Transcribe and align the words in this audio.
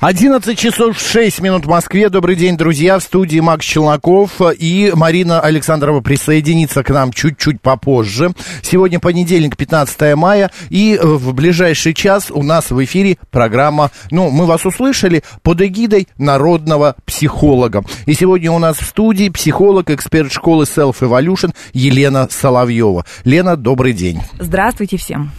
11 0.00 0.58
часов 0.58 0.98
6 0.98 1.40
минут 1.40 1.64
в 1.64 1.70
Москве. 1.70 2.10
Добрый 2.10 2.36
день, 2.36 2.58
друзья. 2.58 2.98
В 2.98 3.02
студии 3.02 3.40
Макс 3.40 3.64
Челноков 3.64 4.42
и 4.58 4.92
Марина 4.94 5.40
Александрова 5.40 6.02
присоединится 6.02 6.82
к 6.82 6.90
нам 6.90 7.14
чуть-чуть 7.14 7.62
попозже. 7.62 8.32
Сегодня 8.60 9.00
понедельник, 9.00 9.56
15 9.56 10.14
мая. 10.14 10.50
И 10.68 11.00
в 11.02 11.32
ближайший 11.32 11.94
час 11.94 12.30
у 12.30 12.42
нас 12.42 12.70
в 12.70 12.84
эфире 12.84 13.16
программа, 13.30 13.90
ну, 14.10 14.28
мы 14.28 14.44
вас 14.44 14.66
услышали, 14.66 15.22
под 15.42 15.62
эгидой 15.62 16.08
народного 16.18 16.94
психолога. 17.06 17.82
И 18.04 18.12
сегодня 18.12 18.52
у 18.52 18.58
нас 18.58 18.76
в 18.76 18.84
студии 18.84 19.30
психолог, 19.30 19.88
эксперт 19.88 20.30
школы 20.30 20.64
Self 20.64 20.96
Evolution 21.00 21.54
Елена 21.72 22.28
Соловьева. 22.30 23.06
Лена, 23.24 23.56
добрый 23.56 23.94
день. 23.94 24.20
Здравствуйте 24.38 24.98
всем. 24.98 25.32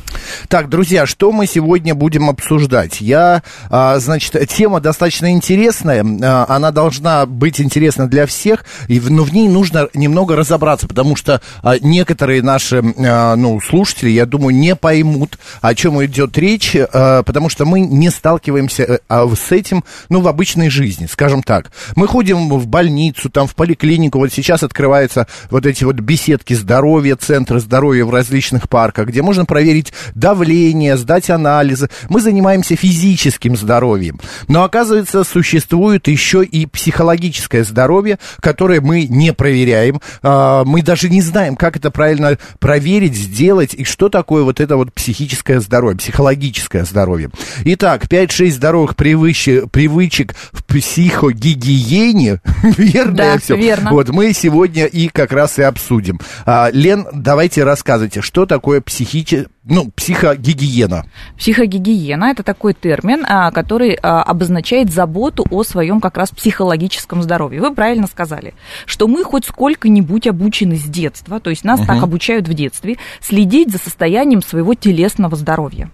Так, 0.48 0.70
друзья, 0.70 1.06
что 1.06 1.32
мы 1.32 1.48
сегодня 1.48 1.96
будем 1.96 2.30
обсуждать? 2.30 3.02
Я, 3.02 3.44
а, 3.70 4.00
значит, 4.00 4.50
тема 4.50 4.80
достаточно 4.80 5.32
интересная, 5.32 6.06
а, 6.24 6.46
она 6.50 6.72
должна 6.72 7.26
быть 7.26 7.60
интересна 7.62 8.08
для 8.08 8.26
всех, 8.26 8.66
но 8.88 9.24
в 9.24 9.34
ней 9.34 9.48
нужно 9.48 9.90
немного 9.94 10.36
разобраться, 10.36 10.88
потому 10.88 11.16
что 11.16 11.42
а, 11.64 11.76
некоторые 11.80 12.42
наши, 12.42 12.82
ну, 12.82 13.60
слушатели, 13.62 14.10
я 14.10 14.26
думаю, 14.26 14.56
не 14.56 14.76
поймут, 14.76 15.38
о 15.62 15.76
чем 15.76 16.04
идет 16.04 16.38
речь, 16.38 16.76
потому 16.92 17.50
что 17.50 17.66
мы 17.66 17.82
не 17.82 18.10
сталкиваемся 18.10 19.00
э, 19.08 19.28
с 19.36 19.52
этим, 19.52 19.84
ну, 20.10 20.22
в 20.22 20.28
обычной 20.28 20.70
жизни, 20.70 21.06
скажем 21.06 21.44
так. 21.44 21.72
Мы 21.96 22.08
ходим 22.08 22.50
в 22.50 22.68
больницу, 22.68 23.30
там, 23.30 23.48
в 23.48 23.56
поликлинику, 23.56 24.20
вот 24.20 24.32
сейчас 24.32 24.64
открываются 24.64 25.28
вот 25.50 25.66
эти 25.66 25.84
вот 25.84 25.96
беседки 25.96 26.54
здоровья, 26.54 27.16
центры 27.16 27.60
здоровья 27.60 28.06
в 28.06 28.12
различных 28.12 28.70
парках, 28.70 29.08
где 29.08 29.22
можно 29.22 29.46
проверить 29.46 29.94
давление, 30.16 30.98
сдать 30.98 31.30
анализы. 31.30 31.90
Мы 32.10 32.22
занимаемся 32.22 32.76
физическим 32.76 33.56
здоровьем. 33.56 34.20
Но 34.48 34.64
оказывается, 34.64 35.24
существует 35.24 36.08
еще 36.08 36.44
и 36.44 36.66
психологическое 36.66 37.64
здоровье, 37.64 38.20
которое 38.42 38.82
мы 38.82 39.08
не 39.08 39.34
проверяем. 39.34 40.02
А, 40.22 40.64
мы 40.66 40.82
даже 40.82 41.10
не 41.10 41.22
знаем, 41.22 41.56
как 41.56 41.78
это 41.78 41.92
правильно 41.92 42.38
проверить, 42.60 43.16
сделать, 43.16 43.74
и 43.74 43.84
что 43.84 44.10
такое 44.10 44.44
вот 44.44 44.60
это 44.60 44.78
вот 44.78 44.94
психическое 44.94 45.60
здоровье, 45.60 45.98
психологическое 45.98 46.86
здоровье. 46.86 47.30
Итак, 47.66 48.06
5-6 48.06 48.52
здоровых 48.52 48.96
привычек, 48.96 49.70
привычек 49.72 50.36
в 50.52 50.64
психогигиене, 50.66 52.42
верно 52.78 53.16
да, 53.16 53.38
все? 53.38 53.56
верно. 53.56 53.92
Вот 53.92 54.10
мы 54.10 54.34
сегодня 54.34 54.86
и 54.86 55.08
как 55.08 55.32
раз 55.32 55.60
и 55.60 55.64
обсудим. 55.64 56.20
А, 56.46 56.70
Лен, 56.72 57.08
давайте 57.14 57.64
рассказывайте, 57.64 58.22
что 58.22 58.46
такое 58.46 58.82
психическое 58.82 59.48
ну, 59.70 59.92
психогигиена. 59.96 61.06
Психогигиена– 61.38 62.26
это 62.32 62.44
такой 62.44 62.74
термин, 62.74 63.26
а, 63.28 63.52
который 63.52 63.96
а, 63.96 64.24
обозначает 64.24 64.92
заботу 64.92 65.46
о 65.50 65.64
своем 65.64 66.00
как 66.00 66.18
раз 66.18 66.32
психологическом 66.32 67.22
здоровье. 67.22 67.62
Вы 67.62 67.74
правильно 67.74 68.08
сказали, 68.08 68.54
что 68.86 69.08
мы 69.08 69.24
хоть 69.24 69.46
сколько-нибудь 69.46 70.28
обучены 70.28 70.78
с 70.78 70.84
детства, 70.84 71.40
то 71.40 71.50
есть 71.50 71.64
нас 71.64 71.80
угу. 71.80 71.88
так 71.88 72.04
обучают 72.04 72.48
в 72.48 72.54
детстве, 72.54 72.98
следить 73.22 73.72
за 73.72 73.78
состоянием 73.78 74.42
своего 74.42 74.74
телесного 74.74 75.36
здоровья 75.36 75.92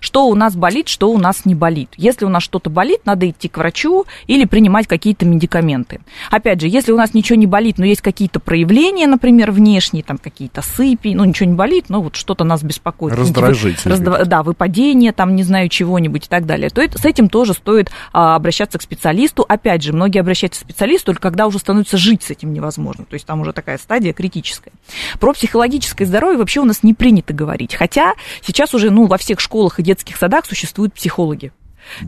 что 0.00 0.26
у 0.26 0.34
нас 0.34 0.56
болит, 0.56 0.88
что 0.88 1.10
у 1.10 1.18
нас 1.18 1.44
не 1.44 1.54
болит. 1.54 1.90
Если 1.96 2.24
у 2.24 2.28
нас 2.28 2.42
что-то 2.42 2.70
болит, 2.70 3.00
надо 3.04 3.28
идти 3.28 3.48
к 3.48 3.58
врачу 3.58 4.06
или 4.26 4.44
принимать 4.44 4.86
какие-то 4.86 5.26
медикаменты. 5.26 6.00
Опять 6.30 6.60
же, 6.60 6.68
если 6.68 6.92
у 6.92 6.96
нас 6.96 7.14
ничего 7.14 7.38
не 7.38 7.46
болит, 7.46 7.78
но 7.78 7.84
есть 7.84 8.02
какие-то 8.02 8.40
проявления, 8.40 9.06
например, 9.06 9.50
внешние, 9.50 10.02
там 10.02 10.18
какие-то 10.18 10.62
сыпи, 10.62 11.14
ну 11.14 11.24
ничего 11.24 11.48
не 11.48 11.56
болит, 11.56 11.86
но 11.88 12.00
вот 12.00 12.16
что-то 12.16 12.44
нас 12.44 12.62
беспокоит. 12.62 13.14
Раздражитель. 13.14 13.90
Раздв... 13.90 14.26
Да, 14.26 14.42
выпадение, 14.42 15.12
там 15.12 15.34
не 15.36 15.42
знаю 15.42 15.68
чего-нибудь 15.68 16.26
и 16.26 16.28
так 16.28 16.46
далее. 16.46 16.70
То 16.70 16.80
это, 16.82 16.98
с 16.98 17.04
этим 17.04 17.28
тоже 17.28 17.54
стоит 17.54 17.90
а, 18.12 18.34
обращаться 18.36 18.78
к 18.78 18.82
специалисту. 18.82 19.44
Опять 19.48 19.82
же, 19.82 19.92
многие 19.92 20.20
обращаются 20.20 20.60
к 20.60 20.64
специалисту 20.64 21.06
только 21.06 21.30
когда 21.30 21.46
уже 21.46 21.58
становится 21.58 21.96
жить 21.96 22.22
с 22.22 22.30
этим 22.30 22.52
невозможно. 22.52 23.04
То 23.04 23.14
есть 23.14 23.26
там 23.26 23.40
уже 23.40 23.52
такая 23.52 23.78
стадия 23.78 24.12
критическая. 24.12 24.72
Про 25.18 25.32
психологическое 25.32 26.04
здоровье 26.04 26.38
вообще 26.38 26.60
у 26.60 26.64
нас 26.64 26.82
не 26.82 26.94
принято 26.94 27.32
говорить. 27.32 27.74
Хотя 27.74 28.14
сейчас 28.42 28.74
уже 28.74 28.90
ну, 28.90 29.06
во 29.06 29.18
всех 29.18 29.40
школах 29.40 29.75
школах 29.76 29.78
и 29.78 29.82
детских 29.82 30.16
садах 30.16 30.46
существуют 30.46 30.94
психологи 30.94 31.52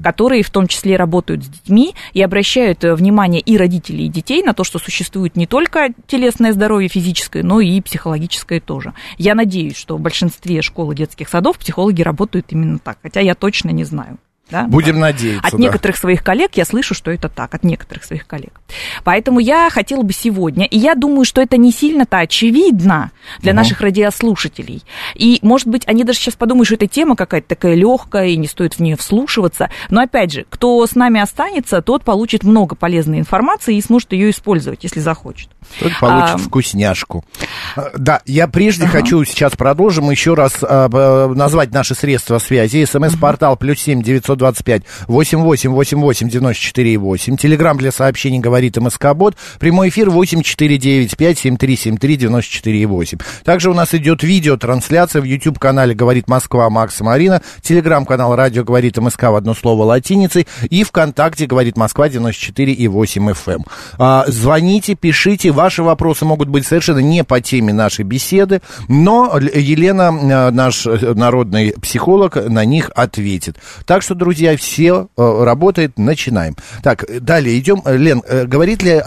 которые 0.03 0.43
в 0.43 0.51
том 0.51 0.67
числе 0.67 0.97
работают 0.97 1.45
с 1.45 1.49
детьми 1.49 1.95
и 2.13 2.21
обращают 2.21 2.83
э, 2.83 2.97
внимание 2.97 3.41
и 3.41 3.57
родителей, 3.57 4.07
и 4.07 4.09
детей 4.09 4.43
на 4.43 4.53
то, 4.53 4.65
что 4.65 4.81
существует 4.81 5.37
не 5.37 5.47
только 5.47 5.91
телесное 6.09 6.53
здоровье 6.53 6.89
физическое, 6.89 7.45
но 7.45 7.61
и 7.61 7.81
психологическое 7.81 8.59
тоже. 8.59 8.93
Я 9.19 9.37
надеюсь, 9.37 9.77
что 9.77 9.97
в 9.97 10.01
большинстве 10.01 10.63
школ 10.63 10.91
и 10.91 10.97
детских 10.97 11.29
садов 11.29 11.59
психологи 11.59 12.03
работают 12.03 12.47
именно 12.51 12.81
так, 12.81 12.99
хотя 13.05 13.21
я 13.21 13.37
точно 13.37 13.71
не 13.71 13.85
знаю. 13.85 14.19
Да? 14.51 14.65
Будем 14.65 14.99
надеяться. 14.99 15.47
От 15.47 15.53
да. 15.53 15.59
некоторых 15.59 15.97
своих 15.97 16.25
коллег 16.25 16.53
я 16.55 16.65
слышу, 16.65 16.95
что 16.95 17.11
это 17.11 17.29
так, 17.29 17.55
от 17.55 17.65
некоторых 17.65 18.05
своих 18.05 18.27
коллег. 18.27 18.61
Поэтому 19.05 19.41
я 19.41 19.69
хотела 19.71 20.03
бы 20.03 20.13
сегодня, 20.13 20.65
и 20.65 20.79
я 20.79 20.95
думаю, 20.95 21.25
что 21.25 21.43
это 21.43 21.57
не 21.59 21.71
сильно-то 21.71 22.19
очевидно 22.19 23.11
для 23.41 23.53
угу. 23.53 23.57
наших 23.59 23.83
радиослушателей. 23.83 24.83
И, 25.15 25.39
может 25.43 25.69
быть, 25.69 25.87
они 25.87 26.05
даже 26.05 26.19
сейчас 26.19 26.35
подумают, 26.35 26.67
что 26.67 26.77
эта 26.77 26.87
тема 26.87 27.15
какая-то 27.15 27.49
такая 27.49 27.75
легкая, 27.75 28.29
и 28.29 28.37
не 28.37 28.47
стоит 28.47 28.75
в 28.75 28.81
нее 28.81 28.97
вслушиваться. 28.97 29.71
Но, 29.91 30.01
опять 30.01 30.33
же, 30.33 30.47
кто 30.49 30.87
с 30.87 30.95
нами 30.95 31.21
останется, 31.21 31.83
тот 31.83 32.05
получит 32.05 32.43
много 32.43 32.75
полезной 32.75 33.19
информации 33.19 33.77
и 33.77 33.83
сможет 33.83 34.13
ее 34.13 34.31
использовать, 34.31 34.83
если 34.83 35.01
захочет. 35.01 35.51
Тот 35.79 35.93
получит 36.01 36.37
а... 36.37 36.39
вкусняшку. 36.39 37.25
Да, 37.97 38.23
я 38.25 38.49
прежде 38.49 38.85
ага. 38.85 38.93
хочу 38.93 39.25
сейчас 39.25 39.57
продолжим 39.57 40.11
еще 40.11 40.33
раз 40.33 40.59
а, 40.63 41.29
назвать 41.29 41.71
наши 41.73 41.95
средства 41.95 42.39
связи. 42.39 42.87
СМС-портал 42.87 43.57
плюс 43.57 43.79
семь 43.81 44.03
девятьсот 44.03 44.38
925 44.39 44.83
8888 45.09 46.29
94 46.29 46.99
8. 46.99 47.37
Телеграмм 47.37 47.79
для 47.79 47.93
сообщений 47.93 48.39
говорит 48.39 48.77
МСК 48.77 49.15
Бот. 49.15 49.37
Прямой 49.59 49.89
эфир 49.91 50.11
8495 50.11 51.39
7373 51.39 52.17
94 52.17 52.87
8. 52.87 53.19
Также 53.45 53.71
у 53.71 53.75
нас 53.75 53.95
идет 53.95 54.23
видеотрансляция 54.23 55.23
в 55.23 55.25
YouTube 55.25 55.59
канале 55.59 55.95
Говорит 55.95 56.29
Москва 56.29 56.71
Макс 56.71 57.01
Марина. 57.01 57.43
Телеграм-канал 57.63 58.37
Радио 58.37 58.65
Говорит 58.65 58.97
МСК 58.99 59.25
в 59.25 59.35
одно 59.35 59.55
слово 59.55 59.85
латиницей. 59.85 60.47
И 60.71 60.85
ВКонтакте 60.85 61.47
Говорит 61.47 61.77
Москва 61.77 62.09
94 62.09 62.73
и 62.73 62.89
8 62.89 63.31
FM. 63.31 63.63
А, 63.99 64.25
звоните, 64.29 64.95
пишите. 64.95 65.51
Ваши 65.51 65.83
вопросы 65.83 66.25
могут 66.25 66.49
быть 66.49 66.67
совершенно 66.67 66.99
не 66.99 67.25
по 67.25 67.41
теме 67.41 67.73
нашей 67.73 68.05
беседы, 68.05 68.61
но 68.89 69.39
Елена, 69.39 70.13
э, 70.13 70.51
наш 70.51 70.87
э, 70.87 71.15
народный 71.15 71.75
психолог, 71.81 72.37
на 72.37 72.65
них 72.65 72.91
ответит. 72.95 73.57
Так 73.87 74.03
что, 74.03 74.15
друзья, 74.15 74.28
друзья, 74.29 74.59
все 74.59 75.09
э, 75.17 75.45
работает, 75.45 75.99
начинаем. 75.99 76.55
Так, 76.83 77.07
далее 77.23 77.59
идем. 77.59 77.81
Э, 77.87 77.97
Лен, 77.97 78.23
э, 78.29 78.45
говорит 78.45 78.83
ли 78.83 79.03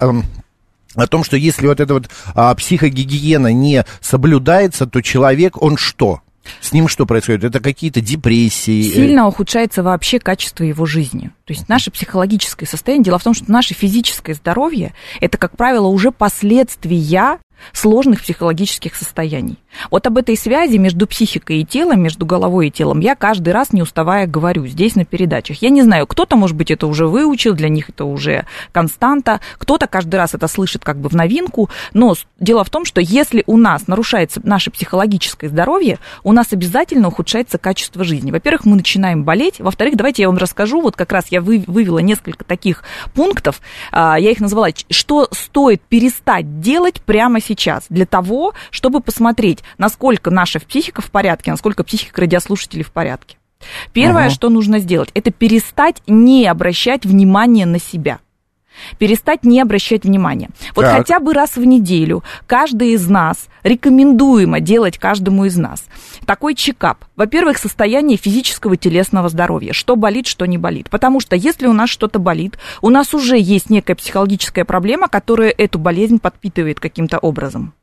о 0.96 1.08
том, 1.08 1.24
что 1.24 1.38
если 1.38 1.68
вот 1.68 1.80
эта 1.80 1.94
вот 1.94 2.10
а, 2.36 2.54
психогигиена 2.54 3.54
не 3.54 3.86
соблюдается, 4.02 4.88
то 4.88 5.02
человек, 5.02 5.62
он 5.62 5.78
что? 5.78 6.22
С 6.60 6.74
ним 6.74 6.88
что 6.88 7.06
происходит? 7.06 7.44
Это 7.44 7.60
какие-то 7.60 8.02
депрессии? 8.02 8.82
Сильно 8.82 9.28
ухудшается 9.28 9.84
вообще 9.84 10.20
качество 10.20 10.64
его 10.64 10.86
жизни. 10.86 11.32
То 11.46 11.54
есть 11.54 11.70
наше 11.70 11.92
психологическое 11.92 12.66
состояние. 12.66 13.06
Дело 13.06 13.20
в 13.20 13.24
том, 13.24 13.34
что 13.34 13.50
наше 13.50 13.74
физическое 13.74 14.34
здоровье– 14.34 14.94
это, 15.22 15.38
как 15.38 15.56
правило, 15.56 15.88
уже 15.88 16.12
последствия 16.12 17.40
сложных 17.74 18.22
психологических 18.22 18.96
состояний. 18.96 19.58
Вот 19.90 20.06
об 20.08 20.18
этой 20.18 20.38
связи 20.38 20.78
между 20.78 21.08
психикой 21.08 21.62
и 21.62 21.66
телом, 21.66 22.02
между 22.02 22.26
головой 22.26 22.68
и 22.68 22.72
телом, 22.72 23.00
я 23.00 23.16
каждый 23.16 23.54
раз 23.54 23.74
не 23.74 23.82
уставая 23.82 24.28
говорю 24.28 24.68
здесь 24.68 24.96
на 24.96 25.06
передачах. 25.06 25.62
Я 25.62 25.70
не 25.70 25.82
знаю, 25.82 26.08
кто-то, 26.08 26.36
может 26.36 26.56
быть, 26.56 26.72
это 26.72 26.88
уже 26.88 27.08
выучил, 27.08 27.54
для 27.54 27.70
них 27.70 27.90
это 27.90 28.06
уже 28.06 28.46
константа, 28.72 29.40
кто-то 29.58 29.88
каждый 29.88 30.16
раз 30.16 30.34
это 30.34 30.48
слышит 30.48 30.84
как 30.84 30.98
бы 30.98 31.10
в 31.10 31.14
новинку, 31.14 31.70
но 31.94 32.16
дело 32.40 32.64
в 32.64 32.70
том, 32.70 32.86
что 32.86 33.02
если 33.02 33.44
у 33.48 33.58
нас 33.58 33.88
нарушается 33.88 34.42
наше 34.44 34.72
психологическое 34.72 35.48
здоровье, 35.48 36.00
у 36.24 36.32
нас 36.34 36.48
обязательно 36.52 37.08
ухудшается 37.08 37.58
качество 37.58 38.04
жизни. 38.04 38.32
Во-первых, 38.32 38.66
мы 38.66 38.76
начинаем 38.76 39.24
болеть, 39.24 39.60
во-вторых, 39.60 39.96
давайте 39.96 40.24
я 40.24 40.30
вам 40.30 40.38
расскажу, 40.38 40.82
вот 40.82 40.96
как 40.96 41.12
раз 41.12 41.28
я 41.30 41.42
вывела 41.42 42.00
несколько 42.00 42.44
таких 42.44 42.84
пунктов, 43.14 43.62
а, 43.92 44.20
я 44.20 44.32
их 44.32 44.40
назвала, 44.40 44.70
что 44.90 45.28
стоит 45.32 45.82
перестать 45.82 46.60
делать 46.60 47.02
прямо 47.02 47.40
сейчас 47.40 47.51
для 47.90 48.06
того, 48.06 48.54
чтобы 48.70 49.02
посмотреть, 49.02 49.60
насколько 49.78 50.32
наша 50.32 50.60
психика 50.60 51.02
в 51.02 51.12
порядке, 51.12 51.52
насколько 51.52 51.84
психика 51.84 52.22
радиослушателей 52.22 52.84
в 52.84 52.92
порядке. 52.92 53.38
Первое, 53.94 54.28
угу. 54.28 54.34
что 54.34 54.50
нужно 54.50 54.80
сделать, 54.80 55.10
это 55.14 55.32
перестать 55.32 56.02
не 56.08 56.48
обращать 56.48 57.06
внимания 57.06 57.66
на 57.66 57.80
себя 57.80 58.20
перестать 58.98 59.44
не 59.44 59.62
обращать 59.62 60.04
внимания. 60.04 60.50
Вот 60.76 60.84
так. 60.84 60.98
хотя 60.98 61.20
бы 61.20 61.34
раз 61.34 61.56
в 61.56 61.64
неделю 61.64 62.24
каждый 62.48 62.94
из 62.94 63.08
нас, 63.08 63.48
рекомендуемо 63.64 64.60
делать 64.60 64.98
каждому 64.98 65.46
из 65.46 65.58
нас 65.58 65.84
такой 66.26 66.56
чекап. 66.56 67.06
Во-первых, 67.16 67.58
состояние 67.58 68.18
физического 68.18 68.78
телесного 68.78 69.30
здоровья. 69.30 69.74
Что 69.74 69.96
болит, 69.96 70.28
что 70.28 70.46
не 70.46 70.58
болит. 70.58 70.90
Потому 70.90 71.20
что 71.20 71.36
если 71.36 71.68
у 71.68 71.74
нас 71.74 71.90
что-то 71.90 72.20
болит, 72.20 72.58
у 72.82 72.90
нас 72.90 73.14
уже 73.14 73.38
есть 73.38 73.70
некая 73.70 73.96
психологическая 73.96 74.66
проблема, 74.66 75.08
которая 75.08 75.50
эту 75.50 75.80
болезнь 75.80 76.20
подпитывает 76.20 76.80
каким-то 76.80 77.18
образом. 77.18 77.74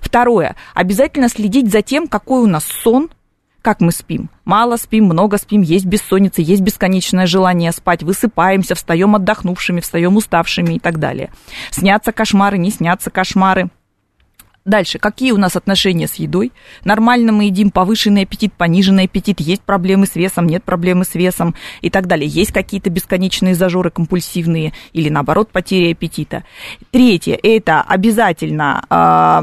Второе. 0.00 0.56
Обязательно 0.74 1.28
следить 1.28 1.70
за 1.70 1.82
тем, 1.82 2.06
какой 2.06 2.42
у 2.42 2.46
нас 2.46 2.64
сон, 2.64 3.10
как 3.64 3.80
мы 3.80 3.92
спим? 3.92 4.28
Мало 4.44 4.76
спим, 4.76 5.06
много 5.06 5.38
спим, 5.38 5.62
есть 5.62 5.86
бессонница, 5.86 6.42
есть 6.42 6.60
бесконечное 6.60 7.26
желание 7.26 7.72
спать, 7.72 8.02
высыпаемся, 8.02 8.74
встаем 8.74 9.16
отдохнувшими, 9.16 9.80
встаем 9.80 10.16
уставшими 10.16 10.74
и 10.74 10.78
так 10.78 10.98
далее. 10.98 11.32
Снятся 11.70 12.12
кошмары, 12.12 12.58
не 12.58 12.70
снятся 12.70 13.10
кошмары. 13.10 13.70
Дальше, 14.66 14.98
какие 14.98 15.32
у 15.32 15.36
нас 15.36 15.56
отношения 15.56 16.06
с 16.06 16.14
едой? 16.14 16.52
Нормально 16.84 17.32
мы 17.32 17.44
едим, 17.44 17.70
повышенный 17.70 18.22
аппетит, 18.22 18.52
пониженный 18.54 19.04
аппетит, 19.04 19.40
есть 19.40 19.62
проблемы 19.62 20.06
с 20.06 20.14
весом, 20.14 20.46
нет 20.46 20.62
проблемы 20.62 21.04
с 21.04 21.14
весом 21.14 21.54
и 21.80 21.90
так 21.90 22.06
далее. 22.06 22.28
Есть 22.28 22.52
какие-то 22.52 22.90
бесконечные 22.90 23.54
зажоры 23.54 23.90
компульсивные 23.90 24.72
или 24.92 25.08
наоборот 25.08 25.50
потеря 25.50 25.92
аппетита. 25.92 26.44
Третье, 26.90 27.38
это 27.42 27.82
обязательно 27.82 29.42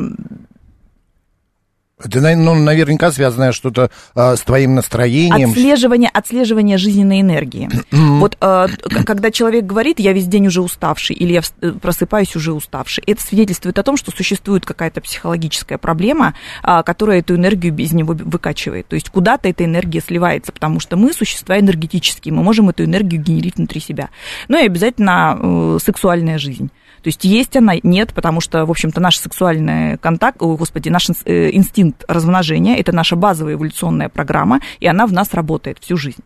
э, 2.05 2.07
это, 2.09 2.35
ну, 2.35 2.55
наверняка 2.55 3.11
связано 3.11 3.51
что-то 3.51 3.91
а, 4.15 4.35
с 4.35 4.41
твоим 4.41 4.75
настроением. 4.75 5.51
Отслеживание, 5.51 6.09
отслеживание 6.13 6.77
жизненной 6.77 7.21
энергии. 7.21 7.69
вот 7.91 8.37
а, 8.41 8.67
когда 9.05 9.31
человек 9.31 9.65
говорит, 9.65 9.99
я 9.99 10.13
весь 10.13 10.27
день 10.27 10.47
уже 10.47 10.61
уставший, 10.61 11.15
или 11.15 11.33
я 11.33 11.41
э, 11.61 11.71
просыпаюсь 11.71 12.35
уже 12.35 12.53
уставший, 12.53 13.03
это 13.05 13.21
свидетельствует 13.21 13.77
о 13.79 13.83
том, 13.83 13.97
что 13.97 14.11
существует 14.11 14.65
какая-то 14.65 15.01
психологическая 15.01 15.77
проблема, 15.77 16.33
а, 16.63 16.83
которая 16.83 17.19
эту 17.19 17.35
энергию 17.35 17.73
без 17.73 17.91
него 17.91 18.13
выкачивает. 18.13 18.87
То 18.87 18.95
есть 18.95 19.09
куда-то 19.09 19.49
эта 19.49 19.65
энергия 19.65 20.01
сливается, 20.01 20.51
потому 20.51 20.79
что 20.79 20.97
мы 20.97 21.13
существа 21.13 21.59
энергетические, 21.59 22.33
мы 22.33 22.43
можем 22.43 22.69
эту 22.69 22.85
энергию 22.85 23.21
генерить 23.21 23.57
внутри 23.57 23.81
себя. 23.81 24.09
Ну 24.47 24.57
и 24.61 24.65
обязательно 24.65 25.37
э, 25.41 25.77
сексуальная 25.83 26.37
жизнь. 26.37 26.69
То 27.01 27.07
есть 27.07 27.23
есть 27.23 27.55
она, 27.57 27.73
нет, 27.83 28.13
потому 28.13 28.41
что, 28.41 28.65
в 28.65 28.71
общем-то, 28.71 29.01
наш 29.01 29.17
сексуальный 29.17 29.97
контакт, 29.97 30.41
о, 30.41 30.55
господи, 30.55 30.89
наш 30.89 31.09
э, 31.25 31.49
инстинкт 31.51 32.03
размножения, 32.07 32.77
это 32.77 32.91
наша 32.91 33.15
базовая 33.15 33.53
эволюционная 33.53 34.09
программа, 34.09 34.61
и 34.79 34.87
она 34.87 35.07
в 35.07 35.13
нас 35.13 35.33
работает 35.33 35.79
всю 35.79 35.97
жизнь. 35.97 36.23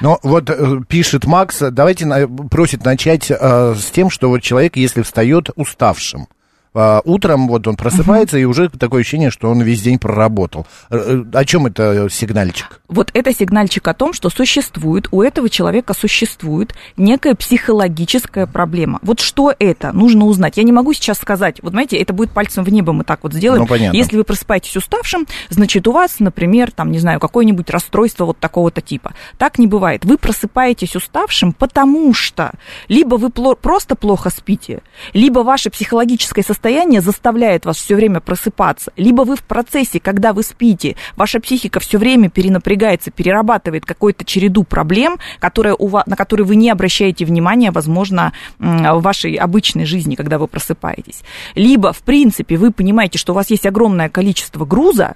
Но 0.00 0.18
вот 0.22 0.48
э, 0.50 0.80
пишет 0.88 1.26
Макс, 1.26 1.58
давайте 1.58 2.06
просит 2.50 2.84
начать 2.84 3.30
э, 3.30 3.74
с 3.74 3.90
тем, 3.90 4.10
что 4.10 4.28
вот 4.28 4.42
человек, 4.42 4.76
если 4.76 5.02
встает 5.02 5.50
уставшим, 5.56 6.28
а, 6.78 7.00
утром 7.06 7.48
вот 7.48 7.66
он 7.66 7.76
просыпается, 7.76 8.36
и 8.36 8.44
уже 8.44 8.68
такое 8.68 9.00
ощущение, 9.00 9.30
что 9.30 9.48
он 9.48 9.62
весь 9.62 9.80
день 9.80 9.98
проработал. 9.98 10.66
Э, 10.90 10.96
э, 10.98 11.24
о 11.32 11.44
чем 11.46 11.66
это 11.66 12.08
сигнальчик? 12.10 12.82
Вот 12.86 13.10
это 13.14 13.34
сигнальчик 13.34 13.88
о 13.88 13.94
том, 13.94 14.12
что 14.12 14.28
существует, 14.28 15.08
у 15.10 15.22
этого 15.22 15.48
человека 15.48 15.94
существует 15.94 16.74
некая 16.98 17.34
психологическая 17.34 18.46
проблема. 18.46 18.98
Вот 19.00 19.20
что 19.20 19.54
это? 19.58 19.92
Нужно 19.92 20.26
узнать. 20.26 20.58
Я 20.58 20.64
не 20.64 20.72
могу 20.72 20.92
сейчас 20.92 21.16
сказать, 21.16 21.62
вот 21.62 21.72
знаете, 21.72 21.96
это 21.96 22.12
будет 22.12 22.32
пальцем 22.32 22.62
в 22.62 22.68
небо 22.68 22.92
мы 22.92 23.04
так 23.04 23.20
вот 23.22 23.32
сделаем. 23.32 23.62
Ну, 23.62 23.66
понятно. 23.66 23.96
Если 23.96 24.18
вы 24.18 24.24
просыпаетесь 24.24 24.76
уставшим, 24.76 25.26
значит, 25.48 25.88
у 25.88 25.92
вас, 25.92 26.16
например, 26.20 26.72
там, 26.72 26.90
не 26.90 26.98
знаю, 26.98 27.20
какое-нибудь 27.20 27.70
расстройство 27.70 28.26
вот 28.26 28.38
такого-то 28.38 28.82
типа. 28.82 29.14
Так 29.38 29.58
не 29.58 29.66
бывает. 29.66 30.04
Вы 30.04 30.18
просыпаетесь 30.18 30.94
уставшим, 30.94 31.54
потому 31.54 32.12
что 32.12 32.52
либо 32.88 33.14
вы 33.14 33.30
просто 33.30 33.94
плохо 33.94 34.28
спите, 34.28 34.82
либо 35.14 35.38
ваше 35.38 35.70
психологическое 35.70 36.42
состояние 36.42 36.65
состояние 36.66 37.00
заставляет 37.00 37.64
вас 37.64 37.76
все 37.76 37.94
время 37.94 38.18
просыпаться, 38.18 38.90
либо 38.96 39.22
вы 39.22 39.36
в 39.36 39.44
процессе, 39.44 40.00
когда 40.00 40.32
вы 40.32 40.42
спите, 40.42 40.96
ваша 41.14 41.38
психика 41.38 41.78
все 41.78 41.96
время 41.96 42.28
перенапрягается, 42.28 43.12
перерабатывает 43.12 43.86
какую-то 43.86 44.24
череду 44.24 44.64
проблем, 44.64 45.18
которые 45.38 45.76
у 45.78 45.86
вас, 45.86 46.04
на 46.06 46.16
которые 46.16 46.44
вы 46.44 46.56
не 46.56 46.68
обращаете 46.68 47.24
внимания, 47.24 47.70
возможно, 47.70 48.32
в 48.58 49.00
вашей 49.00 49.34
обычной 49.34 49.84
жизни, 49.84 50.16
когда 50.16 50.38
вы 50.38 50.48
просыпаетесь. 50.48 51.22
Либо, 51.54 51.92
в 51.92 52.00
принципе, 52.00 52.56
вы 52.56 52.72
понимаете, 52.72 53.16
что 53.16 53.32
у 53.32 53.36
вас 53.36 53.48
есть 53.50 53.64
огромное 53.64 54.08
количество 54.08 54.64
груза, 54.64 55.14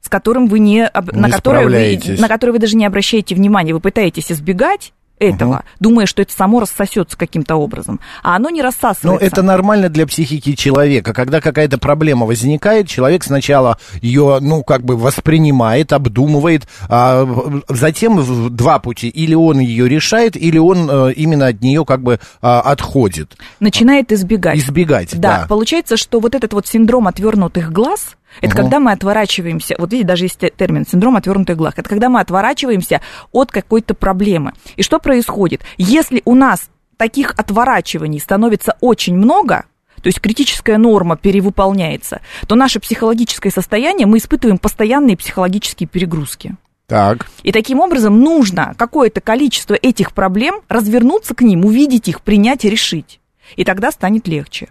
с 0.00 0.08
которым 0.08 0.48
вы 0.48 0.58
не, 0.58 0.90
не 1.12 1.20
на, 1.20 1.30
которое 1.30 1.64
вы, 1.64 2.16
на 2.18 2.26
которое 2.26 2.52
вы 2.54 2.58
даже 2.58 2.76
не 2.76 2.86
обращаете 2.86 3.36
внимания, 3.36 3.72
вы 3.72 3.78
пытаетесь 3.78 4.32
избегать, 4.32 4.92
этого, 5.18 5.56
угу. 5.56 5.62
думая, 5.80 6.06
что 6.06 6.22
это 6.22 6.32
само 6.32 6.60
рассосется 6.60 7.16
каким-то 7.16 7.56
образом. 7.56 8.00
А 8.22 8.36
оно 8.36 8.50
не 8.50 8.62
рассасывается. 8.62 9.06
Ну, 9.08 9.16
это 9.18 9.42
нормально 9.42 9.88
для 9.88 10.06
психики 10.06 10.54
человека. 10.54 11.12
Когда 11.12 11.40
какая-то 11.40 11.78
проблема 11.78 12.26
возникает, 12.26 12.88
человек 12.88 13.24
сначала 13.24 13.78
ее, 14.02 14.38
ну, 14.40 14.62
как 14.64 14.84
бы 14.84 14.96
воспринимает, 14.96 15.92
обдумывает, 15.92 16.66
а 16.88 17.26
затем 17.68 18.54
два 18.54 18.78
пути. 18.78 19.08
Или 19.08 19.34
он 19.34 19.60
ее 19.60 19.88
решает, 19.88 20.36
или 20.36 20.58
он 20.58 20.88
э, 20.90 21.12
именно 21.12 21.46
от 21.46 21.60
нее 21.60 21.84
как 21.84 22.02
бы 22.02 22.18
а, 22.42 22.60
отходит. 22.60 23.36
Начинает 23.60 24.12
избегать. 24.12 24.58
Избегать, 24.58 25.18
да. 25.18 25.40
Да, 25.40 25.46
получается, 25.48 25.96
что 25.96 26.20
вот 26.20 26.34
этот 26.34 26.52
вот 26.52 26.66
синдром 26.66 27.06
отвернутых 27.06 27.72
глаз, 27.72 28.16
это 28.40 28.54
угу. 28.54 28.62
когда 28.62 28.80
мы 28.80 28.92
отворачиваемся, 28.92 29.76
вот 29.78 29.92
видите, 29.92 30.08
даже 30.08 30.24
есть 30.24 30.38
термин 30.56 30.86
синдром 30.86 31.16
отвернутых 31.16 31.56
глаз. 31.56 31.74
Это 31.76 31.88
когда 31.88 32.08
мы 32.08 32.20
отворачиваемся 32.20 33.00
от 33.32 33.50
какой-то 33.50 33.94
проблемы. 33.94 34.52
И 34.76 34.82
что 34.82 34.98
происходит? 34.98 35.62
Если 35.76 36.22
у 36.24 36.34
нас 36.34 36.68
таких 36.96 37.34
отворачиваний 37.36 38.20
становится 38.20 38.76
очень 38.80 39.16
много, 39.16 39.64
то 39.96 40.08
есть 40.08 40.20
критическая 40.20 40.76
норма 40.76 41.16
перевыполняется, 41.16 42.20
то 42.46 42.56
наше 42.56 42.80
психологическое 42.80 43.50
состояние, 43.50 44.06
мы 44.06 44.18
испытываем 44.18 44.58
постоянные 44.58 45.16
психологические 45.16 45.88
перегрузки. 45.88 46.56
Так. 46.86 47.26
И 47.42 47.52
таким 47.52 47.80
образом 47.80 48.20
нужно 48.20 48.74
какое-то 48.76 49.20
количество 49.20 49.74
этих 49.74 50.12
проблем 50.12 50.60
развернуться 50.68 51.34
к 51.34 51.40
ним, 51.40 51.64
увидеть 51.64 52.08
их, 52.08 52.20
принять 52.20 52.64
и 52.64 52.70
решить. 52.70 53.20
И 53.56 53.64
тогда 53.64 53.90
станет 53.90 54.28
легче. 54.28 54.68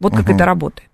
Вот 0.00 0.12
как 0.12 0.24
угу. 0.24 0.34
это 0.34 0.44
работает. 0.44 0.90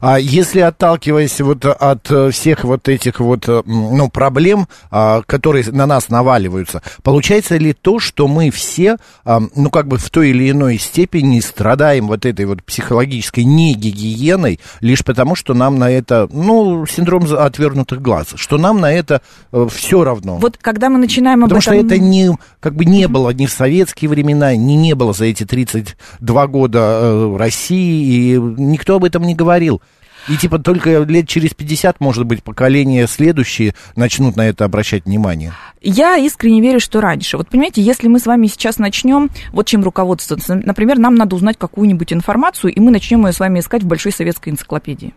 А 0.00 0.18
если 0.18 0.60
отталкиваясь 0.60 1.40
вот 1.40 1.64
от 1.64 2.10
э, 2.10 2.30
всех 2.30 2.64
вот 2.64 2.88
этих 2.88 3.20
вот, 3.20 3.48
э, 3.48 3.62
ну, 3.66 4.08
проблем, 4.08 4.68
а, 4.90 5.22
которые 5.26 5.64
на 5.70 5.86
нас 5.86 6.08
наваливаются, 6.08 6.82
получается 7.02 7.56
ли 7.56 7.72
то, 7.72 7.98
что 7.98 8.28
мы 8.28 8.50
все, 8.50 8.96
а, 9.24 9.40
ну, 9.54 9.70
как 9.70 9.88
бы 9.88 9.98
в 9.98 10.10
той 10.10 10.30
или 10.30 10.50
иной 10.50 10.78
степени 10.78 11.40
страдаем 11.40 12.06
вот 12.08 12.26
этой 12.26 12.46
вот 12.46 12.62
психологической 12.62 13.44
негигиеной 13.44 14.60
лишь 14.80 15.04
потому, 15.04 15.34
что 15.34 15.54
нам 15.54 15.78
на 15.78 15.90
это, 15.90 16.28
ну, 16.32 16.86
синдром 16.86 17.24
отвернутых 17.24 18.00
глаз, 18.00 18.28
что 18.36 18.58
нам 18.58 18.80
на 18.80 18.92
это 18.92 19.22
э, 19.52 19.66
все 19.72 20.04
равно. 20.04 20.36
Вот 20.36 20.58
когда 20.58 20.88
мы 20.88 20.98
начинаем 20.98 21.44
об 21.44 21.50
Потому 21.50 21.60
этом... 21.60 21.86
что 21.88 21.94
это 21.94 21.98
не, 22.02 22.30
как 22.60 22.74
бы 22.74 22.84
не 22.84 23.08
было 23.08 23.30
ни 23.30 23.46
в 23.46 23.50
советские 23.50 24.10
времена, 24.10 24.54
ни 24.54 24.74
не 24.74 24.94
было 24.94 25.12
за 25.12 25.24
эти 25.26 25.44
32 25.44 26.46
года 26.46 27.36
России, 27.36 28.34
и 28.34 28.38
никто 28.38 28.96
об 28.96 29.04
этом 29.04 29.22
не 29.22 29.34
говорит 29.34 29.55
говорил. 29.56 29.80
И 30.28 30.36
типа 30.36 30.58
только 30.58 31.04
лет 31.04 31.28
через 31.28 31.54
50, 31.54 32.00
может 32.00 32.26
быть, 32.26 32.42
поколения 32.42 33.06
следующие 33.06 33.74
начнут 33.94 34.34
на 34.34 34.48
это 34.48 34.64
обращать 34.64 35.04
внимание. 35.04 35.52
Я 35.80 36.16
искренне 36.16 36.60
верю, 36.60 36.80
что 36.80 37.00
раньше. 37.00 37.36
Вот 37.36 37.48
понимаете, 37.48 37.80
если 37.80 38.08
мы 38.08 38.18
с 38.18 38.26
вами 38.26 38.48
сейчас 38.48 38.78
начнем, 38.78 39.30
вот 39.52 39.68
чем 39.68 39.84
руководствоваться, 39.84 40.56
например, 40.56 40.98
нам 40.98 41.14
надо 41.14 41.36
узнать 41.36 41.56
какую-нибудь 41.58 42.12
информацию, 42.12 42.74
и 42.74 42.80
мы 42.80 42.90
начнем 42.90 43.24
ее 43.24 43.32
с 43.32 43.38
вами 43.38 43.60
искать 43.60 43.84
в 43.84 43.86
большой 43.86 44.10
советской 44.10 44.48
энциклопедии. 44.48 45.14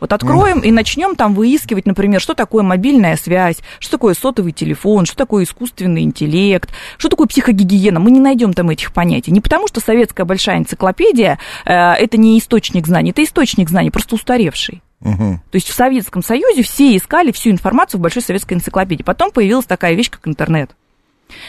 Вот 0.00 0.12
откроем 0.12 0.60
и 0.60 0.70
начнем 0.70 1.14
там 1.16 1.34
выискивать, 1.34 1.86
например, 1.86 2.20
что 2.20 2.34
такое 2.34 2.62
мобильная 2.62 3.16
связь, 3.16 3.58
что 3.78 3.92
такое 3.92 4.14
сотовый 4.14 4.52
телефон, 4.52 5.06
что 5.06 5.16
такое 5.16 5.44
искусственный 5.44 6.02
интеллект, 6.02 6.70
что 6.96 7.08
такое 7.08 7.26
психогигиена. 7.26 8.00
Мы 8.00 8.10
не 8.10 8.20
найдем 8.20 8.52
там 8.52 8.70
этих 8.70 8.92
понятий. 8.92 9.30
Не 9.30 9.40
потому, 9.40 9.68
что 9.68 9.80
советская 9.80 10.24
большая 10.26 10.58
энциклопедия 10.58 11.38
э, 11.64 11.72
это 11.72 12.16
не 12.16 12.38
источник 12.38 12.86
знаний, 12.86 13.10
это 13.10 13.22
источник 13.22 13.68
знаний, 13.68 13.90
просто 13.90 14.14
устаревший. 14.14 14.82
Мгм. 15.00 15.40
То 15.50 15.56
есть 15.56 15.68
в 15.68 15.74
Советском 15.74 16.22
Союзе 16.22 16.62
все 16.62 16.96
искали 16.96 17.32
всю 17.32 17.50
информацию 17.50 17.98
в 17.98 18.02
большой 18.02 18.22
советской 18.22 18.54
энциклопедии. 18.54 19.02
Потом 19.02 19.30
появилась 19.30 19.64
такая 19.66 19.94
вещь, 19.94 20.10
как 20.10 20.26
интернет. 20.28 20.70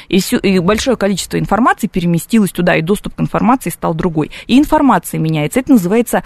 И, 0.07 0.19
всю- 0.19 0.37
и 0.37 0.59
большое 0.59 0.95
количество 0.95 1.37
информации 1.37 1.87
переместилось 1.87 2.51
туда, 2.51 2.75
и 2.75 2.81
доступ 2.81 3.15
к 3.15 3.19
информации 3.19 3.69
стал 3.71 3.93
другой. 3.93 4.31
И 4.47 4.57
информация 4.57 5.19
меняется. 5.19 5.59
Это 5.59 5.71
называется 5.71 6.23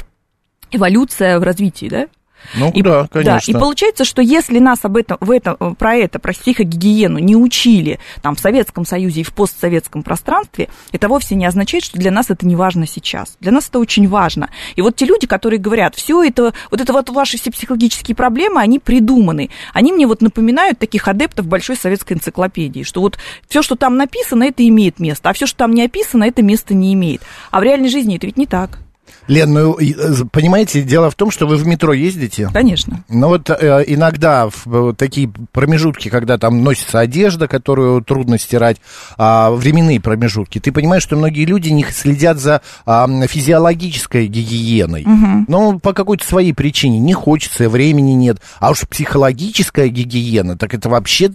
эволюция 0.76 1.40
в 1.40 1.44
развитии, 1.44 1.88
да? 1.90 2.08
Ну 2.54 2.72
И, 2.72 2.82
да, 2.82 3.08
конечно. 3.12 3.52
и 3.52 3.54
получается, 3.54 4.06
что 4.06 4.22
если 4.22 4.60
нас 4.60 4.80
об 4.84 4.98
этом, 4.98 5.18
в 5.20 5.32
этом, 5.32 5.76
про 5.76 5.96
это, 5.96 6.20
про 6.20 6.34
психогигиену 6.34 7.20
не 7.20 7.36
учили 7.36 8.00
там, 8.22 8.36
в 8.36 8.40
Советском 8.40 8.86
Союзе 8.86 9.22
и 9.22 9.24
в 9.24 9.34
постсоветском 9.34 10.04
пространстве, 10.04 10.70
это 10.92 11.08
вовсе 11.10 11.36
не 11.36 11.46
означает, 11.46 11.84
что 11.84 11.98
для 11.98 12.12
нас 12.12 12.30
это 12.30 12.46
не 12.46 12.56
важно 12.56 12.88
сейчас. 12.88 13.38
Для 13.40 13.52
нас 13.52 13.68
это 13.68 13.80
очень 13.80 14.08
важно. 14.08 14.50
И 14.76 14.82
вот 14.82 14.96
те 14.96 15.06
люди, 15.06 15.28
которые 15.28 15.60
говорят, 15.60 15.96
все 15.96 16.24
это, 16.24 16.54
вот 16.72 16.82
это 16.82 16.94
вот 16.94 17.10
ваши 17.10 17.38
все 17.38 17.52
психологические 17.52 18.16
проблемы, 18.16 18.62
они 18.62 18.80
придуманы. 18.80 19.50
Они 19.74 19.92
мне 19.92 20.08
вот 20.08 20.22
напоминают 20.22 20.80
таких 20.80 21.08
адептов 21.08 21.48
большой 21.48 21.76
советской 21.76 22.14
энциклопедии, 22.14 22.84
что 22.84 23.02
вот 23.02 23.18
все, 23.48 23.62
что 23.62 23.76
там 23.76 23.98
написано, 23.98 24.44
это 24.44 24.68
имеет 24.68 25.00
место, 25.00 25.30
а 25.30 25.34
все, 25.34 25.46
что 25.46 25.58
там 25.58 25.74
не 25.74 25.84
описано, 25.84 26.24
это 26.24 26.42
место 26.42 26.74
не 26.74 26.94
имеет. 26.94 27.22
А 27.52 27.60
в 27.60 27.64
реальной 27.64 27.90
жизни 27.90 28.18
это 28.18 28.28
ведь 28.28 28.38
не 28.38 28.46
так. 28.46 28.85
Лен, 29.28 29.54
ну, 29.54 29.78
э, 29.80 30.24
понимаете, 30.32 30.82
дело 30.84 31.10
в 31.10 31.16
том, 31.16 31.32
что 31.32 31.48
вы 31.48 31.58
в 31.58 31.66
метро 31.66 31.94
ездите. 31.94 32.50
Конечно. 32.54 33.04
Ну 33.10 33.28
вот 33.30 33.50
э, 33.50 33.84
иногда 33.88 34.50
в 34.50 34.92
э, 34.92 34.94
такие 34.94 35.32
промежутки, 35.52 36.10
когда 36.10 36.38
там 36.38 36.64
носится 36.64 37.00
одежда, 37.00 37.48
которую 37.48 38.04
трудно 38.04 38.38
стирать, 38.38 38.78
а, 39.18 39.52
временные 39.52 40.00
промежутки, 40.00 40.60
ты 40.60 40.72
понимаешь, 40.72 41.04
что 41.04 41.16
многие 41.16 41.46
люди 41.46 41.70
не 41.70 41.84
следят 41.86 42.38
за 42.38 42.62
а, 42.86 43.08
физиологической 43.28 44.28
гигиеной. 44.28 45.06
Ну, 45.48 45.80
по 45.80 45.94
какой-то 45.94 46.26
своей 46.26 46.54
причине. 46.54 47.00
Не 47.00 47.14
хочется, 47.14 47.70
времени 47.70 48.12
нет. 48.12 48.38
А 48.60 48.72
уж 48.72 48.82
психологическая 48.88 49.88
гигиена, 49.88 50.58
так 50.58 50.74
это 50.74 50.90
вообще 50.90 51.32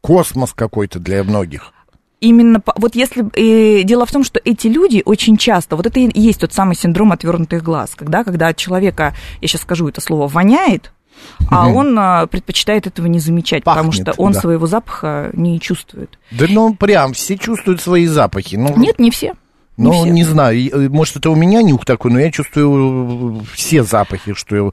космос 0.00 0.52
какой-то 0.52 0.98
для 0.98 1.22
многих. 1.24 1.72
Именно, 2.20 2.60
по- 2.60 2.74
вот 2.76 2.94
если... 2.96 3.24
э, 3.34 3.84
дело 3.84 4.04
в 4.04 4.10
том, 4.10 4.24
что 4.24 4.40
эти 4.44 4.66
люди 4.66 5.02
очень 5.04 5.36
часто... 5.36 5.76
Вот 5.76 5.86
это 5.86 6.00
и 6.00 6.20
есть 6.20 6.40
тот 6.40 6.52
самый 6.52 6.74
синдром 6.74 7.12
отвернутых 7.12 7.62
глаз, 7.62 7.92
когда, 7.94 8.24
когда 8.24 8.48
от 8.48 8.56
человека, 8.56 9.14
я 9.40 9.48
сейчас 9.48 9.62
скажу 9.62 9.88
это 9.88 10.00
слово, 10.00 10.26
воняет, 10.26 10.92
а 11.50 11.68
он 11.68 11.96
а, 11.98 12.26
предпочитает 12.26 12.86
этого 12.86 13.06
не 13.06 13.18
замечать, 13.18 13.64
потому 13.64 13.90
Пахнет, 13.90 14.08
что 14.08 14.22
он 14.22 14.32
да. 14.32 14.40
своего 14.40 14.66
запаха 14.66 15.30
не 15.32 15.60
чувствует. 15.60 16.18
Да 16.30 16.46
ну 16.48 16.74
прям, 16.74 17.12
все 17.12 17.36
чувствуют 17.36 17.80
свои 17.80 18.06
запахи. 18.06 18.56
Ну, 18.56 18.76
Нет, 18.76 18.98
не 18.98 19.10
все. 19.10 19.34
Не 19.76 19.84
Ну, 19.84 19.92
все. 19.92 20.10
не 20.10 20.24
знаю, 20.24 20.58
и, 20.58 20.88
может, 20.88 21.16
это 21.16 21.30
у 21.30 21.36
меня 21.36 21.62
нюх 21.62 21.84
такой, 21.84 22.10
но 22.12 22.18
я 22.18 22.30
чувствую 22.30 23.44
все 23.52 23.82
запахи, 23.84 24.34
что 24.34 24.56
я... 24.56 24.70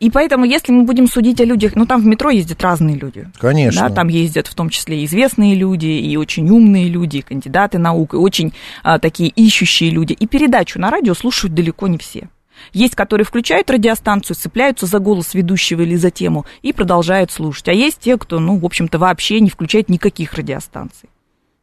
И 0.00 0.10
поэтому, 0.10 0.44
если 0.44 0.70
мы 0.70 0.84
будем 0.84 1.08
судить 1.08 1.40
о 1.40 1.44
людях, 1.44 1.74
ну, 1.74 1.84
там 1.84 2.00
в 2.00 2.06
метро 2.06 2.30
ездят 2.30 2.62
разные 2.62 2.96
люди. 2.96 3.28
Конечно. 3.38 3.88
Да, 3.88 3.94
там 3.94 4.08
ездят 4.08 4.46
в 4.46 4.54
том 4.54 4.70
числе 4.70 5.00
и 5.00 5.04
известные 5.06 5.56
люди, 5.56 5.86
и 5.86 6.16
очень 6.16 6.48
умные 6.50 6.88
люди, 6.88 7.18
и 7.18 7.22
кандидаты 7.22 7.78
наук, 7.78 8.14
и 8.14 8.16
очень 8.16 8.52
а, 8.84 9.00
такие 9.00 9.30
ищущие 9.30 9.90
люди. 9.90 10.12
И 10.12 10.26
передачу 10.26 10.78
на 10.78 10.90
радио 10.90 11.14
слушают 11.14 11.54
далеко 11.54 11.88
не 11.88 11.98
все. 11.98 12.28
Есть, 12.72 12.94
которые 12.94 13.24
включают 13.24 13.70
радиостанцию, 13.70 14.36
цепляются 14.36 14.86
за 14.86 14.98
голос 14.98 15.34
ведущего 15.34 15.82
или 15.82 15.96
за 15.96 16.10
тему 16.10 16.44
и 16.62 16.72
продолжают 16.72 17.30
слушать. 17.30 17.68
А 17.68 17.72
есть 17.72 17.98
те, 18.00 18.16
кто, 18.18 18.38
ну, 18.38 18.58
в 18.58 18.64
общем-то, 18.64 18.98
вообще 18.98 19.40
не 19.40 19.50
включает 19.50 19.88
никаких 19.88 20.34
радиостанций. 20.34 21.08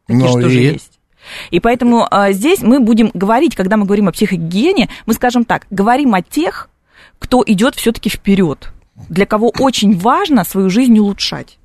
Такие 0.06 0.24
Ну 0.24 0.28
же 0.28 0.42
тоже 0.42 0.60
и? 0.60 0.72
есть. 0.72 0.98
И 1.50 1.60
поэтому 1.60 2.06
а, 2.10 2.32
здесь 2.32 2.60
мы 2.60 2.80
будем 2.80 3.10
говорить, 3.14 3.56
когда 3.56 3.76
мы 3.76 3.84
говорим 3.84 4.08
о 4.08 4.12
психогигиене, 4.12 4.88
мы 5.06 5.14
скажем 5.14 5.44
так, 5.44 5.66
говорим 5.70 6.14
о 6.14 6.22
тех, 6.22 6.68
кто 7.18 7.42
идет 7.46 7.74
все-таки 7.74 8.08
вперед, 8.08 8.72
для 9.08 9.26
кого 9.26 9.52
очень 9.58 9.98
важно 9.98 10.44
свою 10.44 10.70
жизнь 10.70 10.98
улучшать. 10.98 11.58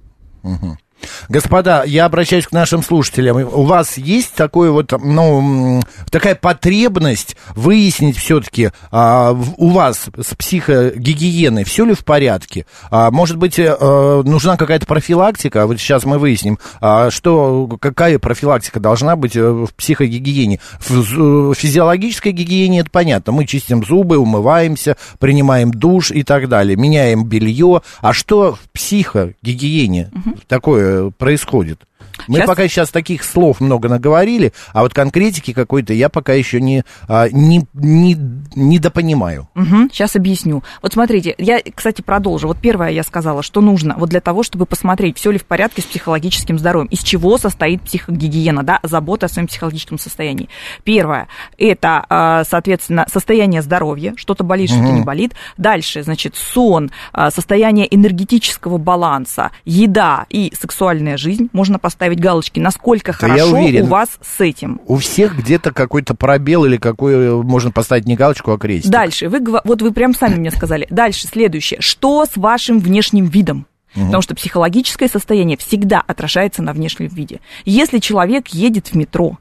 Господа, 1.30 1.84
я 1.86 2.06
обращаюсь 2.06 2.48
к 2.48 2.52
нашим 2.52 2.84
слушателям. 2.84 3.38
У 3.38 3.64
вас 3.64 3.98
есть 3.98 4.34
такое 4.34 4.72
вот, 4.72 4.92
ну, 4.92 5.82
такая 6.10 6.36
потребность 6.36 7.36
выяснить 7.56 8.18
все-таки 8.18 8.72
у 8.92 9.70
вас 9.70 10.08
с 10.20 10.36
психогигиеной 10.36 11.64
все 11.64 11.86
ли 11.86 11.94
в 11.94 12.04
порядке? 12.04 12.66
А, 12.90 13.12
может 13.12 13.38
быть, 13.38 13.58
э, 13.58 14.22
нужна 14.26 14.58
какая-то 14.58 14.86
профилактика? 14.86 15.66
Вот 15.68 15.80
сейчас 15.80 16.06
мы 16.06 16.20
выясним, 16.20 16.60
а, 16.80 17.10
что, 17.10 17.68
какая 17.80 18.20
профилактика 18.20 18.80
должна 18.80 19.16
быть 19.16 19.36
э, 19.36 19.50
в 19.50 19.74
психогигиене. 19.76 20.60
В 20.80 21.54
физиологической 21.54 22.32
гигиене 22.32 22.82
это 22.82 22.90
понятно. 22.90 23.32
Мы 23.32 23.46
чистим 23.46 23.86
зубы, 23.86 24.18
умываемся, 24.18 24.98
принимаем 25.20 25.72
душ 25.72 26.12
и 26.12 26.24
так 26.24 26.50
далее, 26.50 26.76
меняем 26.76 27.26
белье. 27.26 27.82
А 28.02 28.14
что 28.14 28.56
в 28.56 28.70
психогигиене 28.72 30.12
такое 30.48 30.91
происходит? 31.18 31.80
Мы 32.28 32.40
Щас- 32.40 32.48
пока 32.48 32.68
сейчас 32.68 32.90
таких 32.90 33.24
слов 33.24 33.62
много 33.62 33.90
наговорили, 33.90 34.54
а 34.74 34.82
вот 34.82 34.94
конкретики 34.94 35.54
какой-то 35.54 35.94
я 35.94 36.10
пока 36.10 36.34
еще 36.34 36.62
не, 36.62 36.84
а, 37.08 37.28
не, 37.30 37.66
не, 37.74 38.16
недопонимаю. 38.56 39.50
сейчас 39.92 40.16
объясню. 40.16 40.64
Вот 40.82 40.94
смотрите, 40.94 41.36
я, 41.38 41.60
кстати, 41.74 42.02
продолжу. 42.02 42.48
Вот 42.48 42.58
первое 42.60 42.90
я 42.90 43.04
сказала, 43.04 43.44
что 43.44 43.62
нужно 43.62 43.96
вот 43.98 44.10
для 44.10 44.22
того, 44.22 44.44
чтобы 44.44 44.66
посмотреть, 44.66 45.18
все 45.18 45.32
ли 45.32 45.40
в 45.40 45.46
порядке 45.46 45.82
с 45.82 45.86
психологическим 45.86 46.60
здоровьем, 46.60 46.88
из 46.88 47.00
чего 47.00 47.38
состоит 47.38 47.82
психогигиена, 47.82 48.64
да, 48.64 48.80
забота 48.84 49.26
о 49.26 49.30
своем 49.30 49.48
психологическом 49.48 49.98
состоянии. 49.98 50.50
Первое, 50.84 51.28
это, 51.58 52.06
а, 52.10 52.44
соответственно, 52.44 53.06
состояние 53.12 53.62
здоровья, 53.62 54.14
что-то 54.16 54.44
болит, 54.44 54.70
что-то 54.70 54.92
не 54.92 55.02
болит. 55.02 55.34
Дальше, 55.58 56.04
значит, 56.04 56.36
сон, 56.36 56.92
а, 57.14 57.32
состояние 57.32 57.94
энергетического 57.94 58.78
баланса, 58.78 59.52
еда 59.66 60.26
и 60.30 60.54
сексуальная 60.60 61.18
жизнь. 61.18 61.50
Можно 61.54 61.80
поставить 61.92 62.20
галочки, 62.20 62.60
насколько 62.60 63.12
Да 63.12 63.18
хорошо 63.18 63.52
уверен. 63.52 63.84
у 63.84 63.88
вас 63.88 64.10
с 64.22 64.40
этим. 64.40 64.80
У 64.88 64.96
всех 64.96 65.38
где-то 65.38 65.72
какой-то 65.74 66.16
пробел 66.16 66.64
или 66.66 66.78
какой 66.78 67.14
э, 67.14 67.36
можно 67.36 67.72
поставить 67.72 68.06
не 68.06 68.16
галочку, 68.16 68.52
а 68.52 68.58
крестик. 68.58 68.90
Дальше, 68.92 69.28
вы, 69.28 69.42
вот 69.64 69.82
вы 69.82 69.92
прям 69.92 70.14
сами 70.14 70.36
мне 70.36 70.52
сказали. 70.52 70.88
Дальше, 70.90 71.28
следующее. 71.28 71.82
Что 71.82 72.26
с 72.26 72.38
вашим 72.38 72.80
внешним 72.80 73.26
видом? 73.26 73.66
Потому 73.94 74.22
что 74.22 74.36
психологическое 74.36 75.10
состояние 75.10 75.58
всегда 75.58 76.00
отражается 76.00 76.62
на 76.64 76.72
внешнем 76.72 77.08
виде. 77.08 77.42
Если 77.66 78.00
человек 78.00 78.48
едет 78.48 78.88
в 78.88 78.96
метро, 78.96 79.38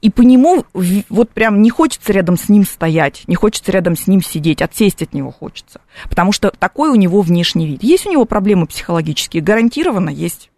и 0.00 0.10
по 0.10 0.22
нему 0.22 0.64
вот 1.08 1.30
прям 1.30 1.62
не 1.62 1.70
хочется 1.70 2.12
рядом 2.12 2.38
с 2.38 2.48
ним 2.48 2.64
стоять, 2.64 3.24
не 3.26 3.34
хочется 3.34 3.72
рядом 3.72 3.96
с 3.96 4.06
ним 4.06 4.22
сидеть, 4.22 4.62
отсесть 4.62 5.02
от 5.02 5.12
него 5.12 5.30
хочется. 5.30 5.80
Потому 6.08 6.32
что 6.32 6.50
такой 6.58 6.90
у 6.90 6.94
него 6.94 7.20
внешний 7.20 7.66
вид. 7.66 7.82
Есть 7.82 8.06
у 8.06 8.10
него 8.10 8.24
проблемы 8.24 8.66
психологические? 8.66 9.42
Гарантированно 9.42 10.10
есть. 10.10 10.50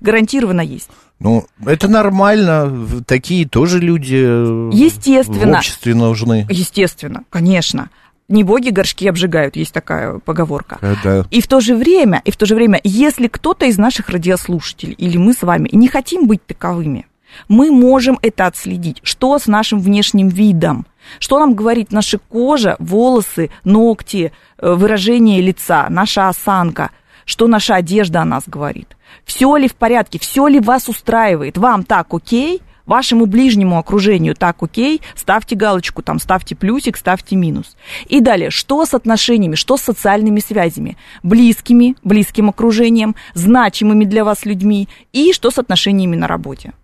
Гарантированно 0.00 0.60
есть. 0.60 0.90
Ну, 1.18 1.46
это 1.64 1.88
нормально. 1.88 3.02
Такие 3.06 3.48
тоже 3.48 3.78
люди 3.80 4.16
э, 4.16 4.70
Естественно. 4.72 5.54
в 5.54 5.58
обществе 5.58 5.94
нужны. 5.94 6.46
Естественно, 6.50 7.24
конечно. 7.30 7.90
Не 8.28 8.42
боги 8.42 8.70
горшки 8.70 9.06
обжигают, 9.06 9.56
есть 9.56 9.72
такая 9.72 10.18
поговорка. 10.18 10.78
Э, 10.82 10.94
да. 11.02 11.24
И 11.30 11.40
в 11.40 11.46
то 11.46 11.60
же 11.60 11.74
время, 11.74 12.20
и 12.24 12.30
в 12.30 12.36
то 12.36 12.44
же 12.44 12.54
время, 12.54 12.80
если 12.84 13.28
кто-то 13.28 13.66
из 13.66 13.78
наших 13.78 14.10
радиослушателей 14.10 14.94
или 14.94 15.16
мы 15.16 15.32
с 15.32 15.42
вами 15.42 15.68
не 15.72 15.88
хотим 15.88 16.26
быть 16.26 16.44
таковыми, 16.44 17.06
мы 17.48 17.70
можем 17.70 18.18
это 18.22 18.46
отследить. 18.46 19.00
Что 19.02 19.38
с 19.38 19.46
нашим 19.46 19.80
внешним 19.80 20.28
видом? 20.28 20.86
Что 21.18 21.38
нам 21.38 21.54
говорит 21.54 21.92
наша 21.92 22.18
кожа, 22.18 22.76
волосы, 22.78 23.50
ногти, 23.64 24.32
э, 24.58 24.72
выражение 24.72 25.40
лица, 25.40 25.86
наша 25.88 26.28
осанка? 26.28 26.90
Что 27.26 27.48
наша 27.48 27.74
одежда 27.74 28.22
о 28.22 28.24
нас 28.24 28.44
говорит? 28.46 28.96
Все 29.24 29.56
ли 29.56 29.68
в 29.68 29.74
порядке? 29.74 30.18
Все 30.20 30.46
ли 30.46 30.60
вас 30.60 30.88
устраивает? 30.88 31.58
Вам 31.58 31.82
так 31.82 32.14
окей? 32.14 32.62
Вашему 32.86 33.26
ближнему 33.26 33.78
окружению 33.78 34.36
так 34.36 34.62
окей? 34.62 35.02
Ставьте 35.16 35.56
галочку, 35.56 36.02
там 36.02 36.20
ставьте 36.20 36.54
плюсик, 36.54 36.96
ставьте 36.96 37.34
минус. 37.34 37.76
И 38.06 38.20
далее, 38.20 38.50
что 38.50 38.86
с 38.86 38.94
отношениями, 38.94 39.56
что 39.56 39.76
с 39.76 39.82
социальными 39.82 40.38
связями? 40.38 40.96
Близкими, 41.24 41.96
близким 42.04 42.48
окружением, 42.48 43.16
значимыми 43.34 44.04
для 44.04 44.24
вас 44.24 44.44
людьми 44.44 44.88
и 45.12 45.32
что 45.32 45.50
с 45.50 45.58
отношениями 45.58 46.14
на 46.14 46.28
работе? 46.28 46.74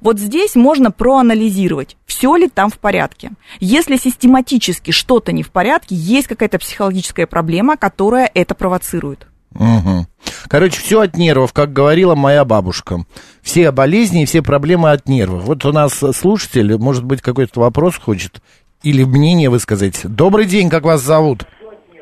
Вот 0.00 0.18
здесь 0.18 0.56
можно 0.56 0.90
проанализировать, 0.90 1.96
все 2.04 2.34
ли 2.34 2.48
там 2.48 2.68
в 2.68 2.78
порядке. 2.78 3.30
Если 3.60 3.96
систематически 3.96 4.90
что-то 4.90 5.30
не 5.30 5.44
в 5.44 5.52
порядке, 5.52 5.94
есть 5.94 6.26
какая-то 6.26 6.58
психологическая 6.58 7.28
проблема, 7.28 7.76
которая 7.76 8.28
это 8.34 8.56
провоцирует. 8.56 9.28
Мгм. 9.54 10.06
Короче, 10.48 10.80
все 10.80 11.00
от 11.00 11.16
нервов, 11.16 11.52
как 11.52 11.72
говорила 11.72 12.14
моя 12.14 12.44
бабушка. 12.44 12.96
Все 13.42 13.70
болезни 13.70 14.22
и 14.22 14.26
все 14.26 14.42
проблемы 14.42 14.90
от 14.90 15.06
нервов. 15.06 15.44
Вот 15.44 15.64
у 15.64 15.72
нас 15.72 15.92
слушатель, 16.14 16.76
может 16.78 17.04
быть, 17.04 17.22
какой-то 17.22 17.60
вопрос 17.60 17.96
хочет 17.96 18.40
или 18.82 19.04
мнение 19.04 19.50
высказать. 19.50 20.00
Добрый 20.04 20.46
день, 20.46 20.68
как 20.68 20.84
вас 20.84 21.00
зовут? 21.00 21.44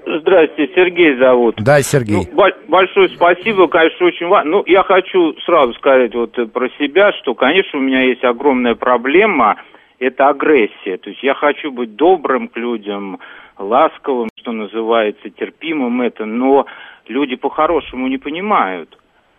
Здравствуйте, 0.06 0.72
Сергей 0.74 1.16
зовут. 1.18 1.56
Да, 1.58 1.80
Сергей. 1.82 2.16
Ну, 2.16 2.36
бо- 2.36 2.56
большое 2.68 3.08
спасибо, 3.10 3.68
конечно, 3.68 4.06
очень 4.06 4.26
важно. 4.26 4.50
Ну, 4.50 4.64
я 4.66 4.82
хочу 4.82 5.34
сразу 5.44 5.72
сказать 5.74 6.14
вот 6.14 6.36
э, 6.38 6.46
про 6.46 6.68
себя, 6.78 7.12
что, 7.20 7.34
конечно, 7.34 7.78
у 7.78 7.82
меня 7.82 8.02
есть 8.02 8.24
огромная 8.24 8.74
проблема, 8.74 9.56
это 9.98 10.28
агрессия. 10.28 10.96
То 10.96 11.10
есть 11.10 11.22
я 11.22 11.34
хочу 11.34 11.70
быть 11.70 11.94
добрым 11.94 12.48
к 12.48 12.56
людям, 12.56 13.20
ласковым, 13.58 14.28
что 14.36 14.52
называется, 14.52 15.28
терпимым 15.30 16.00
это, 16.00 16.24
но 16.24 16.66
люди 17.10 17.36
по-хорошему 17.36 18.08
не 18.08 18.18
понимают. 18.18 18.96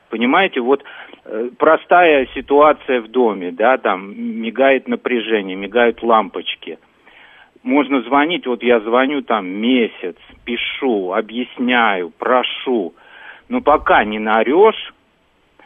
Понимаете, 0.10 0.60
вот 0.60 0.84
э, 1.25 1.50
простая 1.58 2.28
ситуация 2.36 3.01
в 3.01 3.08
доме, 3.08 3.51
да, 3.51 3.78
там 3.78 4.13
мигает 4.16 4.88
напряжение, 4.88 5.56
мигают 5.56 6.04
лампочки. 6.04 6.78
Можно 7.63 8.01
звонить, 8.01 8.46
вот 8.46 8.63
я 8.63 8.80
звоню 8.82 9.22
там 9.22 9.48
месяц, 9.48 10.18
пишу, 10.46 11.13
объясняю, 11.13 12.12
прошу. 12.18 12.94
Но 13.50 13.62
пока 13.62 14.04
не 14.04 14.20
наорешь, 14.20 14.94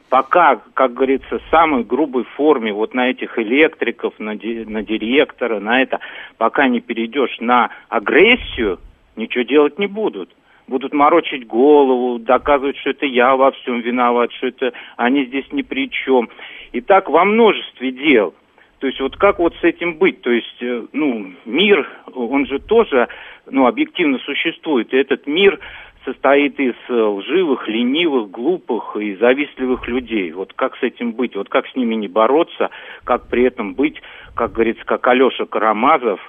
пока, 0.10 0.62
как 0.74 0.94
говорится, 0.94 1.40
в 1.40 1.44
самой 1.50 1.84
грубой 1.84 2.26
форме 2.36 2.72
вот 2.72 2.94
на 2.94 3.10
этих 3.10 3.40
электриков, 3.40 4.14
на, 4.20 4.36
ди- 4.36 4.66
на 4.66 4.84
директора, 4.84 5.60
на 5.60 5.82
это, 5.82 6.00
пока 6.38 6.68
не 6.68 6.82
перейдешь 6.82 7.38
на 7.40 7.70
агрессию, 7.90 8.80
ничего 9.16 9.44
делать 9.44 9.80
не 9.80 9.88
будут. 9.88 10.30
Будут 10.68 10.94
морочить 10.94 11.46
голову, 11.46 12.18
доказывать, 12.20 12.78
что 12.78 12.90
это 12.90 13.06
я 13.06 13.36
во 13.36 13.52
всем 13.52 13.82
виноват, 13.82 14.32
что 14.34 14.48
это 14.48 14.74
они 14.98 15.26
здесь 15.26 15.46
ни 15.52 15.62
при 15.62 15.90
чем. 15.90 16.30
И 16.72 16.82
так 16.82 17.10
во 17.10 17.24
множестве 17.24 17.92
дел. 17.92 18.34
То 18.80 18.88
есть 18.88 19.00
вот 19.00 19.16
как 19.18 19.40
вот 19.40 19.56
с 19.56 19.64
этим 19.64 19.96
быть? 19.96 20.22
То 20.22 20.32
есть, 20.32 20.62
э, 20.62 20.86
ну, 20.92 21.34
мир, 21.46 21.90
он 22.14 22.46
же 22.46 22.60
тоже, 22.60 23.08
ну, 23.50 23.68
объективно 23.68 24.20
существует. 24.20 24.94
И 24.94 24.98
этот 24.98 25.28
мир 25.28 25.60
состоит 26.06 26.60
из 26.60 26.76
э, 26.88 26.94
лживых, 26.94 27.68
ленивых, 27.68 28.30
глупых 28.30 28.96
и 28.98 29.16
завистливых 29.16 29.88
людей. 29.88 30.32
Вот 30.32 30.54
как 30.54 30.78
с 30.78 30.84
этим 30.84 31.14
быть? 31.14 31.36
Вот 31.36 31.50
как 31.50 31.68
с 31.68 31.76
ними 31.76 31.96
не 31.96 32.08
бороться? 32.08 32.70
Как 33.04 33.28
при 33.28 33.44
этом 33.44 33.74
быть, 33.74 34.02
как 34.36 34.54
говорится, 34.54 34.84
как 34.86 35.08
Алеша 35.08 35.46
Карамазов, 35.46 36.20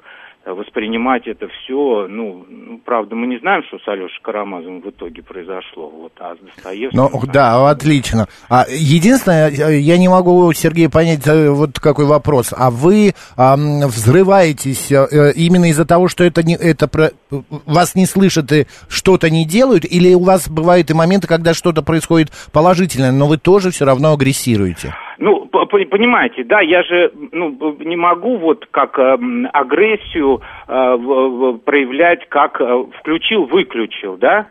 воспринимать 0.54 1.26
это 1.26 1.48
все, 1.48 2.06
ну, 2.08 2.46
ну, 2.48 2.80
правда, 2.84 3.16
мы 3.16 3.26
не 3.26 3.38
знаем, 3.38 3.62
что 3.64 3.78
с 3.78 3.88
Алешей 3.88 4.20
Карамазовым 4.22 4.80
в 4.80 4.90
итоге 4.90 5.22
произошло, 5.22 5.90
вот, 5.90 6.12
а 6.18 6.36
с 6.36 6.38
Достоевским... 6.38 6.98
Ну, 6.98 7.22
да, 7.32 7.68
отлично. 7.68 8.26
А, 8.48 8.64
единственное, 8.68 9.50
я 9.50 9.98
не 9.98 10.08
могу, 10.08 10.52
Сергей, 10.52 10.88
понять 10.88 11.26
э, 11.26 11.50
вот 11.50 11.80
какой 11.80 12.06
вопрос. 12.06 12.54
А 12.56 12.70
вы 12.70 13.14
ам, 13.36 13.80
взрываетесь 13.86 14.92
э, 14.92 15.32
именно 15.34 15.68
из-за 15.70 15.84
того, 15.84 16.08
что 16.08 16.22
это, 16.22 16.44
не, 16.44 16.54
это 16.54 16.86
про, 16.86 17.10
вас 17.66 17.96
не 17.96 18.06
слышат 18.06 18.52
и 18.52 18.66
что-то 18.88 19.30
не 19.30 19.46
делают, 19.46 19.84
или 19.84 20.14
у 20.14 20.22
вас 20.22 20.48
бывают 20.48 20.90
и 20.90 20.94
моменты, 20.94 21.26
когда 21.26 21.54
что-то 21.54 21.82
происходит 21.82 22.30
положительное, 22.52 23.10
но 23.10 23.26
вы 23.26 23.38
тоже 23.38 23.70
все 23.70 23.84
равно 23.84 24.12
агрессируете? 24.12 24.94
Ну, 25.18 25.46
понимаете, 25.46 26.44
да, 26.44 26.60
я 26.60 26.82
же 26.82 27.10
ну, 27.32 27.76
не 27.80 27.96
могу 27.96 28.36
вот 28.36 28.66
как 28.70 28.98
эм, 28.98 29.48
агрессию 29.52 30.42
э, 30.68 30.96
в- 30.96 31.28
в- 31.54 31.58
проявлять, 31.58 32.28
как 32.28 32.60
э, 32.60 32.84
включил-выключил, 33.00 34.16
да? 34.18 34.46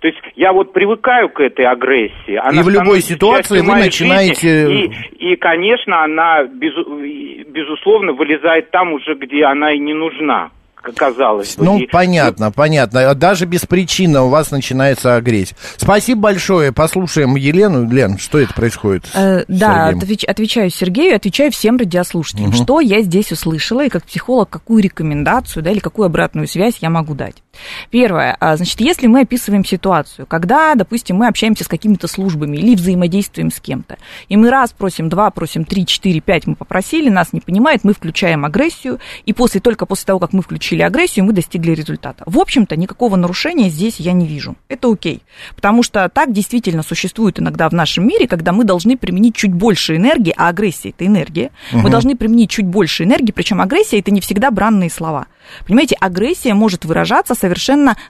То 0.00 0.06
есть 0.08 0.18
я 0.36 0.52
вот 0.52 0.72
привыкаю 0.72 1.28
к 1.28 1.40
этой 1.40 1.64
агрессии. 1.66 2.36
Она 2.36 2.60
И 2.60 2.64
в 2.64 2.68
любой 2.68 3.00
ситуации 3.00 3.60
вы 3.60 3.74
начинаете- 3.74 4.66
жизни, 4.68 4.94
И, 5.18 5.32
и, 5.32 5.36
конечно, 5.36 6.04
она, 6.04 6.42
и, 6.42 7.44
безусловно, 7.48 8.12
вылезает 8.12 8.70
там 8.70 8.92
уже, 8.92 9.14
где 9.14 9.44
она 9.44 9.72
и 9.72 9.78
не 9.78 9.94
нужна, 9.94 10.50
казалось 10.94 11.56
бы. 11.56 11.64
Ну, 11.64 11.78
И- 11.78 11.86
понятно, 11.86 12.50
понятно. 12.50 13.14
Даже 13.14 13.46
без 13.46 13.60
причины 13.66 14.20
у 14.20 14.28
вас 14.28 14.50
начинается 14.50 15.14
агрессия. 15.16 15.56
Спасибо 15.76 16.20
большое. 16.22 16.72
Послушаем 16.72 17.36
Елену. 17.36 17.88
Лен, 17.90 18.18
что 18.18 18.38
это 18.38 18.52
происходит? 18.54 19.08
Э, 19.14 19.44
да, 19.48 19.90
отвеч- 19.90 20.24
отвечаю 20.24 20.70
Сергею, 20.70 21.16
отвечаю 21.16 21.50
всем 21.52 21.76
радиослушателям, 21.76 22.50
Мгм. 22.50 22.56
что 22.62 22.80
я 22.80 23.00
здесь 23.02 23.32
услышала 23.32 23.84
и 23.84 23.88
как 23.88 24.04
психолог 24.04 24.48
какую 24.50 24.82
рекомендацию, 24.82 25.62
да, 25.62 25.70
или 25.70 25.78
какую 25.78 26.06
обратную 26.06 26.46
связь 26.48 26.78
я 26.80 26.90
могу 26.90 27.14
дать. 27.14 27.42
Первое, 27.90 28.36
а, 28.40 28.56
значит, 28.56 28.80
если 28.80 29.06
мы 29.06 29.20
описываем 29.20 29.64
ситуацию, 29.64 30.26
когда, 30.26 30.74
допустим, 30.74 31.16
мы 31.16 31.26
общаемся 31.28 31.64
с 31.64 31.68
какими-то 31.68 32.08
службами 32.08 32.56
или 32.56 32.74
взаимодействуем 32.74 33.50
с 33.50 33.60
кем-то, 33.60 33.96
и 34.28 34.36
мы 34.36 34.50
раз 34.50 34.72
просим, 34.72 35.08
два 35.08 35.30
просим, 35.30 35.64
три, 35.64 35.86
четыре, 35.86 36.20
пять 36.20 36.46
мы 36.46 36.54
попросили, 36.54 37.08
нас 37.08 37.32
не 37.32 37.40
понимает, 37.40 37.84
мы 37.84 37.92
включаем 37.94 38.44
агрессию, 38.44 38.98
и 39.26 39.32
после, 39.32 39.60
только 39.60 39.86
после 39.86 40.06
того, 40.06 40.18
как 40.18 40.32
мы 40.32 40.42
включили 40.42 40.82
агрессию, 40.82 41.24
мы 41.24 41.32
достигли 41.32 41.72
результата. 41.72 42.22
В 42.26 42.38
общем-то, 42.38 42.76
никакого 42.76 43.16
нарушения 43.16 43.68
здесь 43.68 43.96
я 43.98 44.12
не 44.12 44.26
вижу. 44.26 44.56
Это 44.68 44.90
окей. 44.90 45.22
Потому 45.56 45.82
что 45.82 46.08
так 46.08 46.32
действительно 46.32 46.82
существует 46.82 47.38
иногда 47.40 47.68
в 47.68 47.72
нашем 47.72 48.06
мире, 48.06 48.26
когда 48.28 48.52
мы 48.52 48.64
должны 48.64 48.96
применить 48.96 49.34
чуть 49.34 49.52
больше 49.52 49.96
энергии, 49.96 50.34
а 50.36 50.48
агрессия 50.48 50.90
это 50.90 51.06
энергия. 51.06 51.50
Мы 51.72 51.80
Мгм. 51.80 51.90
должны 51.90 52.16
применить 52.16 52.50
чуть 52.50 52.66
больше 52.66 53.04
энергии, 53.04 53.32
причем 53.32 53.60
агрессия 53.60 53.98
это 53.98 54.10
не 54.10 54.20
всегда 54.20 54.50
бранные 54.50 54.90
слова. 54.90 55.26
Понимаете, 55.66 55.96
агрессия 55.98 56.52
может 56.54 56.84
выражаться 56.84 57.34
совершенно 57.34 57.47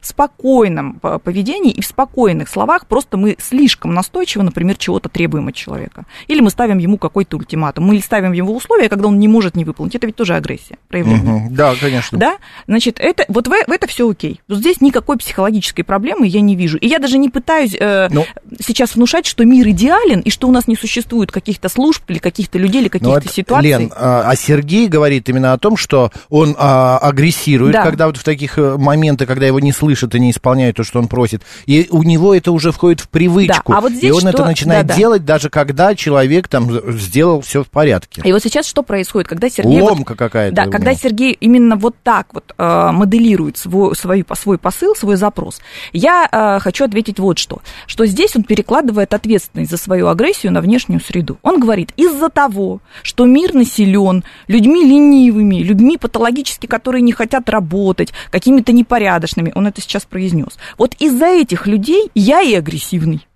спокойном 0.01 0.95
п- 0.95 1.19
поведении 1.19 1.71
и 1.73 1.81
в 1.83 1.87
спокойных 1.87 2.49
словах, 2.49 2.87
просто 2.87 3.17
мы 3.17 3.37
слишком 3.41 3.95
настойчиво, 3.95 4.43
например, 4.43 4.77
чего-то 4.77 5.09
требуем 5.09 5.49
от 5.49 5.55
человека. 5.55 6.05
Или 6.27 6.41
мы 6.41 6.51
ставим 6.51 6.79
ему 6.79 6.99
какой-то 6.99 7.37
ультиматум, 7.37 7.85
мы 7.85 8.01
ставим 8.01 8.33
ему 8.33 8.55
условия, 8.57 8.89
когда 8.89 9.09
он 9.09 9.19
не 9.19 9.29
может 9.29 9.55
не 9.57 9.65
выполнить. 9.65 9.95
Это 9.95 10.07
ведь 10.07 10.17
тоже 10.17 10.35
агрессия, 10.35 10.79
проявление. 10.89 11.33
Мгм. 11.47 11.55
Да, 11.55 11.75
конечно. 11.81 12.19
Да, 12.19 12.37
значит, 12.67 12.99
это, 13.01 13.25
вот 13.29 13.47
в, 13.47 13.51
в 13.51 13.71
это 13.71 13.87
все 13.87 14.09
окей. 14.11 14.41
Здесь 14.49 14.81
никакой 14.81 15.17
психологической 15.19 15.85
проблемы 15.85 16.27
я 16.27 16.41
не 16.41 16.57
вижу. 16.57 16.79
И 16.79 16.87
я 16.89 16.99
даже 16.99 17.19
не 17.19 17.29
пытаюсь 17.29 17.77
э, 17.79 18.09
Ну. 18.11 18.25
сейчас 18.61 18.95
внушать, 18.95 19.27
что 19.27 19.45
мир 19.45 19.69
идеален, 19.69 20.21
и 20.21 20.31
что 20.31 20.49
у 20.49 20.51
нас 20.51 20.67
не 20.67 20.77
существует 20.77 21.31
каких-то 21.31 21.69
служб 21.69 22.03
или 22.09 22.19
каких-то 22.19 22.59
людей, 22.59 22.81
или 22.81 22.89
Ну, 22.89 22.91
каких-то 22.91 23.21
вот, 23.21 23.31
ситуаций. 23.33 23.69
Лен, 23.71 23.93
а, 23.97 24.23
а 24.31 24.37
Сергей 24.37 24.89
говорит 24.89 25.29
именно 25.29 25.53
о 25.53 25.59
том, 25.59 25.77
что 25.77 26.11
он 26.29 26.55
а, 26.59 26.99
агрессирует, 26.99 27.73
Да. 27.73 27.83
когда 27.85 28.07
вот 28.07 28.17
в 28.17 28.25
таких 28.25 28.59
э, 28.59 28.77
моменты, 28.79 29.27
когда 29.29 29.47
его 29.47 29.61
не 29.61 29.71
слышат 29.73 30.15
и 30.15 30.21
не 30.21 30.31
исполняют 30.33 30.77
то, 30.77 30.83
что 30.83 30.99
он 30.99 31.07
просит. 31.07 31.43
И 31.67 31.87
у 31.91 32.03
него 32.03 32.35
это 32.35 32.51
уже 32.51 32.73
входит 32.73 33.01
в 33.01 33.09
привычку. 33.09 33.73
Да, 33.73 33.79
а 33.79 33.81
вот 33.81 33.93
здесь 33.93 34.11
и 34.11 34.13
он 34.13 34.21
что- 34.21 34.31
это 34.31 34.45
начинает 34.45 34.87
да-да. 34.87 34.99
делать, 34.99 35.25
даже 35.25 35.51
когда 35.51 35.95
человек 35.95 36.49
там 36.49 36.69
сделал 36.99 37.43
все 37.43 37.63
в 37.63 37.69
порядке. 37.69 38.23
И 38.25 38.33
вот 38.33 38.43
сейчас 38.43 38.67
что 38.67 38.83
происходит, 38.83 39.29
когда 39.29 39.49
Сергей... 39.49 39.81
вот- 39.81 39.91
Ломка 39.91 40.15
какая-то. 40.17 40.57
Да, 40.57 40.65
когда 40.65 40.91
него. 40.91 41.01
Сергей 41.03 41.33
именно 41.33 41.77
вот 41.77 41.95
так 42.03 42.29
вот 42.33 42.55
э, 42.57 42.91
моделирует 42.93 43.59
свой, 43.59 43.95
свой, 43.95 44.25
свой 44.35 44.59
посыл, 44.59 44.97
свой 44.97 45.17
запрос, 45.17 45.61
я 45.93 46.29
э, 46.31 46.59
хочу 46.61 46.85
ответить 46.85 47.19
вот 47.21 47.39
что. 47.39 47.61
Что 47.87 48.07
здесь 48.07 48.35
он 48.35 48.45
перекладывает 48.45 49.13
ответственность 49.13 49.71
за 49.71 49.77
свою 49.77 50.09
агрессию 50.09 50.53
на 50.53 50.61
внешнюю 50.61 51.01
среду. 51.01 51.39
Он 51.43 51.61
говорит, 51.61 51.93
из-за 51.97 52.31
того, 52.31 52.81
что 53.03 53.27
мир 53.27 53.55
населен 53.55 54.25
людьми 54.47 54.85
ленивыми, 54.85 55.57
людьми 55.57 55.99
патологически, 55.99 56.67
которые 56.67 57.03
не 57.03 57.13
хотят 57.13 57.49
работать, 57.51 58.13
какими-то 58.31 58.73
непорядочными, 59.19 59.53
он 59.55 59.67
это 59.67 59.81
сейчас 59.81 60.05
произнес. 60.05 60.59
Вот 60.77 60.95
из-за 60.99 61.27
этих 61.27 61.67
людей 61.67 62.11
я 62.15 62.41
и 62.41 62.55
агрессивный. 62.55 63.27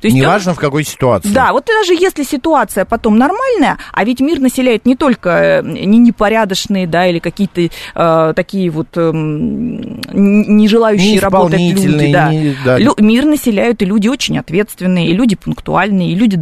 То 0.00 0.06
есть 0.06 0.16
Неважно, 0.16 0.54
в 0.54 0.58
какой 0.58 0.84
ситуации. 0.84 1.28
да, 1.30 1.52
вот 1.52 1.66
даже 1.66 1.94
если 1.94 2.22
ситуация 2.22 2.84
потом 2.84 3.18
нормальная, 3.18 3.78
а 3.92 4.04
ведь 4.04 4.20
мир 4.20 4.38
населяет 4.40 4.86
не 4.86 4.96
только 4.96 5.30
э, 5.30 5.62
не 5.62 5.98
непорядочные, 5.98 6.86
да, 6.86 7.06
или 7.06 7.18
какие-то 7.18 7.60
э, 7.94 8.32
такие 8.34 8.70
вот 8.70 8.88
эм, 8.96 10.00
н- 10.08 10.56
не 10.56 10.68
желающие 10.68 11.18
работать 11.20 11.60
люди, 11.60 12.12
да. 12.12 12.30
не- 12.32 12.56
да. 12.64 12.78
Лю- 12.78 12.94
мир 12.98 13.24
населяют 13.24 13.82
и 13.82 13.84
люди 13.84 14.08
очень 14.08 14.38
ответственные, 14.38 15.08
и 15.08 15.12
люди 15.14 15.36
пунктуальные, 15.36 16.12
и 16.12 16.14
люди 16.14 16.36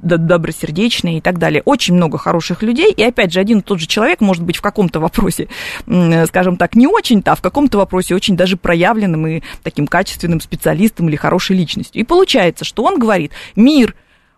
добросердечные 0.00 1.18
и 1.18 1.20
так 1.20 1.38
далее. 1.38 1.62
Очень 1.64 1.94
много 1.94 2.18
хороших 2.18 2.62
людей, 2.62 2.92
и 2.92 3.02
опять 3.02 3.32
же, 3.32 3.40
один 3.40 3.58
и 3.58 3.62
тот 3.62 3.80
же 3.80 3.86
человек 3.86 4.20
может 4.20 4.42
быть 4.42 4.56
в 4.56 4.62
каком-то 4.62 5.00
вопросе, 5.00 5.48
м, 5.86 6.26
скажем 6.26 6.56
так, 6.56 6.74
не 6.74 6.86
очень-то, 6.86 7.32
а 7.32 7.34
в 7.34 7.40
каком-то 7.42 7.78
вопросе 7.78 8.14
очень 8.14 8.36
даже 8.36 8.56
проявленным 8.56 9.26
и 9.26 9.42
таким 9.62 9.86
качественным 9.86 10.40
специалистом 10.40 11.08
или 11.08 11.16
хорошей 11.16 11.56
личностью. 11.56 12.00
И 12.00 12.04
получается, 12.04 12.61
что 12.64 12.84
он 12.84 12.98
говорит, 12.98 13.32
мир 13.56 13.94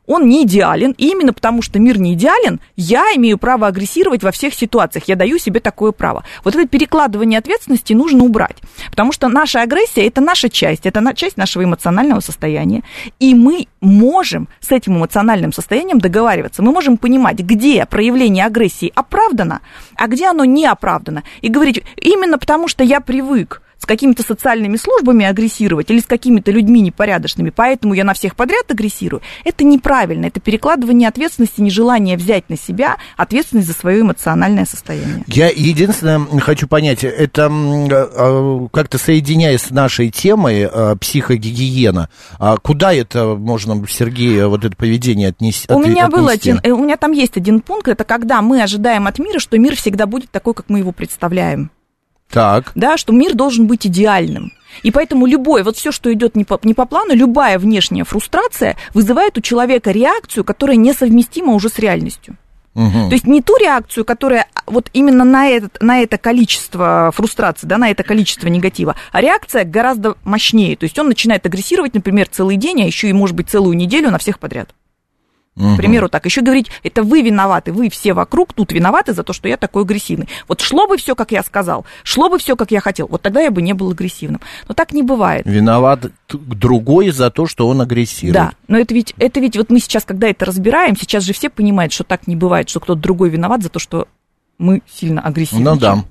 он 0.07 0.29
не 0.29 0.45
идеален, 0.45 0.95
и 0.99 1.09
именно 1.09 1.33
потому, 1.33 1.63
что 1.63 1.79
мир 1.79 1.99
не 1.99 2.15
идеален, 2.15 2.61
я 2.77 3.03
имею 3.17 3.39
право 3.39 3.67
агрессировать 3.67 4.23
во 4.23 4.33
всех 4.33 4.55
ситуациях, 4.55 5.05
я 5.07 5.17
даю 5.17 5.39
себе 5.39 5.61
такое 5.61 5.93
право. 5.93 6.25
Вот 6.45 6.55
это 6.55 6.69
перекладывание 6.69 7.39
ответственности 7.39 7.93
нужно 7.93 8.25
убрать, 8.25 8.57
потому 8.91 9.13
что 9.13 9.29
наша 9.29 9.63
агрессия– 9.63 10.07
это 10.07 10.21
наша 10.21 10.51
часть, 10.51 10.87
это 10.87 11.03
часть 11.15 11.37
нашего 11.37 11.65
эмоционального 11.65 12.21
состояния, 12.21 12.83
и 13.19 13.35
мы 13.35 13.69
можем 13.81 14.49
с 14.61 14.73
этим 14.73 14.97
эмоциональным 14.97 15.53
состоянием 15.53 15.99
договариваться, 15.99 16.63
мы 16.63 16.73
можем 16.73 16.97
понимать, 16.97 17.39
где 17.39 17.87
проявление 17.87 18.45
агрессии 18.45 18.93
оправдано, 18.95 19.61
а 19.97 20.07
где 20.07 20.27
оно 20.27 20.45
не 20.45 20.67
оправдано, 20.67 21.23
и 21.41 21.49
говорить, 21.49 21.83
именно 21.97 22.39
потому, 22.39 22.69
что 22.69 22.85
я 22.85 23.01
привык 23.01 23.63
с 23.79 23.87
какими-то 23.87 24.23
социальными 24.23 24.77
службами 24.77 25.27
агрессировать 25.27 25.91
или 25.91 26.01
с 26.01 26.07
какими-то 26.07 26.51
людьми 26.51 26.81
непорядочными, 26.81 27.51
поэтому 27.51 27.95
я 27.95 28.05
на 28.05 28.15
всех 28.15 28.37
подряд 28.37 28.71
агрессирую, 28.71 29.23
это 29.45 29.65
неправильно, 29.65 30.27
это 30.27 30.41
перекладывание 30.41 31.09
ответственности, 31.09 31.61
нежелание 31.61 32.17
взять 32.17 32.49
на 32.49 32.57
себя 32.57 32.97
ответственность 33.17 33.69
за 33.69 33.75
свое 33.75 34.01
эмоциональное 34.01 34.65
состояние. 34.65 35.25
Я 35.27 35.49
единственное 35.49 36.21
хочу 36.41 36.67
понять, 36.67 37.05
это 37.05 37.51
э, 37.51 38.69
как-то 38.73 38.99
соединяясь 38.99 39.63
с 39.63 39.71
нашей 39.71 40.11
темой 40.11 40.69
э, 40.71 40.97
психогигиена, 41.01 42.09
а 42.39 42.57
куда 42.57 42.93
это 42.93 43.35
можно, 43.35 43.85
Сергей, 43.89 44.45
вот 44.45 44.65
это 44.65 44.77
поведение 44.77 45.29
отнести? 45.29 45.73
У 45.73 45.79
меня 45.79 46.09
был 46.09 46.29
один, 46.29 46.61
э, 46.63 46.71
у 46.71 46.83
меня 46.83 46.97
там 46.97 47.13
есть 47.13 47.37
один 47.37 47.61
пункт, 47.61 47.89
это 47.89 48.05
когда 48.05 48.41
мы 48.43 48.63
ожидаем 48.63 49.07
от 49.07 49.19
мира, 49.19 49.39
что 49.39 49.59
мир 49.59 49.77
всегда 49.77 50.07
будет 50.07 50.31
такой, 50.31 50.55
как 50.55 50.67
мы 50.69 50.79
его 50.79 50.93
представляем. 50.93 51.71
Так. 52.35 52.73
да, 52.75 52.97
что 52.97 53.13
мир 53.13 53.35
должен 53.35 53.67
быть 53.67 53.87
идеальным. 53.87 54.53
И 54.83 54.91
поэтому 54.91 55.27
любой, 55.27 55.63
вот 55.63 55.77
все, 55.77 55.93
что 55.93 56.13
идет 56.13 56.35
не 56.35 56.45
по, 56.45 56.59
не 56.65 56.75
по 56.75 56.85
плану, 56.85 57.15
любая 57.15 57.59
внешняя 57.59 58.05
фрустрация 58.05 58.77
вызывает 58.93 59.39
у 59.39 59.41
человека 59.41 59.93
реакцию, 59.93 60.45
которая 60.45 60.77
несовместима 60.77 61.53
уже 61.53 61.69
с 61.69 61.79
реальностью. 61.79 62.37
Мгм. 62.75 63.09
То 63.09 63.15
есть 63.15 63.27
не 63.27 63.41
ту 63.41 63.57
реакцию, 63.57 64.05
которая 64.05 64.49
вот 64.67 64.91
именно 64.93 65.25
на, 65.25 65.49
этот, 65.49 65.81
на 65.81 66.01
это 66.01 66.19
количество 66.19 67.13
фрустрации, 67.15 67.69
да, 67.69 67.79
на 67.79 67.91
это 67.91 68.03
количество 68.03 68.49
негатива, 68.49 68.97
а 69.13 69.21
реакция 69.21 69.65
гораздо 69.65 70.17
мощнее. 70.25 70.77
То 70.77 70.85
есть 70.85 70.99
он 70.99 71.09
начинает 71.09 71.47
агрессировать, 71.47 71.95
например, 71.95 72.29
целый 72.29 72.57
день, 72.57 72.83
а 72.83 72.87
еще 72.87 73.09
и, 73.09 73.13
может 73.13 73.37
быть, 73.37 73.49
целую 73.49 73.77
неделю 73.77 74.11
на 74.11 74.19
всех 74.19 74.41
подряд. 74.41 74.71
К 75.57 75.77
примеру, 75.77 76.09
так. 76.09 76.25
Еще 76.27 76.41
говорить, 76.41 76.69
это 76.83 77.05
вы 77.05 77.23
виноваты, 77.23 77.73
вы 77.73 77.89
все 77.89 78.13
вокруг 78.13 78.53
тут 78.53 78.73
виноваты 78.73 79.15
за 79.15 79.23
то, 79.23 79.33
что 79.33 79.49
я 79.49 79.57
такой 79.57 79.83
агрессивный. 79.83 80.29
Вот 80.49 80.61
шло 80.61 80.89
бы 80.89 80.97
все, 80.97 81.15
как 81.15 81.31
я 81.31 81.45
сказал, 81.45 81.87
шло 82.03 82.29
бы 82.29 82.39
все, 82.39 82.57
как 82.57 82.73
я 82.73 82.81
хотел, 82.81 83.07
вот 83.07 83.23
тогда 83.23 83.41
я 83.41 83.53
бы 83.53 83.63
не 83.63 83.73
был 83.73 83.91
агрессивным. 83.93 84.41
Но 84.67 84.75
так 84.75 84.93
не 84.93 85.05
бывает. 85.05 85.47
Виноват 85.47 86.07
другой 86.29 87.11
за 87.11 87.31
то, 87.31 87.47
что 87.47 87.69
он 87.69 87.81
агрессирует. 87.81 88.35
Да, 88.35 88.53
но 88.67 88.79
это 88.79 88.95
ведь, 88.95 89.15
это 89.19 89.39
ведь 89.39 89.57
вот 89.57 89.71
мы 89.71 89.79
сейчас, 89.79 90.05
когда 90.05 90.29
это 90.29 90.45
разбираем, 90.45 90.97
сейчас 90.97 91.23
же 91.23 91.33
все 91.33 91.51
понимают, 91.51 91.93
что 91.93 92.03
так 92.03 92.27
не 92.27 92.35
бывает, 92.35 92.69
что 92.69 92.81
кто-то 92.81 93.01
другой 93.01 93.31
виноват 93.31 93.63
за 93.63 93.69
то, 93.69 93.79
что 93.79 94.09
мы 94.59 94.83
сильно 94.93 95.21
агрессивны. 95.21 95.63
Ну 95.71 95.77
да. 95.77 96.05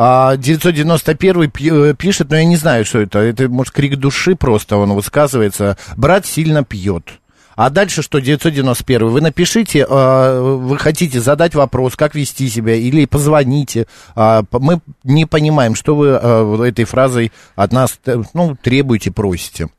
А 0.00 0.36
991 0.36 1.50
пи- 1.50 1.70
э, 1.70 1.94
пишет, 1.94 2.30
но 2.30 2.36
я 2.36 2.44
не 2.44 2.56
знаю, 2.56 2.84
что 2.84 3.00
это. 3.00 3.18
Это, 3.18 3.48
может, 3.48 3.74
крик 3.74 3.96
души 3.96 4.36
просто, 4.36 4.76
он 4.76 4.92
высказывается. 4.92 5.76
Брат 5.96 6.24
сильно 6.24 6.62
пьет. 6.62 7.18
А 7.58 7.70
дальше 7.70 8.02
что, 8.02 8.20
991? 8.20 9.08
Вы 9.08 9.20
напишите, 9.20 9.80
э, 9.80 10.40
вы 10.40 10.78
хотите 10.78 11.20
задать 11.20 11.56
вопрос, 11.56 11.96
как 11.96 12.14
вести 12.14 12.48
себя, 12.48 12.76
или 12.76 13.04
позвоните. 13.04 13.88
А, 14.14 14.44
Мы 14.52 14.78
не 15.02 15.26
понимаем, 15.26 15.74
что 15.74 15.96
вы 15.96 16.20
вот 16.44 16.62
этой 16.62 16.84
фразой 16.84 17.32
от 17.56 17.72
нас 17.72 17.98
э, 18.06 18.22
ну, 18.32 18.56
требуете, 18.62 19.10
просите. 19.10 19.70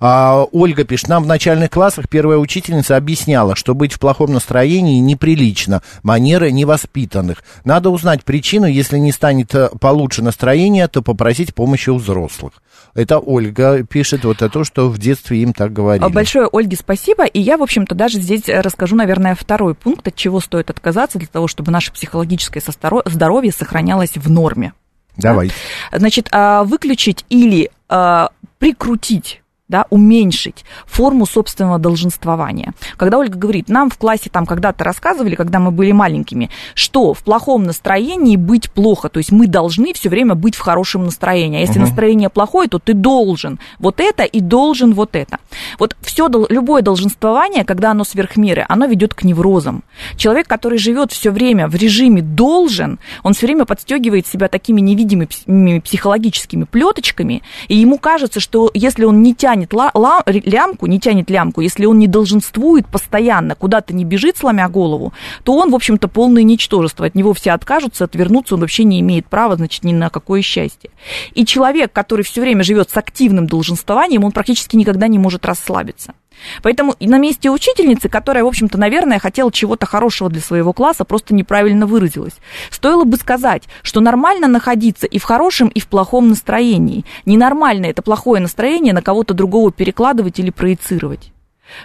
А, 0.00 0.44
Ольга 0.52 0.84
пишет, 0.84 1.08
нам 1.08 1.24
в 1.24 1.26
начальных 1.26 1.70
классах 1.70 2.08
первая 2.08 2.38
учительница 2.38 2.96
объясняла, 2.96 3.56
что 3.56 3.74
быть 3.74 3.92
в 3.92 3.98
плохом 3.98 4.32
настроении 4.32 4.98
неприлично, 4.98 5.82
манеры 6.02 6.50
невоспитанных. 6.50 7.42
Надо 7.64 7.90
узнать 7.90 8.24
причину, 8.24 8.66
если 8.66 8.98
не 8.98 9.12
станет 9.12 9.54
э, 9.54 9.70
получше 9.80 10.22
настроение, 10.22 10.88
то 10.88 11.02
попросить 11.02 11.54
помощи 11.54 11.90
у 11.90 11.96
взрослых. 11.96 12.52
Это 12.94 13.18
Ольга 13.18 13.82
пишет 13.84 14.24
вот 14.24 14.42
это, 14.42 14.64
что 14.64 14.88
в 14.88 14.98
детстве 14.98 15.42
им 15.42 15.52
так 15.52 15.72
говорили. 15.72 16.08
Большое 16.08 16.48
Ольге 16.50 16.76
спасибо. 16.76 17.24
И 17.24 17.40
я, 17.40 17.56
в 17.56 17.62
общем-то, 17.62 17.94
даже 17.94 18.20
здесь 18.20 18.48
э, 18.48 18.60
расскажу, 18.60 18.96
наверное, 18.96 19.34
второй 19.34 19.74
пункт, 19.74 20.08
от 20.08 20.14
чего 20.14 20.40
стоит 20.40 20.70
отказаться 20.70 21.18
для 21.18 21.28
того, 21.28 21.48
чтобы 21.48 21.72
наше 21.72 21.92
психологическое 21.92 22.62
здоровье 23.06 23.52
сохранялось 23.52 24.16
в 24.16 24.30
норме. 24.30 24.72
Давай. 25.16 25.50
Значит, 25.92 26.28
а, 26.30 26.64
выключить 26.64 27.24
или 27.28 27.70
а, 27.88 28.30
прикрутить 28.58 29.42
да, 29.68 29.86
уменьшить 29.90 30.64
форму 30.86 31.26
собственного 31.26 31.78
долженствования. 31.78 32.72
Когда 32.96 33.18
Ольга 33.18 33.36
говорит, 33.36 33.68
нам 33.68 33.90
в 33.90 33.98
классе 33.98 34.30
там 34.30 34.46
когда-то 34.46 34.84
рассказывали, 34.84 35.34
когда 35.34 35.58
мы 35.58 35.72
были 35.72 35.90
маленькими, 35.92 36.50
что 36.74 37.14
в 37.14 37.24
плохом 37.24 37.64
настроении 37.64 38.36
быть 38.36 38.70
плохо, 38.70 39.08
то 39.08 39.18
есть 39.18 39.32
мы 39.32 39.48
должны 39.48 39.92
все 39.92 40.08
время 40.08 40.34
быть 40.36 40.54
в 40.54 40.60
хорошем 40.60 41.04
настроении, 41.04 41.58
а 41.58 41.60
если 41.60 41.78
Мгм. 41.78 41.88
настроение 41.88 42.28
плохое, 42.30 42.68
то 42.68 42.78
ты 42.78 42.94
должен 42.94 43.58
вот 43.78 43.98
это 44.00 44.22
и 44.22 44.40
должен 44.40 44.94
вот 44.94 45.16
это. 45.16 45.38
Вот 45.78 45.96
все, 46.00 46.28
любое 46.48 46.82
долженствование, 46.82 47.64
когда 47.64 47.90
оно 47.90 48.04
сверх 48.04 48.36
меры, 48.36 48.64
оно 48.68 48.86
ведет 48.86 49.14
к 49.14 49.24
неврозам. 49.24 49.82
Человек, 50.16 50.46
который 50.46 50.78
живет 50.78 51.10
все 51.10 51.30
время 51.30 51.66
в 51.66 51.74
режиме 51.74 52.22
должен, 52.22 52.98
он 53.24 53.34
все 53.34 53.46
время 53.46 53.64
подстегивает 53.64 54.26
себя 54.28 54.48
такими 54.48 54.80
невидимыми 54.80 55.26
пс- 55.26 55.80
психологическими 55.80 56.64
плеточками, 56.64 57.42
и 57.68 57.76
ему 57.76 57.98
кажется, 57.98 58.38
что 58.38 58.70
если 58.72 59.04
он 59.04 59.22
не 59.22 59.34
тянет 59.34 59.55
ла- 59.72 59.90
ла- 59.94 60.22
лямку, 60.26 60.86
не 60.86 61.00
тянет 61.00 61.30
лямку, 61.30 61.60
если 61.60 61.86
он 61.86 61.98
не 61.98 62.06
долженствует 62.06 62.86
постоянно, 62.86 63.54
куда-то 63.54 63.94
не 63.94 64.04
бежит, 64.04 64.36
сломя 64.36 64.68
голову, 64.68 65.12
то 65.44 65.56
он, 65.56 65.70
в 65.70 65.74
общем-то, 65.74 66.08
полное 66.08 66.42
ничтожество. 66.42 67.06
От 67.06 67.14
него 67.14 67.32
все 67.32 67.52
откажутся, 67.52 68.04
отвернутся, 68.04 68.54
он 68.54 68.60
вообще 68.60 68.84
не 68.84 69.00
имеет 69.00 69.26
права, 69.26 69.56
значит, 69.56 69.84
ни 69.84 69.92
на 69.92 70.10
какое 70.10 70.42
счастье. 70.42 70.90
И 71.34 71.44
человек, 71.44 71.92
который 71.92 72.22
все 72.22 72.40
время 72.40 72.62
живет 72.62 72.90
с 72.90 72.96
активным 72.96 73.46
долженствованием, 73.46 74.24
он 74.24 74.32
практически 74.32 74.76
никогда 74.76 75.08
не 75.08 75.18
может 75.18 75.46
расслабиться. 75.46 76.14
Поэтому 76.62 76.94
на 77.00 77.18
месте 77.18 77.50
учительницы, 77.50 78.08
которая, 78.08 78.44
в 78.44 78.46
общем-то, 78.46 78.78
наверное, 78.78 79.18
хотела 79.18 79.50
чего-то 79.52 79.86
хорошего 79.86 80.30
для 80.30 80.40
своего 80.40 80.72
класса, 80.72 81.04
просто 81.04 81.34
неправильно 81.34 81.86
выразилась. 81.86 82.34
Стоило 82.70 83.04
бы 83.04 83.16
сказать, 83.16 83.64
что 83.82 84.00
нормально 84.00 84.48
находиться 84.48 85.06
и 85.06 85.18
в 85.18 85.24
хорошем, 85.24 85.68
и 85.68 85.80
в 85.80 85.88
плохом 85.88 86.28
настроении. 86.28 87.04
Ненормально 87.24 87.86
это 87.86 88.02
плохое 88.02 88.40
настроение 88.40 88.92
на 88.92 89.02
кого-то 89.02 89.34
другого 89.34 89.72
перекладывать 89.72 90.38
или 90.38 90.50
проецировать. 90.50 91.32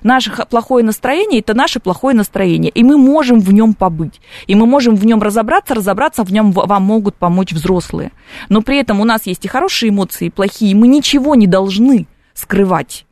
Наше 0.04 0.32
плохое 0.50 0.86
настроение 0.86 1.40
это 1.40 1.54
наше 1.54 1.80
плохое 1.80 2.16
настроение, 2.16 2.72
и 2.72 2.84
мы 2.84 2.98
можем 2.98 3.40
в 3.40 3.52
нем 3.52 3.74
побыть, 3.74 4.22
и 4.48 4.56
мы 4.56 4.66
можем 4.66 4.96
в 4.96 5.06
нем 5.06 5.22
разобраться, 5.22 5.74
разобраться 5.74 6.24
в 6.24 6.32
нем 6.32 6.52
вам 6.52 6.84
могут 6.84 7.16
помочь 7.16 7.52
взрослые. 7.52 8.12
Но 8.50 8.62
при 8.62 8.78
этом 8.80 9.00
у 9.00 9.06
нас 9.06 9.26
есть 9.26 9.46
и 9.46 9.48
хорошие 9.48 9.90
эмоции, 9.90 10.28
и 10.28 10.30
плохие, 10.30 10.72
и 10.72 10.76
мы 10.76 10.88
ничего 10.88 11.36
не 11.36 11.48
должны 11.48 12.08
скрывать. 12.34 13.06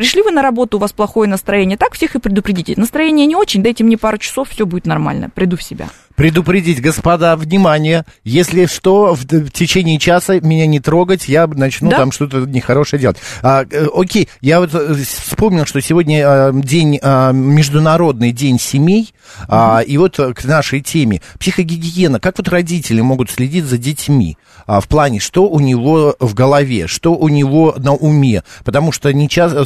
Пришли 0.00 0.22
вы 0.22 0.30
на 0.30 0.40
работу, 0.40 0.78
у 0.78 0.80
вас 0.80 0.94
плохое 0.94 1.28
настроение, 1.28 1.76
так 1.76 1.92
всех 1.92 2.14
и 2.14 2.18
предупредите. 2.18 2.72
Настроение 2.74 3.26
не 3.26 3.36
очень, 3.36 3.62
дайте 3.62 3.84
мне 3.84 3.98
пару 3.98 4.16
часов, 4.16 4.48
все 4.48 4.64
будет 4.64 4.86
нормально, 4.86 5.28
приду 5.28 5.58
в 5.58 5.62
себя. 5.62 5.90
Предупредить, 6.20 6.82
господа, 6.82 7.34
внимание, 7.34 8.04
если 8.24 8.66
что, 8.66 9.14
в, 9.14 9.24
в 9.24 9.50
течение 9.52 9.98
часа 9.98 10.38
меня 10.38 10.66
не 10.66 10.78
трогать, 10.78 11.28
я 11.28 11.46
начну 11.46 11.88
Да. 11.88 11.96
там 11.96 12.12
что-то 12.12 12.40
нехорошее 12.40 13.00
делать. 13.00 13.16
А, 13.40 13.64
э, 13.64 13.86
окей, 13.94 14.28
я 14.42 14.60
вот 14.60 14.74
э, 14.74 14.96
вспомнил, 14.96 15.64
что 15.64 15.80
сегодня 15.80 16.22
э, 16.22 16.52
день, 16.52 16.98
э, 17.00 17.32
международный 17.32 18.32
день 18.32 18.60
семей, 18.60 19.14
а, 19.48 19.80
и 19.80 19.96
вот 19.96 20.18
э, 20.18 20.34
к 20.34 20.44
нашей 20.44 20.82
теме. 20.82 21.22
Психогигиена, 21.38 22.20
как 22.20 22.36
вот 22.36 22.48
родители 22.48 23.00
могут 23.00 23.30
следить 23.30 23.64
за 23.64 23.78
детьми 23.78 24.36
а, 24.66 24.80
в 24.80 24.88
плане, 24.88 25.20
что 25.20 25.48
у 25.48 25.58
него 25.58 26.16
в 26.20 26.34
голове, 26.34 26.86
что 26.86 27.14
у 27.14 27.28
него 27.30 27.74
на 27.78 27.94
уме, 27.94 28.42
потому 28.64 28.92
что 28.92 29.10
не 29.12 29.26
часто, 29.26 29.64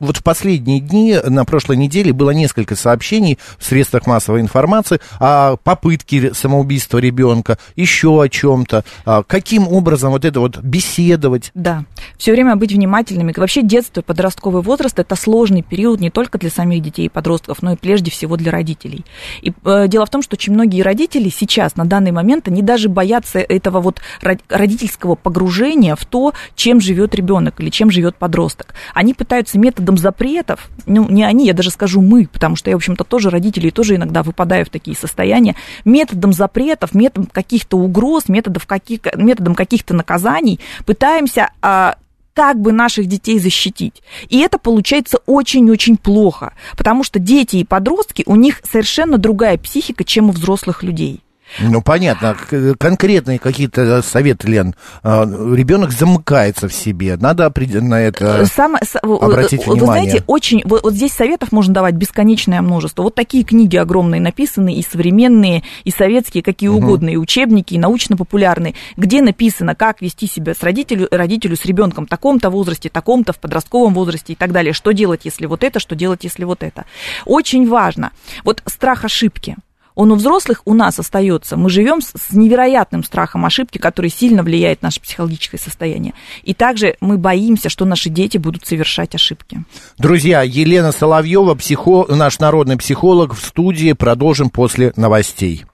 вот 0.00 0.18
в 0.18 0.22
последние 0.22 0.80
дни, 0.80 1.16
на 1.24 1.46
прошлой 1.46 1.78
неделе 1.78 2.12
было 2.12 2.30
несколько 2.30 2.76
сообщений 2.76 3.38
в 3.58 3.64
средствах 3.64 4.06
массовой 4.06 4.42
информации 4.42 5.00
о 5.18 5.56
попытке 5.78 6.34
самоубийства 6.34 6.98
ребенка, 6.98 7.58
еще 7.76 8.20
о 8.20 8.28
чем-то. 8.28 8.84
А, 9.04 9.22
Каким 9.22 9.68
образом 9.68 10.10
вот 10.12 10.24
это 10.24 10.40
вот 10.40 10.58
беседовать? 10.58 11.50
Да, 11.54 11.84
все 12.16 12.32
время 12.32 12.56
быть 12.56 12.72
внимательными. 12.72 13.32
Вообще 13.36 13.62
детство 13.62 14.02
подростковый 14.02 14.62
возраст– 14.62 14.98
это 15.00 15.14
сложный 15.14 15.62
период 15.62 16.00
не 16.00 16.10
только 16.10 16.38
для 16.38 16.50
самих 16.50 16.82
детей 16.82 17.06
и 17.06 17.08
подростков, 17.08 17.62
но 17.62 17.72
и 17.72 17.76
прежде 17.76 18.10
всего 18.10 18.36
для 18.36 18.50
родителей. 18.50 19.04
И 19.42 19.52
э, 19.64 19.86
дело 19.88 20.06
в 20.06 20.10
том, 20.10 20.22
что 20.22 20.34
очень 20.34 20.52
многие 20.52 20.82
родители 20.82 21.28
сейчас, 21.28 21.76
на 21.76 21.84
данный 21.84 22.10
момент, 22.10 22.48
они 22.48 22.62
даже 22.62 22.88
боятся 22.88 23.38
этого 23.38 23.80
вот 23.80 24.00
ро- 24.22 24.40
родительского 24.48 25.14
погружения 25.14 25.94
в 25.94 26.04
то, 26.04 26.32
чем 26.54 26.80
живет 26.80 27.14
ребенок 27.14 27.60
или 27.60 27.70
чем 27.70 27.90
живет 27.90 28.16
подросток. 28.16 28.74
Они 28.94 29.14
пытаются 29.14 29.58
методом 29.58 29.96
запретов, 29.96 30.68
ну, 30.86 31.08
не 31.08 31.22
они, 31.24 31.46
я 31.46 31.54
даже 31.54 31.70
скажу 31.70 32.00
мы, 32.00 32.26
потому 32.26 32.56
что 32.56 32.70
я, 32.70 32.76
в 32.76 32.78
общем-то, 32.78 33.04
тоже 33.04 33.30
родители 33.30 33.70
тоже 33.70 33.96
иногда 33.96 34.22
выпадаю 34.22 34.64
в 34.64 34.70
такие 34.70 34.96
состояния, 34.96 35.54
методом 35.84 36.32
запретов, 36.32 36.94
методом 36.94 37.26
каких-то 37.26 37.78
угроз, 37.78 38.28
методов 38.28 38.66
каких, 38.66 39.00
методом 39.16 39.54
каких-то 39.54 39.94
наказаний 39.94 40.60
пытаемся 40.86 41.50
а, 41.62 41.96
как 42.34 42.60
бы 42.60 42.72
наших 42.72 43.06
детей 43.06 43.38
защитить. 43.40 44.02
И 44.28 44.38
это 44.38 44.58
получается 44.58 45.18
очень-очень 45.26 45.96
плохо, 45.96 46.54
потому 46.76 47.02
что 47.02 47.18
дети 47.18 47.56
и 47.56 47.64
подростки, 47.64 48.22
у 48.26 48.36
них 48.36 48.60
совершенно 48.62 49.18
другая 49.18 49.58
психика, 49.58 50.04
чем 50.04 50.28
у 50.28 50.32
взрослых 50.32 50.84
людей. 50.84 51.20
Ну, 51.60 51.82
понятно. 51.82 52.36
Конкретные 52.78 53.38
какие-то 53.38 54.02
советы, 54.02 54.48
Лен. 54.48 54.74
А, 55.02 55.24
Ребенок 55.24 55.90
замыкается 55.92 56.68
в 56.68 56.72
себе. 56.74 57.16
Надо 57.16 57.52
на 57.80 58.00
это 58.00 58.44
Самое- 58.46 58.84
с- 58.84 58.98
в- 59.02 59.12
обратить 59.24 59.66
вы 59.66 59.74
внимание. 59.74 60.10
знаете, 60.10 60.24
очень, 60.26 60.62
вот, 60.64 60.82
вот 60.82 60.94
здесь 60.94 61.12
советов 61.12 61.52
можно 61.52 61.74
давать 61.74 61.94
бесконечное 61.94 62.62
множество. 62.62 63.02
Вот 63.02 63.14
такие 63.14 63.44
книги 63.44 63.76
огромные 63.76 64.20
написаны, 64.20 64.74
и 64.74 64.82
современные, 64.82 65.62
и 65.84 65.90
советские, 65.90 66.42
какие 66.42 66.68
угодно, 66.68 67.08
и 67.08 67.16
учебники, 67.16 67.74
и 67.74 67.78
научно-популярные, 67.78 68.74
где 68.96 69.22
написано, 69.22 69.74
как 69.74 70.00
вести 70.02 70.26
себя 70.26 70.54
с 70.54 70.62
родителю, 70.62 71.08
родителю 71.10 71.56
с 71.56 71.64
ребенком 71.64 72.06
в 72.06 72.08
таком-то 72.08 72.50
возрасте, 72.50 72.88
таком-то, 72.88 73.32
в 73.32 73.38
подростковом 73.38 73.94
возрасте 73.94 74.34
и 74.34 74.36
так 74.36 74.52
далее. 74.52 74.72
Что 74.72 74.92
делать, 74.92 75.22
если 75.24 75.46
вот 75.46 75.64
это, 75.64 75.80
что 75.80 75.94
делать, 75.94 76.24
если 76.24 76.44
вот 76.44 76.62
это. 76.62 76.84
Очень 77.24 77.68
важно. 77.68 78.12
Вот 78.44 78.62
страх 78.66 79.04
ошибки. 79.04 79.56
Он 79.98 80.12
у 80.12 80.14
взрослых 80.14 80.62
у 80.64 80.74
нас 80.74 80.96
остается. 81.00 81.56
Мы 81.56 81.70
живем 81.70 82.00
с, 82.00 82.12
с 82.12 82.30
невероятным 82.32 83.02
страхом 83.02 83.44
ошибки, 83.44 83.78
который 83.78 84.10
сильно 84.10 84.44
влияет 84.44 84.80
на 84.80 84.86
наше 84.86 85.00
психологическое 85.00 85.58
состояние. 85.58 86.14
И 86.44 86.54
также 86.54 86.94
мы 87.00 87.18
боимся, 87.18 87.68
что 87.68 87.84
наши 87.84 88.08
дети 88.08 88.38
будут 88.38 88.64
совершать 88.64 89.16
ошибки. 89.16 89.64
Друзья, 89.98 90.42
Елена 90.42 90.92
Соловьева, 90.92 91.56
психо... 91.56 92.06
наш 92.10 92.38
народный 92.38 92.76
психолог 92.76 93.34
в 93.34 93.44
студии. 93.44 93.92
Продолжим 93.92 94.50
после 94.50 94.92
новостей. 94.94 95.64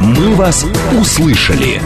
«Мы 0.00 0.36
вас 0.36 0.64
услышали». 1.00 1.80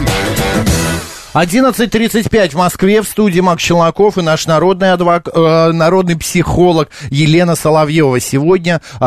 11.35 1.39 2.49
в 2.49 2.55
Москве, 2.55 3.03
в 3.03 3.07
студии 3.07 3.41
Макс 3.41 3.61
Челноков 3.61 4.17
и 4.17 4.23
наш 4.23 4.47
народный, 4.47 4.91
адвок... 4.91 5.27
э, 5.31 5.71
народный 5.71 6.17
психолог 6.17 6.89
Елена 7.11 7.55
Соловьева. 7.55 8.19
Сегодня 8.19 8.81
э, 8.99 9.03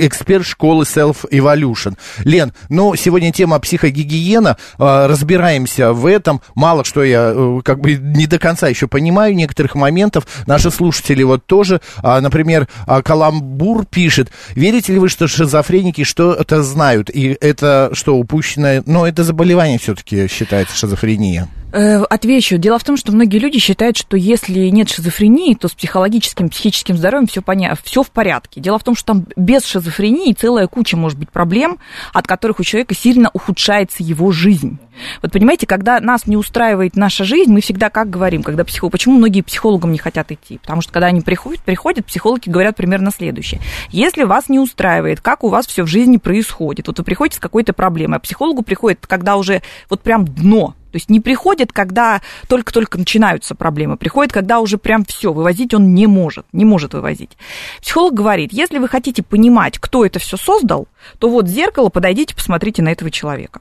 эксперт 0.00 0.44
школы 0.44 0.82
Self 0.82 1.18
Evolution. 1.30 1.96
Лен, 2.24 2.52
ну, 2.68 2.96
сегодня 2.96 3.32
тема 3.32 3.60
психогигиена. 3.60 4.56
Э, 4.76 5.06
разбираемся 5.06 5.92
в 5.92 6.06
этом. 6.06 6.40
Мало 6.56 6.82
что 6.82 7.04
я 7.04 7.32
э, 7.32 7.60
как 7.64 7.78
бы 7.78 7.94
не 7.94 8.26
до 8.26 8.40
конца 8.40 8.66
еще 8.66 8.88
понимаю 8.88 9.36
некоторых 9.36 9.76
моментов. 9.76 10.26
Наши 10.48 10.72
слушатели 10.72 11.22
вот 11.22 11.46
тоже, 11.46 11.80
а, 11.98 12.20
например, 12.20 12.66
а, 12.88 13.02
Каламбур 13.02 13.86
пишет, 13.86 14.32
верите 14.56 14.94
ли 14.94 14.98
вы, 14.98 15.08
что 15.08 15.28
шизофреники 15.28 16.02
что-то 16.02 16.64
знают? 16.64 17.08
И 17.08 17.38
это 17.40 17.90
что, 17.92 18.16
упущенное... 18.16 18.82
Ну, 18.84 19.04
это 19.04 19.22
заболевание 19.22 19.78
все-таки 19.78 20.26
считается 20.26 20.76
шизофрения. 20.76 21.48
Э, 21.72 22.02
Отвечу. 22.10 22.58
Дело 22.58 22.78
в 22.78 22.84
том, 22.84 22.98
что 22.98 23.12
многие 23.12 23.38
люди 23.38 23.58
считают, 23.58 23.96
что 23.96 24.16
если 24.16 24.68
нет 24.68 24.90
шизофрении, 24.90 25.54
то 25.54 25.68
с 25.68 25.72
психологическим, 25.72 26.50
психическим 26.50 26.98
здоровьем 26.98 27.26
все, 27.26 27.40
поня... 27.40 27.74
все 27.82 28.02
в 28.02 28.10
порядке. 28.10 28.60
Дело 28.60 28.78
в 28.78 28.84
том, 28.84 28.94
что 28.94 29.14
там 29.14 29.26
без 29.36 29.64
шизофрении 29.64 30.34
целая 30.34 30.66
куча 30.66 30.98
может 30.98 31.18
быть 31.18 31.30
проблем, 31.30 31.78
от 32.12 32.26
которых 32.26 32.60
у 32.60 32.62
человека 32.62 32.94
сильно 32.94 33.30
ухудшается 33.32 34.02
его 34.02 34.32
жизнь. 34.32 34.78
Вот 35.22 35.32
понимаете, 35.32 35.66
когда 35.66 35.98
нас 36.00 36.26
не 36.26 36.36
устраивает 36.36 36.94
наша 36.94 37.24
жизнь, 37.24 37.50
мы 37.50 37.62
всегда 37.62 37.88
как 37.88 38.10
говорим, 38.10 38.42
когда 38.42 38.64
психолог... 38.64 38.92
Почему 38.92 39.16
многие 39.16 39.40
психологам 39.40 39.92
не 39.92 39.98
хотят 39.98 40.30
идти? 40.30 40.58
Потому 40.58 40.82
что 40.82 40.92
когда 40.92 41.06
они 41.06 41.22
приходят, 41.22 41.62
приходят, 41.62 42.04
психологи 42.04 42.50
говорят 42.50 42.76
примерно 42.76 43.10
следующее. 43.10 43.62
Если 43.88 44.24
вас 44.24 44.50
не 44.50 44.58
устраивает, 44.58 45.22
как 45.22 45.42
у 45.42 45.48
вас 45.48 45.66
все 45.66 45.84
в 45.84 45.86
жизни 45.86 46.18
происходит, 46.18 46.88
вот 46.88 46.98
вы 46.98 47.04
приходите 47.04 47.38
с 47.38 47.40
какой-то 47.40 47.72
проблемой, 47.72 48.18
а 48.18 48.20
психологу 48.20 48.60
приходит, 48.60 49.06
когда 49.06 49.36
уже 49.36 49.62
вот 49.88 50.02
прям 50.02 50.26
дно, 50.26 50.74
то 50.92 50.96
есть 50.96 51.10
не 51.10 51.20
приходит, 51.20 51.72
когда 51.72 52.20
только-только 52.48 52.98
начинаются 52.98 53.54
проблемы, 53.54 53.96
приходит, 53.96 54.32
когда 54.32 54.60
уже 54.60 54.78
прям 54.78 55.04
все, 55.04 55.32
вывозить 55.32 55.74
он 55.74 55.94
не 55.94 56.06
может, 56.06 56.46
не 56.52 56.64
может 56.64 56.94
вывозить. 56.94 57.36
Психолог 57.80 58.14
говорит, 58.14 58.52
если 58.52 58.78
вы 58.78 58.88
хотите 58.88 59.22
понимать, 59.22 59.78
кто 59.78 60.04
это 60.04 60.18
все 60.18 60.36
создал, 60.36 60.86
то 61.18 61.28
вот 61.28 61.48
зеркало, 61.48 61.88
подойдите, 61.88 62.34
посмотрите 62.34 62.82
на 62.82 62.92
этого 62.92 63.10
человека. 63.10 63.60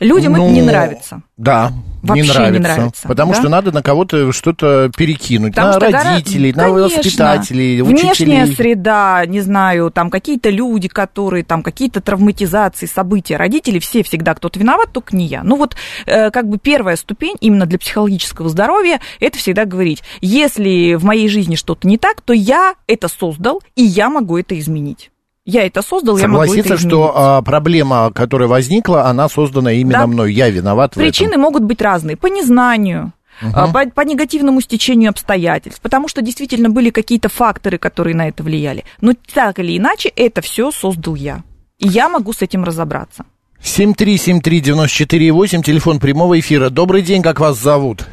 Людям 0.00 0.34
это 0.34 0.44
не 0.44 0.60
Ну, 0.60 0.66
нравится. 0.68 1.22
Да, 1.36 1.72
Вообще 2.02 2.22
не 2.22 2.28
не 2.28 2.32
нравится. 2.34 2.62
нравится, 2.76 3.08
Потому 3.08 3.32
да? 3.32 3.38
что 3.40 3.48
надо 3.48 3.72
на 3.72 3.82
кого-то 3.82 4.32
что-то 4.32 4.90
перекинуть. 4.96 5.54
Потому 5.54 5.72
на 5.72 5.80
что 5.80 5.90
гора- 5.90 6.12
родителей, 6.14 6.52
на 6.52 6.64
Конечно. 6.64 6.82
воспитателей, 6.96 7.82
Внешняя 7.82 8.44
учителей. 8.44 8.54
среда, 8.56 9.24
не 9.26 9.40
знаю, 9.40 9.90
там 9.90 10.10
какие-то 10.10 10.50
люди, 10.50 10.88
которые 10.88 11.44
там 11.44 11.62
какие-то 11.62 12.00
травматизации, 12.00 12.86
события, 12.86 13.36
родители, 13.36 13.78
все 13.78 14.02
всегда 14.02 14.34
кто-то 14.34 14.58
виноват, 14.58 14.92
только 14.92 15.16
не 15.16 15.26
я. 15.26 15.42
Ну 15.42 15.56
вот 15.56 15.76
э, 16.06 16.30
как 16.30 16.48
бы 16.48 16.58
первая 16.58 16.96
ступень 16.96 17.36
именно 17.40 17.66
для 17.66 17.78
психологического 17.78 18.48
здоровья, 18.48 19.00
это 19.20 19.38
всегда 19.38 19.64
говорить, 19.64 20.02
если 20.20 20.94
в 20.94 21.04
моей 21.04 21.28
жизни 21.28 21.56
что-то 21.56 21.86
не 21.88 21.98
так, 21.98 22.20
то 22.20 22.32
я 22.32 22.74
это 22.86 23.08
создал, 23.08 23.62
и 23.74 23.82
я 23.82 24.08
могу 24.10 24.38
это 24.38 24.58
изменить. 24.58 25.10
Я 25.46 25.64
это 25.64 25.80
создал, 25.80 26.18
я 26.18 26.26
могу 26.26 26.42
это 26.42 26.48
Согласиться, 26.52 26.74
изменить. 26.74 26.92
что 26.92 27.12
а, 27.16 27.40
проблема, 27.42 28.10
которая 28.12 28.48
возникла, 28.48 29.04
она 29.04 29.28
создана 29.28 29.70
именно 29.72 30.00
Да. 30.00 30.06
мной. 30.08 30.32
Я 30.34 30.50
виноват 30.50 30.92
в 30.92 30.96
Причины 30.96 31.30
этом. 31.30 31.42
могут 31.42 31.62
быть 31.62 31.80
разные. 31.80 32.16
По 32.16 32.26
незнанию, 32.26 33.12
а, 33.54 33.68
по, 33.72 33.88
по 33.88 34.00
негативному 34.00 34.60
стечению 34.60 35.10
обстоятельств, 35.10 35.80
потому 35.80 36.08
что 36.08 36.20
действительно 36.20 36.68
были 36.68 36.90
какие-то 36.90 37.28
факторы, 37.28 37.78
которые 37.78 38.16
на 38.16 38.26
это 38.28 38.42
влияли. 38.42 38.82
Но 39.00 39.12
так 39.32 39.60
или 39.60 39.78
иначе, 39.78 40.08
это 40.16 40.40
все 40.42 40.72
создал 40.72 41.14
я. 41.14 41.44
И 41.78 41.86
я 41.86 42.08
могу 42.08 42.32
с 42.32 42.42
этим 42.42 42.64
разобраться. 42.64 43.24
7373948, 43.62 45.62
телефон 45.62 45.98
прямого 46.00 46.38
эфира. 46.40 46.70
Добрый 46.70 47.02
день, 47.02 47.22
как 47.22 47.38
вас 47.40 47.56
зовут? 47.60 48.04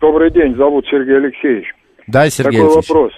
Добрый 0.00 0.30
день, 0.32 0.56
зовут 0.56 0.84
Сергей 0.90 1.16
Алексеевич. 1.18 1.66
Да, 2.06 2.28
Сергей 2.30 2.60
Такой 2.60 2.74
Алексеевич. 2.74 2.88
вопрос. 2.88 3.12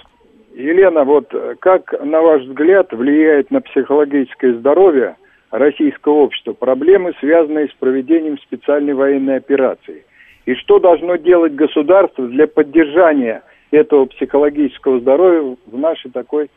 Елена, 0.55 1.03
вот 1.03 1.33
э, 1.33 1.55
как, 1.59 1.93
на 2.03 2.21
ваш 2.21 2.43
взгляд, 2.43 2.91
влияет 2.91 3.51
на 3.51 3.61
психологическое 3.61 4.53
здоровье 4.59 5.15
российского 5.51 6.13
общества 6.13 6.53
проблемы, 6.53 7.13
связанные 7.19 7.67
с 7.67 7.73
проведением 7.73 8.37
специальной 8.39 8.93
военной 8.93 9.37
операции? 9.37 10.05
И 10.45 10.55
что 10.55 10.79
должно 10.79 11.15
делать 11.15 11.55
государство 11.55 12.27
для 12.27 12.47
поддержания 12.47 13.43
этого 13.71 14.05
психологического 14.05 14.99
здоровья 14.99 15.55
в 15.65 15.77
нашей 15.77 16.11
такой 16.11 16.49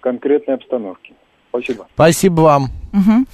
конкретной 0.00 0.54
обстановке? 0.54 1.14
Спасибо. 1.50 1.86
Спасибо 1.94 2.40
вам. 2.40 2.62
Мгм. 2.92 3.26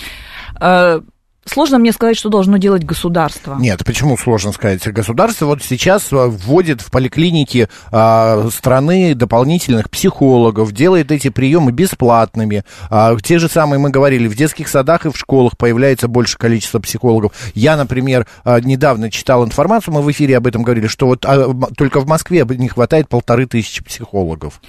Э, 1.51 1.55
Сложно 1.55 1.79
мне 1.79 1.93
сказать, 1.93 2.17
что 2.17 2.29
должно 2.29 2.57
делать 2.57 2.85
государство. 2.85 3.57
Нет, 3.59 3.85
почему 3.85 4.17
сложно 4.17 4.53
сказать? 4.53 4.87
Государство 4.87 5.47
вот 5.47 5.63
сейчас 5.63 6.09
а, 6.13 6.29
вводит 6.29 6.81
в 6.81 6.91
поликлиники 6.91 7.69
а, 7.91 8.49
страны 8.53 9.15
дополнительных 9.15 9.91
психологов, 9.91 10.73
делает 10.73 11.11
эти 11.13 11.29
приемы 11.29 11.73
бесплатными. 11.73 12.65
А, 12.89 13.17
те 13.17 13.39
же 13.39 13.49
самые, 13.49 13.79
мы 13.79 13.91
говорили, 13.91 14.29
в 14.29 14.37
детских 14.37 14.69
садах 14.69 15.07
и 15.07 15.11
в 15.11 15.17
школах 15.17 15.57
появляется 15.57 16.09
больше 16.09 16.39
количество 16.39 16.79
психологов. 16.79 17.33
Я, 17.55 17.77
например, 17.77 18.27
а, 18.45 18.61
недавно 18.61 19.11
читал 19.11 19.45
информацию, 19.45 19.95
мы 19.95 20.03
в 20.03 20.11
эфире 20.11 20.37
об 20.37 20.47
этом 20.47 20.63
говорили, 20.63 20.87
что 20.87 21.07
вот 21.07 21.25
а, 21.25 21.53
только 21.77 22.01
в 22.01 22.07
Москве 22.07 22.47
не 22.49 22.69
хватает 22.69 23.09
полторы 23.09 23.47
тысячи 23.47 23.83
психологов 23.83 24.61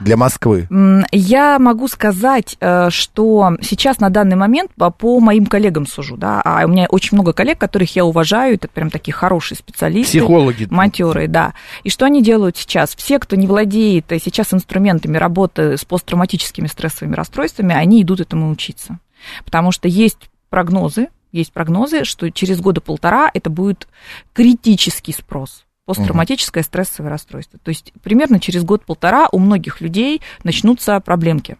для 0.00 0.16
Москвы. 0.16 0.66
Я 1.12 1.58
могу 1.58 1.86
сказать, 1.88 2.56
э, 2.60 2.90
что 2.90 3.56
сейчас 3.60 4.00
на 4.00 4.10
данный 4.10 4.36
момент 4.36 4.70
по, 4.74 5.20
моим 5.20 5.46
коллегам 5.46 5.86
сужу, 5.86 6.16
да, 6.16 6.40
а 6.44 6.64
у 6.64 6.68
меня 6.68 6.86
очень 6.88 7.16
много 7.16 7.32
коллег, 7.32 7.58
которых 7.58 7.94
я 7.94 8.04
уважаю, 8.04 8.54
это 8.54 8.68
прям 8.68 8.90
такие 8.90 9.12
хорошие 9.12 9.58
специалисты. 9.58 10.18
Психологи. 10.18 10.66
Матерые, 10.70 11.28
да. 11.28 11.54
И 11.84 11.90
что 11.90 12.06
они 12.06 12.22
делают 12.22 12.56
сейчас? 12.56 12.94
Все, 12.96 13.18
кто 13.18 13.36
не 13.36 13.46
владеет 13.46 14.10
э, 14.10 14.18
сейчас 14.18 14.52
инструментами 14.54 15.18
работы 15.18 15.76
с 15.76 15.84
посттравматическими 15.84 16.66
стрессовыми 16.66 17.14
расстройствами, 17.14 17.74
они 17.74 18.02
идут 18.02 18.20
этому 18.20 18.50
учиться. 18.50 18.98
Потому 19.44 19.70
что 19.70 19.86
есть 19.86 20.30
прогнозы, 20.48 21.08
есть 21.32 21.52
прогнозы, 21.52 22.04
что 22.04 22.30
через 22.30 22.60
года 22.60 22.80
полтора 22.80 23.30
это 23.32 23.50
будет 23.50 23.86
критический 24.32 25.12
спрос 25.12 25.64
посттравматическое 25.90 26.62
стрессовое 26.62 27.10
расстройство. 27.10 27.58
То 27.62 27.70
есть 27.70 27.92
примерно 28.02 28.40
через 28.40 28.64
год-полтора 28.64 29.28
у 29.32 29.38
многих 29.38 29.80
людей 29.80 30.22
начнутся 30.44 30.98
проблемки 31.00 31.56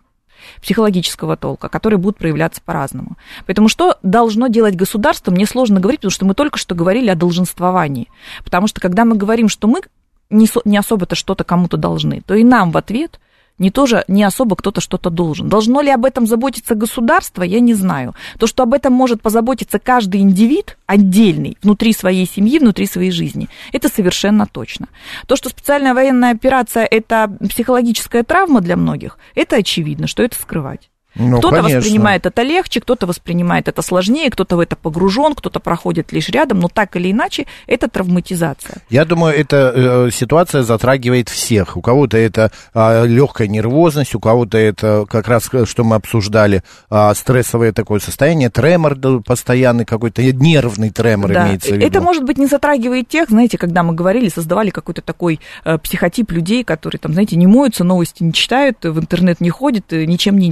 психологического 0.62 1.36
толка, 1.36 1.68
которые 1.68 1.98
будут 1.98 2.18
проявляться 2.18 2.62
по-разному. 2.64 3.16
Поэтому 3.46 3.68
что 3.68 3.98
должно 4.02 4.46
делать 4.46 4.74
государство, 4.74 5.30
мне 5.30 5.46
сложно 5.46 5.80
говорить, 5.80 6.00
потому 6.00 6.12
что 6.12 6.24
мы 6.24 6.34
только 6.34 6.58
что 6.58 6.74
говорили 6.74 7.10
о 7.10 7.14
долженствовании. 7.14 8.08
Потому 8.44 8.66
что 8.66 8.80
когда 8.80 9.04
мы 9.04 9.16
говорим, 9.16 9.48
что 9.48 9.68
мы 9.68 9.82
не, 10.30 10.46
со- 10.46 10.62
не 10.64 10.78
особо-то 10.78 11.14
что-то 11.14 11.44
кому-то 11.44 11.76
должны, 11.76 12.22
то 12.22 12.34
и 12.34 12.44
нам 12.44 12.70
в 12.70 12.76
ответ 12.76 13.20
не 13.60 13.70
тоже 13.70 14.04
не 14.08 14.24
особо 14.24 14.56
кто-то 14.56 14.80
что-то 14.80 15.10
должен. 15.10 15.48
Должно 15.48 15.82
ли 15.82 15.90
об 15.90 16.04
этом 16.04 16.26
заботиться 16.26 16.74
государство, 16.74 17.44
я 17.44 17.60
не 17.60 17.74
знаю. 17.74 18.14
То, 18.38 18.48
что 18.48 18.64
об 18.64 18.74
этом 18.74 18.92
может 18.92 19.22
позаботиться 19.22 19.78
каждый 19.78 20.22
индивид 20.22 20.76
отдельный, 20.86 21.56
внутри 21.62 21.92
своей 21.92 22.26
семьи, 22.26 22.58
внутри 22.58 22.86
своей 22.86 23.12
жизни, 23.12 23.48
это 23.72 23.88
совершенно 23.88 24.46
точно. 24.46 24.88
То, 25.28 25.36
что 25.36 25.48
специальная 25.48 25.94
военная 25.94 26.32
операция– 26.32 26.84
это 26.90 27.30
психологическая 27.48 28.24
травма 28.24 28.60
для 28.60 28.76
многих, 28.76 29.18
это 29.34 29.56
очевидно, 29.56 30.08
что 30.08 30.22
это 30.22 30.36
скрывать. 30.36 30.90
Ну, 31.14 31.38
кто-то 31.38 31.56
конечно. 31.56 31.78
воспринимает 31.78 32.26
это 32.26 32.42
легче, 32.42 32.80
кто-то 32.80 33.06
воспринимает 33.06 33.68
это 33.68 33.82
сложнее, 33.82 34.30
кто-то 34.30 34.56
в 34.56 34.60
это 34.60 34.76
погружен, 34.76 35.34
кто-то 35.34 35.60
проходит 35.60 36.12
лишь 36.12 36.28
рядом, 36.28 36.60
но 36.60 36.68
так 36.68 36.96
или 36.96 37.10
иначе 37.10 37.46
это 37.66 37.88
травматизация. 37.88 38.82
Я 38.90 39.04
думаю, 39.04 39.36
эта 39.36 39.72
э, 39.74 40.10
ситуация 40.12 40.62
затрагивает 40.62 41.28
всех. 41.28 41.76
У 41.76 41.80
кого-то 41.80 42.16
это 42.16 42.52
э, 42.74 43.06
легкая 43.06 43.48
нервозность, 43.48 44.14
у 44.14 44.20
кого-то 44.20 44.58
это 44.58 45.04
как 45.08 45.28
раз, 45.28 45.48
э, 45.52 45.66
что 45.66 45.84
мы 45.84 45.96
обсуждали, 45.96 46.62
э, 46.90 47.12
стрессовое 47.14 47.72
такое 47.72 48.00
состояние, 48.00 48.50
тремор 48.50 48.96
постоянный 49.24 49.84
какой-то, 49.84 50.22
нервный 50.22 50.90
тремор 50.90 51.32
Да, 51.32 51.46
имеется 51.46 51.70
в 51.70 51.76
виду. 51.76 51.86
это, 51.86 52.00
может 52.00 52.24
быть, 52.24 52.38
не 52.38 52.46
затрагивает 52.46 53.08
тех, 53.08 53.28
знаете, 53.28 53.58
когда 53.58 53.82
мы 53.82 53.94
говорили, 53.94 54.28
создавали 54.28 54.70
какой-то 54.70 55.02
такой 55.02 55.40
э, 55.64 55.78
психотип 55.78 56.30
людей, 56.30 56.64
которые 56.64 56.98
там, 56.98 57.12
знаете, 57.12 57.36
не 57.36 57.46
моются, 57.46 57.84
новости 57.84 58.22
не 58.22 58.32
читают, 58.32 58.78
в 58.84 58.98
интернет 58.98 59.40
не 59.40 59.50
ходят, 59.50 59.92
э, 59.92 60.04
ничем 60.04 60.38
не 60.38 60.48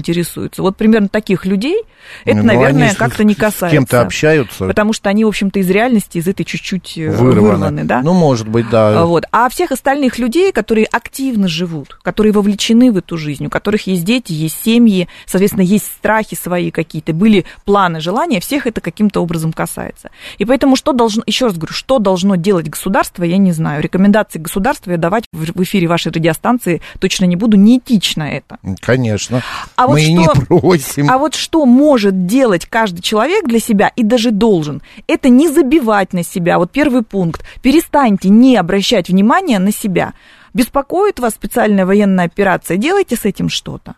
интересуются. 0.48 0.62
Вот 0.62 0.76
примерно 0.76 1.08
таких 1.08 1.44
людей 1.44 1.82
это, 2.24 2.38
Ну, 2.38 2.42
наверное, 2.44 2.92
с- 2.92 2.96
как-то 2.96 3.24
не 3.24 3.34
с 3.34 3.36
касается. 3.36 3.70
кем-то 3.70 4.00
общаются. 4.00 4.66
Потому 4.66 4.92
что 4.92 5.10
они, 5.10 5.24
в 5.24 5.28
общем-то, 5.28 5.58
из 5.58 5.68
реальности, 5.70 6.18
из 6.18 6.26
этой 6.28 6.44
чуть-чуть 6.44 6.96
э, 6.96 7.10
Вырваны. 7.10 7.40
вырваны, 7.40 7.84
да? 7.84 8.02
Ну, 8.02 8.14
может 8.14 8.48
быть, 8.48 8.68
да. 8.70 9.00
А, 9.02 9.04
Вот. 9.06 9.24
А 9.32 9.48
всех 9.48 9.72
остальных 9.72 10.18
людей, 10.18 10.52
которые 10.52 10.86
активно 10.86 11.48
живут, 11.48 11.98
которые 12.02 12.32
вовлечены 12.32 12.90
в 12.92 12.96
эту 12.96 13.16
жизнь, 13.18 13.46
у 13.46 13.50
которых 13.50 13.86
есть 13.86 14.04
дети, 14.04 14.32
есть 14.32 14.62
семьи, 14.64 15.08
соответственно, 15.26 15.62
есть 15.64 15.86
страхи 15.86 16.34
свои 16.34 16.70
какие-то, 16.70 17.12
были 17.12 17.44
планы, 17.64 18.00
желания, 18.00 18.40
всех 18.40 18.66
это 18.66 18.80
каким-то 18.80 19.20
образом 19.22 19.52
касается. 19.52 20.10
И 20.38 20.44
поэтому 20.44 20.76
что 20.76 20.92
должно, 20.92 21.22
еще 21.26 21.46
раз 21.46 21.56
говорю, 21.56 21.72
что 21.74 21.98
должно 21.98 22.36
делать 22.36 22.68
государство, 22.68 23.24
я 23.24 23.36
не 23.38 23.52
знаю. 23.52 23.82
Рекомендации 23.82 24.38
государства 24.38 24.92
я 24.92 24.96
давать 24.96 25.24
в 25.32 25.62
эфире 25.62 25.88
вашей 25.88 26.12
радиостанции 26.12 26.80
точно 27.00 27.24
не 27.26 27.36
буду, 27.36 27.56
неэтично 27.56 28.22
это. 28.22 28.58
Конечно. 28.80 29.42
А 29.76 29.86
вот 29.86 29.94
мы 29.94 30.02
и 30.02 30.12
не 30.12 30.24
что- 30.24 30.37
просим. 30.46 31.10
А 31.10 31.18
вот 31.18 31.34
что 31.34 31.64
может 31.66 32.26
делать 32.26 32.66
каждый 32.66 33.02
человек 33.02 33.46
для 33.46 33.60
себя 33.60 33.92
и 33.96 34.02
даже 34.02 34.30
должен, 34.30 34.82
это 35.06 35.28
не 35.28 35.48
забивать 35.48 36.12
на 36.12 36.22
себя. 36.22 36.58
Вот 36.58 36.70
первый 36.70 37.02
пункт. 37.02 37.44
Перестаньте 37.62 38.28
не 38.28 38.56
обращать 38.56 39.08
внимания 39.08 39.58
на 39.58 39.72
себя. 39.72 40.14
Беспокоит 40.54 41.20
вас 41.20 41.34
специальная 41.34 41.86
военная 41.86 42.24
операция, 42.24 42.76
делайте 42.76 43.16
с 43.16 43.24
этим 43.24 43.48
что-то. 43.48 43.96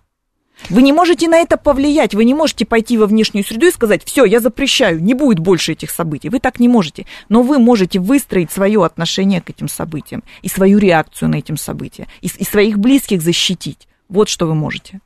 Вы 0.68 0.82
не 0.82 0.92
можете 0.92 1.28
на 1.28 1.38
это 1.38 1.56
повлиять, 1.56 2.14
вы 2.14 2.24
не 2.24 2.34
можете 2.34 2.66
пойти 2.66 2.98
во 2.98 3.06
внешнюю 3.06 3.44
среду 3.44 3.66
и 3.66 3.70
сказать, 3.70 4.04
все, 4.04 4.24
я 4.24 4.40
запрещаю, 4.40 5.02
не 5.02 5.14
будет 5.14 5.38
больше 5.38 5.72
этих 5.72 5.90
событий. 5.90 6.28
Вы 6.28 6.38
так 6.38 6.60
не 6.60 6.68
можете. 6.68 7.06
Но 7.28 7.42
вы 7.42 7.58
можете 7.58 7.98
выстроить 7.98 8.52
свое 8.52 8.84
отношение 8.84 9.40
к 9.40 9.48
этим 9.48 9.68
событиям 9.68 10.22
и 10.42 10.48
свою 10.48 10.78
реакцию 10.78 11.30
на 11.30 11.36
этим 11.36 11.56
события, 11.56 12.08
и, 12.20 12.26
и 12.26 12.44
своих 12.44 12.78
близких 12.78 13.22
защитить. 13.22 13.88
Вот 14.08 14.28
что 14.28 14.46
вы 14.46 14.54
можете. 14.54 15.00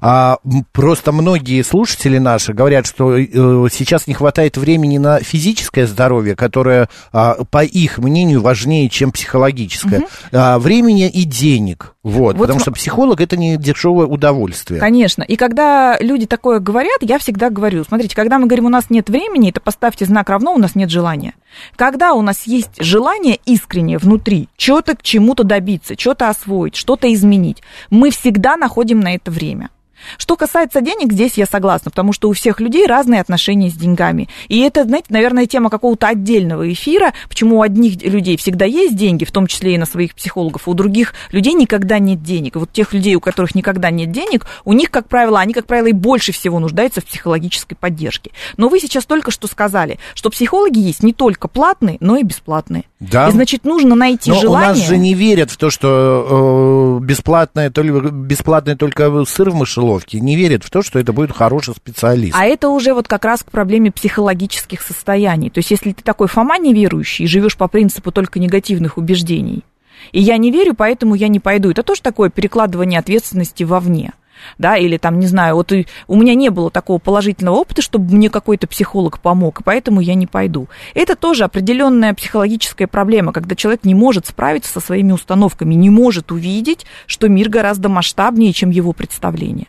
А, 0.00 0.38
просто 0.72 1.12
многие 1.12 1.62
слушатели 1.62 2.18
наши 2.18 2.52
говорят, 2.52 2.86
что 2.86 3.16
э, 3.16 3.26
сейчас 3.70 4.06
не 4.06 4.14
хватает 4.14 4.56
времени 4.56 4.98
на 4.98 5.20
физическое 5.20 5.86
здоровье, 5.86 6.36
которое, 6.36 6.88
а, 7.12 7.44
по 7.50 7.64
их 7.64 7.98
мнению, 7.98 8.42
важнее, 8.42 8.88
чем 8.88 9.12
психологическое. 9.12 10.06
А, 10.32 10.58
времени 10.58 11.08
и 11.08 11.24
денег. 11.24 11.94
Вот, 12.02 12.36
Вот 12.36 12.42
потому 12.42 12.58
см- 12.58 12.62
что 12.62 12.72
психолог 12.72 13.20
это 13.20 13.36
не 13.36 13.56
дешевое 13.56 14.06
удовольствие. 14.06 14.80
Конечно. 14.80 15.22
И 15.22 15.36
когда 15.36 15.96
люди 16.00 16.26
такое 16.26 16.58
говорят, 16.58 16.98
я 17.00 17.18
всегда 17.18 17.48
говорю, 17.48 17.84
смотрите, 17.84 18.16
когда 18.16 18.40
мы 18.40 18.46
говорим, 18.46 18.66
у 18.66 18.70
нас 18.70 18.90
нет 18.90 19.08
времени, 19.08 19.50
это 19.50 19.60
поставьте 19.60 20.04
знак 20.04 20.28
равно, 20.28 20.52
у 20.52 20.58
нас 20.58 20.74
нет 20.74 20.90
желания. 20.90 21.34
Когда 21.76 22.14
у 22.14 22.22
нас 22.22 22.42
есть 22.48 22.82
желание 22.82 23.38
искреннее 23.46 23.98
внутри, 23.98 24.48
что-то 24.56 24.96
к 24.96 25.02
чему-то 25.02 25.44
добиться, 25.44 25.94
что-то 25.96 26.28
освоить, 26.28 26.74
что-то 26.74 27.12
изменить, 27.12 27.62
мы 27.90 28.10
всегда 28.10 28.56
находим 28.56 28.98
на 28.98 29.14
это 29.14 29.30
время. 29.30 29.70
Что 30.18 30.36
касается 30.36 30.80
денег, 30.80 31.12
здесь 31.12 31.34
я 31.34 31.46
согласна, 31.46 31.90
потому 31.90 32.12
что 32.12 32.28
у 32.28 32.32
всех 32.32 32.60
людей 32.60 32.86
разные 32.86 33.20
отношения 33.20 33.70
с 33.70 33.74
деньгами. 33.74 34.28
И 34.48 34.60
это, 34.60 34.84
знаете, 34.84 35.06
наверное, 35.10 35.46
тема 35.46 35.70
какого-то 35.70 36.08
отдельного 36.08 36.70
эфира, 36.72 37.12
почему 37.28 37.58
у 37.58 37.62
одних 37.62 38.02
людей 38.02 38.36
всегда 38.36 38.64
есть 38.64 38.96
деньги, 38.96 39.24
в 39.24 39.32
том 39.32 39.46
числе 39.46 39.74
и 39.74 39.78
на 39.78 39.86
своих 39.86 40.14
психологов, 40.14 40.68
у 40.68 40.74
других 40.74 41.14
людей 41.30 41.54
никогда 41.54 41.98
нет 41.98 42.22
денег. 42.22 42.56
Вот 42.56 42.72
тех 42.72 42.92
людей, 42.92 43.14
у 43.14 43.20
которых 43.20 43.54
никогда 43.54 43.90
нет 43.90 44.10
денег, 44.12 44.46
у 44.64 44.72
них, 44.72 44.90
как 44.90 45.08
правило, 45.08 45.40
они, 45.40 45.52
как 45.52 45.66
правило, 45.66 45.86
и 45.86 45.92
больше 45.92 46.32
всего 46.32 46.58
нуждаются 46.58 47.00
в 47.00 47.04
психологической 47.04 47.76
поддержке. 47.76 48.30
Но 48.56 48.68
вы 48.68 48.80
сейчас 48.80 49.06
только 49.06 49.30
что 49.30 49.46
сказали, 49.46 49.98
что 50.14 50.30
психологи 50.30 50.78
есть 50.78 51.02
не 51.02 51.12
только 51.12 51.48
платные, 51.48 51.96
но 52.00 52.16
и 52.16 52.22
бесплатные. 52.22 52.84
Да. 53.10 53.28
И 53.28 53.32
значит, 53.32 53.64
нужно 53.64 53.96
найти 53.96 54.30
Но 54.30 54.40
желание. 54.40 54.70
у 54.70 54.74
нас 54.74 54.86
же 54.86 54.96
не 54.96 55.14
верят 55.14 55.50
в 55.50 55.56
то, 55.56 55.70
что 55.70 56.98
э, 57.00 57.04
бесплатное, 57.04 57.68
только, 57.70 58.10
бесплатное 58.10 58.76
только 58.76 59.24
сыр 59.24 59.50
в 59.50 59.56
мышеловке. 59.56 60.20
Не 60.20 60.36
верят 60.36 60.62
в 60.62 60.70
то, 60.70 60.82
что 60.82 61.00
это 61.00 61.12
будет 61.12 61.32
хороший 61.32 61.74
специалист. 61.74 62.36
А 62.38 62.44
это 62.44 62.68
уже 62.68 62.94
вот 62.94 63.08
как 63.08 63.24
раз 63.24 63.42
к 63.42 63.50
проблеме 63.50 63.90
психологических 63.90 64.80
состояний. 64.80 65.50
То 65.50 65.58
есть, 65.58 65.72
если 65.72 65.92
ты 65.92 66.02
такой 66.02 66.28
Фома 66.28 66.58
неверующий 66.58 67.24
и 67.24 67.28
живешь 67.28 67.56
по 67.56 67.66
принципу 67.66 68.12
только 68.12 68.38
негативных 68.38 68.98
убеждений, 68.98 69.64
и 70.12 70.20
я 70.20 70.36
не 70.36 70.52
верю, 70.52 70.74
поэтому 70.74 71.14
я 71.14 71.28
не 71.28 71.40
пойду. 71.40 71.70
Это 71.70 71.82
тоже 71.82 72.02
такое 72.02 72.30
перекладывание 72.30 73.00
ответственности 73.00 73.64
вовне. 73.64 74.12
Да, 74.58 74.76
или 74.76 74.96
там, 74.96 75.18
не 75.18 75.26
знаю, 75.26 75.56
вот 75.56 75.72
у 75.72 76.16
меня 76.16 76.34
не 76.34 76.50
было 76.50 76.70
такого 76.70 76.98
положительного 76.98 77.56
опыта, 77.56 77.82
чтобы 77.82 78.14
мне 78.14 78.30
какой-то 78.30 78.66
психолог 78.66 79.20
помог, 79.20 79.60
и 79.60 79.64
поэтому 79.64 80.00
я 80.00 80.14
не 80.14 80.26
пойду. 80.26 80.68
Это 80.94 81.16
тоже 81.16 81.44
определенная 81.44 82.14
психологическая 82.14 82.86
проблема, 82.86 83.32
когда 83.32 83.54
человек 83.54 83.84
не 83.84 83.94
может 83.94 84.26
справиться 84.26 84.72
со 84.72 84.80
своими 84.80 85.12
установками, 85.12 85.74
не 85.74 85.90
может 85.90 86.32
увидеть, 86.32 86.86
что 87.06 87.28
мир 87.28 87.48
гораздо 87.48 87.88
масштабнее, 87.88 88.52
чем 88.52 88.70
его 88.70 88.92
представление. 88.92 89.66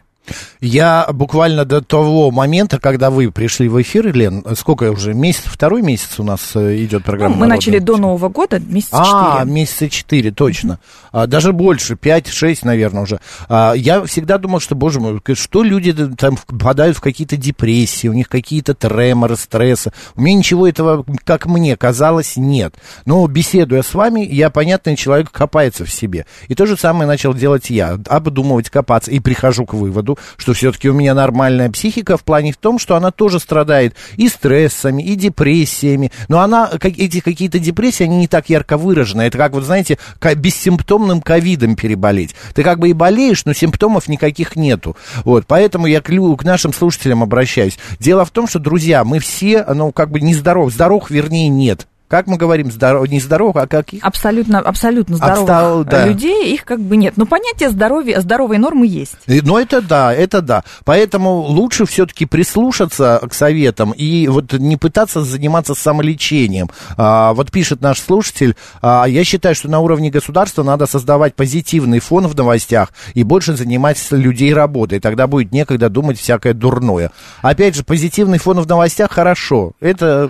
Я 0.62 1.08
буквально 1.12 1.66
до 1.66 1.82
того 1.82 2.32
момента, 2.32 2.80
когда 2.80 3.10
вы 3.10 3.32
пришли 3.32 3.68
в 3.68 3.82
эфир, 3.82 4.14
Лен, 4.16 4.44
сколько 4.56 4.92
уже, 4.92 5.14
месяц, 5.14 5.44
второй 5.46 5.82
месяц 5.82 6.20
у 6.20 6.24
нас 6.24 6.52
э, 6.56 6.78
идет 6.84 7.02
Ну, 7.02 7.06
программа? 7.06 7.30
мы 7.36 7.40
«Народная 7.42 7.56
начали 7.58 7.80
до 7.80 7.98
Нового 7.98 8.30
года, 8.30 8.60
месяца 8.60 8.98
А, 9.00 9.40
четыре. 9.40 9.54
месяца 9.54 9.90
четыре, 9.90 10.32
точно. 10.32 10.80
А, 11.12 11.28
даже 11.28 11.52
больше, 11.52 11.96
пять-шесть, 11.96 12.64
наверное, 12.64 13.04
уже. 13.04 13.20
А, 13.50 13.74
я 13.74 14.04
всегда 14.06 14.38
думал, 14.38 14.60
что, 14.62 14.76
боже 14.76 15.00
мой, 15.00 15.20
что 15.34 15.64
люди 15.64 15.94
там 16.16 16.38
впадают 16.38 16.98
в 16.98 17.02
какие-то 17.02 17.36
депрессии, 17.36 18.08
у 18.08 18.14
них 18.14 18.30
какие-то 18.30 18.74
треморы, 18.74 19.36
стрессы. 19.36 19.92
У 20.16 20.22
меня 20.22 20.38
ничего 20.38 20.68
этого, 20.68 21.06
как 21.26 21.46
мне 21.46 21.76
казалось, 21.76 22.38
нет. 22.38 22.76
Но 23.06 23.26
беседуя 23.28 23.82
с 23.82 23.94
вами, 23.94 24.22
я, 24.22 24.50
понятный 24.50 24.96
человек, 24.96 25.32
копается 25.32 25.84
в 25.86 25.92
себе. 25.92 26.26
И 26.48 26.56
то 26.56 26.66
же 26.66 26.78
самое 26.78 27.08
начал 27.08 27.34
делать 27.34 27.70
я, 27.70 28.00
обдумывать, 28.08 28.70
копаться. 28.70 29.12
И 29.12 29.20
прихожу 29.20 29.66
к 29.66 29.74
выводу, 29.74 30.13
что 30.38 30.54
все-таки 30.54 30.90
у 30.90 30.94
меня 30.94 31.14
нормальная 31.14 31.70
психика 31.70 32.18
в 32.18 32.24
плане 32.24 32.52
в 32.52 32.58
том, 32.58 32.80
что 32.80 32.96
она 32.96 33.12
тоже 33.12 33.40
страдает 33.40 33.96
и 34.18 34.28
стрессами, 34.30 35.04
и 35.04 35.16
депрессиями. 35.16 36.12
Но 36.28 36.40
она, 36.40 36.68
как, 36.68 36.98
эти 36.98 37.20
какие-то 37.20 37.60
депрессии, 37.60 38.04
они 38.04 38.18
не 38.18 38.28
так 38.28 38.50
ярко 38.50 38.78
выражены. 38.78 39.24
Это 39.24 39.38
как, 39.38 39.54
вот 39.54 39.64
знаете, 39.64 39.98
бессимптомным 40.36 41.22
ковидом 41.22 41.76
переболеть. 41.76 42.36
Ты 42.54 42.64
как 42.64 42.80
бы 42.80 42.90
и 42.90 42.94
болеешь, 42.94 43.46
но 43.46 43.54
симптомов 43.54 44.08
никаких 44.08 44.56
нету. 44.56 44.96
Вот, 45.24 45.46
поэтому 45.48 45.88
я 45.88 46.02
к, 46.02 46.10
к 46.10 46.44
нашим 46.44 46.74
слушателям 46.74 47.24
обращаюсь. 47.24 47.78
Дело 48.00 48.26
в 48.26 48.32
том, 48.32 48.48
что, 48.48 48.60
друзья, 48.60 49.04
мы 49.04 49.20
все, 49.20 49.66
ну, 49.74 49.92
как 49.92 50.12
бы 50.12 50.20
не 50.20 50.34
здоров. 50.34 50.72
Здоров, 50.72 51.10
вернее, 51.10 51.50
нет. 51.50 51.88
Как 52.08 52.28
мы 52.28 52.38
говорим, 52.38 52.72
здоров, 52.72 53.08
не 53.10 53.20
здоров, 53.20 53.56
а 53.56 53.66
каких? 53.66 54.04
Абсолютно, 54.04 54.60
абсолютно 54.60 55.16
здоровых 55.16 55.50
Обстал- 55.50 55.84
да. 55.84 56.06
людей, 56.06 56.54
их 56.54 56.64
как 56.64 56.80
бы 56.80 56.96
нет. 56.96 57.16
Но 57.18 57.26
понятие 57.26 57.70
здоровья, 57.72 58.22
здоровой 58.22 58.60
нормы 58.60 58.86
есть. 58.86 59.16
И- 59.26 59.42
Ну, 59.42 59.58
это 59.58 59.82
да, 59.82 60.14
это 60.14 60.42
да. 60.44 60.64
Поэтому 60.86 61.40
лучше 61.42 61.86
все-таки 61.88 62.26
прислушаться 62.26 63.20
к 63.28 63.34
советам 63.34 63.92
и 63.92 64.28
вот 64.28 64.54
не 64.54 64.78
пытаться 64.78 65.24
заниматься 65.24 65.74
самолечением. 65.74 66.70
А, 66.98 67.34
вот 67.34 67.52
пишет 67.52 67.82
наш 67.82 68.00
слушатель, 68.00 68.56
а, 68.82 69.06
я 69.06 69.24
считаю, 69.24 69.56
что 69.56 69.68
на 69.70 69.80
уровне 69.80 70.12
государства 70.12 70.62
надо 70.62 70.86
создавать 70.86 71.34
позитивный 71.36 72.00
фон 72.00 72.28
в 72.28 72.36
новостях 72.36 72.90
и 73.16 73.24
больше 73.24 73.56
заниматься 73.56 74.16
людей 74.16 74.54
работой. 74.54 75.00
Тогда 75.00 75.26
будет 75.26 75.52
некогда 75.52 75.90
думать 75.90 76.20
всякое 76.20 76.54
дурное. 76.54 77.12
Опять 77.42 77.76
же, 77.76 77.84
позитивный 77.84 78.38
фон 78.38 78.60
в 78.60 78.68
новостях 78.68 79.12
хорошо. 79.12 79.72
Это 79.80 80.30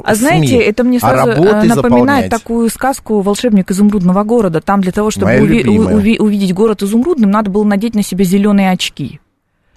А 0.00 0.14
СМИ. 0.14 0.24
знаете, 0.24 0.56
это 0.56 0.84
мне 0.84 0.98
А 0.98 1.00
сразу 1.00 1.30
э, 1.30 1.34
работой 1.34 1.68
напоминает 1.68 1.74
заполнять. 1.74 2.30
такую 2.30 2.68
сказку 2.70 3.20
«Волшебник 3.20 3.70
изумрудного 3.70 4.22
города». 4.24 4.60
Там 4.60 4.80
для 4.80 4.92
того, 4.92 5.10
чтобы 5.10 5.30
уви- 5.32 5.62
уви- 5.64 6.18
увидеть 6.18 6.54
город 6.54 6.82
изумрудным, 6.82 7.30
надо 7.30 7.50
было 7.50 7.64
надеть 7.64 7.94
на 7.94 8.02
себя 8.02 8.24
зеленые 8.24 8.70
очки. 8.70 9.20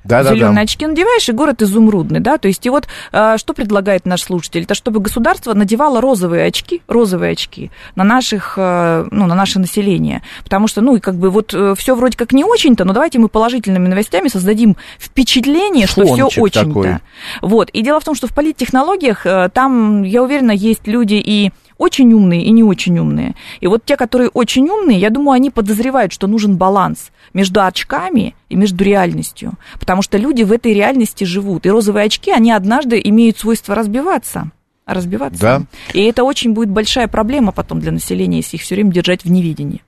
Да-да-да. 0.05 0.35
Зеленые 0.35 0.63
очки 0.63 0.85
надеваешь, 0.85 1.27
и 1.29 1.31
город 1.31 1.61
изумрудный, 1.61 2.19
да, 2.19 2.37
то 2.37 2.47
есть 2.47 2.65
и 2.65 2.69
вот 2.69 2.87
э, 3.11 3.35
что 3.37 3.53
предлагает 3.53 4.05
наш 4.05 4.21
слушатель, 4.23 4.63
это 4.63 4.75
чтобы 4.75 4.99
государство 4.99 5.53
надевало 5.53 5.99
розовые 6.01 6.45
очки, 6.45 6.81
розовые 6.87 7.33
очки 7.33 7.71
на 7.95 8.03
наших, 8.03 8.53
э, 8.57 9.07
ну, 9.11 9.25
на 9.25 9.35
наше 9.35 9.59
население, 9.59 10.21
потому 10.43 10.67
что, 10.67 10.81
ну, 10.81 10.95
и 10.95 10.99
как 10.99 11.15
бы 11.15 11.29
вот 11.29 11.55
все 11.77 11.95
вроде 11.95 12.17
как 12.17 12.31
не 12.31 12.43
очень-то, 12.43 12.85
но 12.85 12.93
давайте 12.93 13.19
мы 13.19 13.27
положительными 13.27 13.87
новостями 13.87 14.27
создадим 14.27 14.77
впечатление, 14.99 15.87
что 15.87 16.05
все 16.05 16.29
Фончик 16.29 16.43
очень-то. 16.43 16.67
такой. 16.67 16.95
Вот, 17.41 17.69
и 17.69 17.81
дело 17.81 17.99
в 17.99 18.03
том, 18.03 18.15
что 18.15 18.27
в 18.27 18.33
политтехнологиях 18.33 19.25
э, 19.25 19.49
там, 19.53 20.03
я 20.03 20.23
уверена, 20.23 20.51
есть 20.51 20.87
люди 20.87 21.15
и 21.15 21.51
Очень 21.77 22.13
умные 22.13 22.43
и 22.43 22.51
не 22.51 22.63
очень 22.63 22.97
умные. 22.97 23.35
И 23.59 23.67
вот 23.67 23.83
те, 23.85 23.97
которые 23.97 24.29
очень 24.29 24.69
умные, 24.69 24.97
я 24.97 25.09
думаю, 25.09 25.35
они 25.35 25.49
подозревают, 25.49 26.13
что 26.13 26.27
нужен 26.27 26.55
баланс 26.55 27.11
между 27.33 27.63
очками 27.63 28.33
и 28.49 28.55
между 28.55 28.83
реальностью. 28.83 29.53
Потому 29.79 30.01
что 30.01 30.17
люди 30.17 30.43
в 30.43 30.51
этой 30.51 30.73
реальности 30.73 31.25
живут. 31.25 31.65
И 31.65 31.69
розовые 31.69 32.05
очки, 32.05 32.31
они 32.31 32.51
однажды 32.51 33.01
имеют 33.03 33.37
свойство 33.37 33.75
разбиваться. 33.75 34.51
Разбиваться. 34.85 35.41
Да. 35.41 35.61
И 35.93 36.03
это 36.03 36.23
очень 36.23 36.53
будет 36.53 36.69
большая 36.69 37.07
проблема 37.07 37.51
потом 37.51 37.79
для 37.79 37.91
населения, 37.91 38.37
если 38.37 38.57
их 38.57 38.63
все 38.63 38.75
время 38.75 38.91
держать 38.91 39.23
в 39.23 39.31
неведении. 39.31 39.81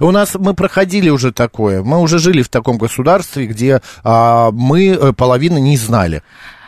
У 0.00 0.10
нас 0.10 0.34
мы 0.34 0.54
проходили 0.54 1.08
уже 1.08 1.32
такое. 1.32 1.82
Мы 1.82 1.98
уже 2.00 2.18
жили 2.18 2.42
в 2.42 2.48
таком 2.48 2.78
государстве, 2.78 3.46
где 3.46 3.80
а, 4.04 4.50
мы 4.52 4.88
э, 4.88 5.12
половины 5.12 5.58
не 5.58 5.76
знали. 5.76 6.22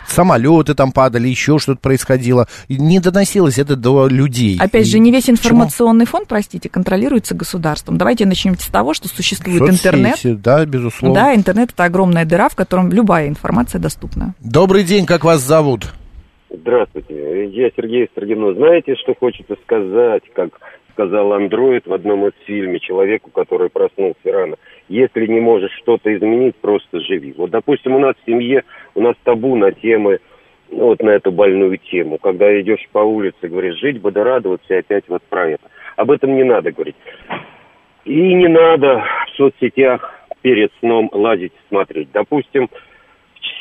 Самолеты 0.07 0.75
там 0.75 0.93
падали, 0.93 1.29
еще 1.29 1.59
что-то 1.59 1.81
происходило. 1.81 2.47
И 2.69 2.77
не 2.77 3.01
доносилось 3.01 3.59
это 3.59 3.77
до 3.77 4.07
людей. 4.09 4.59
Опять 4.61 4.87
И 4.87 4.91
же, 4.91 4.99
не 4.99 5.11
весь 5.11 5.25
почему? 5.25 5.37
информационный 5.37 6.07
фон, 6.07 6.25
простите, 6.29 6.69
контролируется 6.69 7.35
государством. 7.35 7.99
Давайте 7.99 8.27
начнем 8.27 8.57
с 8.57 8.67
того, 8.69 8.95
что 8.95 9.09
существует 9.09 9.59
Соцсети, 9.59 9.87
интернет. 9.87 10.43
Да, 10.43 10.65
безусловно. 10.67 11.15
Да, 11.15 11.35
интернет 11.35 11.71
это 11.73 11.85
огромная 11.85 12.25
дыра, 12.25 12.49
в 12.49 12.55
котором 12.57 12.91
любая 12.91 13.29
информация 13.29 13.81
доступна. 13.81 14.35
Добрый 14.41 14.85
день, 14.85 15.07
как 15.07 15.25
вас 15.25 15.41
зовут? 15.41 15.93
Здравствуйте, 16.51 17.49
я 17.51 17.71
Сергей 17.77 18.09
Строгино. 18.13 18.55
Знаете, 18.55 18.95
что 18.97 19.15
хочется 19.19 19.57
сказать, 19.65 20.23
как 20.35 20.51
сказал 20.93 21.33
андроид 21.33 21.87
в 21.87 21.93
одном 21.93 22.27
из 22.27 22.33
фильме 22.47 22.79
человеку, 22.79 23.31
который 23.31 23.69
проснулся 23.69 24.17
рано. 24.25 24.57
Если 24.89 25.27
не 25.27 25.41
можешь 25.41 25.73
что-то 25.83 26.15
изменить, 26.15 26.57
просто 26.57 27.01
живи. 27.01 27.35
Вот, 27.37 27.51
допустим, 27.51 27.95
у 27.95 27.99
нас 27.99 28.15
в 28.17 28.27
семье, 28.27 28.65
у 28.95 29.01
нас 29.01 29.15
табу 29.25 29.57
на 29.57 29.73
темы, 29.73 30.19
ну, 30.71 30.87
вот 30.87 31.03
на 31.03 31.11
эту 31.11 31.33
больную 31.33 31.79
тему. 31.79 32.19
Когда 32.19 32.61
идешь 32.61 32.87
по 32.93 32.99
улице, 32.99 33.49
говоришь, 33.49 33.79
жить 33.79 34.01
бы 34.01 34.11
да 34.13 34.25
радоваться, 34.25 34.75
и 34.75 34.79
опять 34.79 35.05
вот 35.09 35.23
про 35.23 35.51
это. 35.51 35.71
Об 35.97 36.11
этом 36.11 36.35
не 36.37 36.45
надо 36.45 36.73
говорить. 36.73 36.97
И 38.05 38.35
не 38.35 38.49
надо 38.49 39.03
в 39.27 39.37
соцсетях 39.37 40.13
перед 40.43 40.71
сном 40.81 41.09
лазить, 41.13 41.53
смотреть. 41.69 42.09
Допустим, 42.13 42.69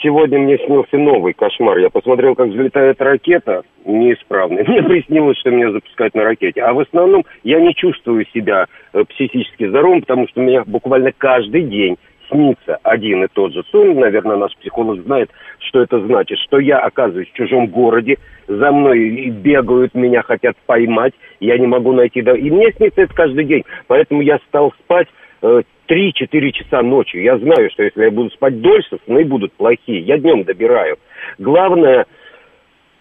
сегодня 0.04 0.38
мне 0.38 0.58
снился 0.60 0.98
новый 0.98 1.34
кошмар. 1.34 1.78
Я 1.78 1.90
посмотрел, 1.90 2.36
как 2.36 2.50
взлетает 2.50 3.02
ракета 3.02 3.64
неисправная. 3.86 4.64
Мне 4.68 4.84
приснилось, 4.84 5.38
что 5.40 5.50
меня 5.50 5.72
запускают 5.72 6.14
на 6.14 6.24
ракете. 6.24 6.62
А 6.62 6.74
в 6.74 6.80
основном 6.80 7.24
я 7.44 7.60
не 7.60 7.74
чувствую 7.74 8.26
себя 8.34 8.66
э, 8.94 9.04
психически 9.06 9.68
здоровым, 9.68 10.02
потому 10.02 10.28
что 10.28 10.42
меня 10.42 10.64
буквально 10.66 11.12
каждый 11.18 11.64
день 11.64 11.98
снится 12.30 12.80
один 12.84 13.24
и 13.24 13.28
тот 13.34 13.54
же 13.54 13.64
сон. 13.72 13.96
Наверное, 13.96 14.38
наш 14.38 14.56
психолог 14.58 15.02
знает, 15.04 15.30
что 15.60 15.82
это 15.82 16.00
значит. 16.06 16.38
Что 16.40 16.60
я 16.60 16.80
оказываюсь 16.80 17.30
в 17.30 17.34
чужом 17.34 17.68
городе, 17.68 18.18
за 18.48 18.72
мной 18.72 19.30
бегают, 19.30 19.94
меня 19.94 20.22
хотят 20.22 20.56
поймать. 20.66 21.14
Я 21.40 21.58
не 21.58 21.68
могу 21.68 21.94
найти... 21.94 22.20
И 22.20 22.52
мне 22.52 22.72
снится 22.74 23.02
это 23.02 23.14
каждый 23.14 23.46
день. 23.46 23.64
Поэтому 23.88 24.22
я 24.22 24.40
стал 24.48 24.74
спать 24.84 25.08
3-4 25.44 26.52
часа 26.52 26.82
ночью. 26.82 27.22
Я 27.22 27.38
знаю, 27.38 27.70
что 27.72 27.84
если 27.84 28.04
я 28.04 28.12
буду 28.12 28.30
спать 28.32 28.62
дольше, 28.62 28.98
сны 29.06 29.26
будут 29.26 29.54
плохие. 29.54 30.00
Я 30.00 30.18
днем 30.18 30.44
добираю. 30.44 30.98
Главное, 31.38 32.06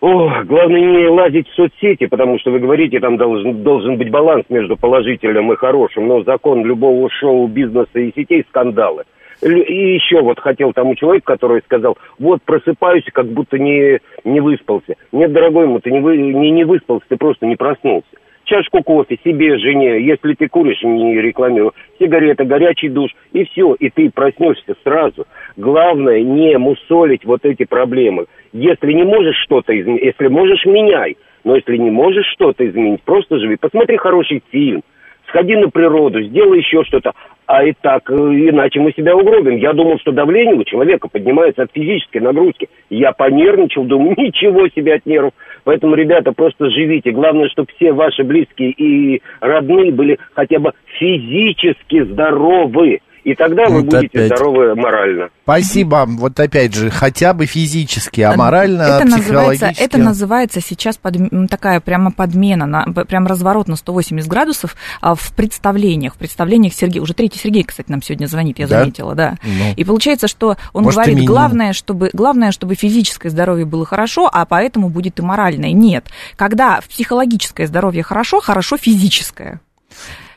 о, 0.00 0.42
главное 0.44 0.80
не 0.80 1.06
лазить 1.06 1.48
в 1.48 1.54
соцсети, 1.54 2.06
потому 2.06 2.38
что 2.40 2.50
вы 2.50 2.58
говорите, 2.58 2.98
там 2.98 3.16
должен, 3.16 3.62
должен 3.62 3.96
быть 3.96 4.10
баланс 4.10 4.44
между 4.48 4.76
положительным 4.76 5.52
и 5.52 5.56
хорошим. 5.56 6.08
Но 6.08 6.24
закон 6.24 6.64
любого 6.64 7.08
шоу, 7.08 7.46
бизнеса 7.46 8.00
и 8.00 8.12
сетей– 8.14 8.44
скандалы. 8.48 9.04
И 9.42 9.94
еще 9.94 10.20
вот 10.20 10.38
хотел 10.38 10.72
тому 10.72 10.94
человеку, 10.94 11.26
который 11.26 11.62
сказал, 11.62 11.98
вот 12.18 12.42
просыпаюсь, 12.42 13.04
как 13.12 13.26
будто 13.26 13.58
не, 13.58 13.98
не 14.24 14.40
выспался. 14.40 14.94
Нет, 15.10 15.32
дорогой 15.32 15.66
мой, 15.66 15.80
ты 15.80 15.90
не, 15.90 16.00
вы, 16.00 16.16
не, 16.16 16.50
не 16.50 16.64
выспался, 16.64 17.04
ты 17.08 17.16
просто 17.16 17.46
не 17.46 17.56
проснулся. 17.56 18.06
Чашку 18.52 18.82
кофе 18.82 19.18
себе, 19.24 19.56
жене, 19.56 20.04
если 20.04 20.34
ты 20.34 20.46
куришь, 20.46 20.82
не 20.82 21.18
рекламирую, 21.22 21.72
сигарета, 21.98 22.44
горячий 22.44 22.90
душ, 22.90 23.10
и 23.32 23.46
все, 23.46 23.72
и 23.80 23.88
ты 23.88 24.10
проснешься 24.10 24.74
сразу. 24.84 25.24
Главное 25.56 26.20
не 26.20 26.58
мусолить 26.58 27.24
вот 27.24 27.46
эти 27.46 27.64
проблемы. 27.64 28.26
Если 28.52 28.92
не 28.92 29.04
можешь 29.04 29.38
что-то 29.44 29.72
изменить, 29.80 30.02
если 30.02 30.28
можешь, 30.28 30.66
меняй. 30.66 31.16
Но 31.44 31.56
если 31.56 31.78
не 31.78 31.90
можешь 31.90 32.26
что-то 32.26 32.68
изменить, 32.68 33.00
просто 33.04 33.38
живи. 33.38 33.56
Посмотри 33.58 33.96
хороший 33.96 34.42
фильм, 34.50 34.82
сходи 35.28 35.56
на 35.56 35.70
природу, 35.70 36.20
сделай 36.20 36.58
еще 36.58 36.84
что-то. 36.84 37.12
А 37.46 37.64
и 37.64 37.72
так, 37.80 38.08
э, 38.10 38.14
иначе 38.14 38.80
мы 38.80 38.92
себя 38.92 39.16
угробим. 39.16 39.56
Я 39.56 39.72
думал, 39.72 39.98
что 39.98 40.12
давление 40.12 40.56
у 40.56 40.64
человека 40.64 41.08
поднимается 41.08 41.62
от 41.62 41.72
физической 41.72 42.18
нагрузки. 42.18 42.68
Я 42.90 43.12
понервничал, 43.12 43.84
думаю, 43.84 44.14
ничего 44.18 44.68
себе 44.68 44.94
от 44.94 45.06
нервов. 45.06 45.32
Поэтому, 45.64 45.94
ребята, 45.94 46.32
просто 46.32 46.70
живите. 46.70 47.12
Главное, 47.12 47.48
чтобы 47.48 47.68
все 47.76 47.92
ваши 47.92 48.24
близкие 48.24 48.70
и 48.72 49.22
родные 49.40 49.92
были 49.92 50.18
хотя 50.34 50.58
бы 50.58 50.72
физически 50.98 52.02
здоровы. 52.04 53.00
И 53.24 53.34
тогда 53.36 53.66
вы 53.68 53.82
Вот 53.82 53.84
будете 53.84 54.06
опять. 54.18 54.26
здоровы 54.26 54.74
морально. 54.74 55.28
Спасибо. 55.44 56.04
Вот 56.08 56.38
опять 56.40 56.74
же, 56.74 56.90
хотя 56.90 57.32
бы 57.34 57.46
физически, 57.46 58.20
а 58.20 58.36
морально, 58.36 58.82
это 58.82 59.04
называется, 59.04 59.66
психологически. 59.68 59.82
это 59.84 59.98
называется 59.98 60.60
сейчас 60.60 60.96
под- 60.96 61.48
такая 61.48 61.80
прямо 61.80 62.10
подмена, 62.10 62.66
на, 62.66 62.84
прям 63.04 63.26
разворот 63.28 63.68
на 63.68 63.76
180 63.76 64.28
градусов 64.28 64.74
а, 65.00 65.14
в 65.14 65.32
представлениях. 65.36 66.14
В 66.14 66.18
представлениях 66.18 66.74
Сергей, 66.74 67.00
уже 67.00 67.14
третий 67.14 67.38
Сергей, 67.38 67.62
кстати, 67.62 67.90
нам 67.90 68.02
сегодня 68.02 68.26
звонит, 68.26 68.58
я 68.58 68.66
Да? 68.66 68.80
заметила, 68.80 69.14
да. 69.14 69.36
Ну. 69.44 69.72
И 69.76 69.84
получается, 69.84 70.26
что 70.26 70.56
он 70.72 70.82
Может, 70.82 70.96
говорит, 70.96 71.24
главное 71.24 71.72
чтобы, 71.72 72.10
главное, 72.12 72.50
чтобы 72.50 72.74
физическое 72.74 73.30
здоровье 73.30 73.64
было 73.66 73.86
хорошо, 73.86 74.28
а 74.32 74.44
поэтому 74.46 74.88
будет 74.88 75.18
и 75.20 75.22
моральное. 75.22 75.70
Нет. 75.72 76.06
Когда 76.36 76.80
в 76.80 76.88
психологическое 76.88 77.66
здоровье 77.68 78.02
хорошо, 78.02 78.40
хорошо 78.40 78.76
физическое. 78.76 79.60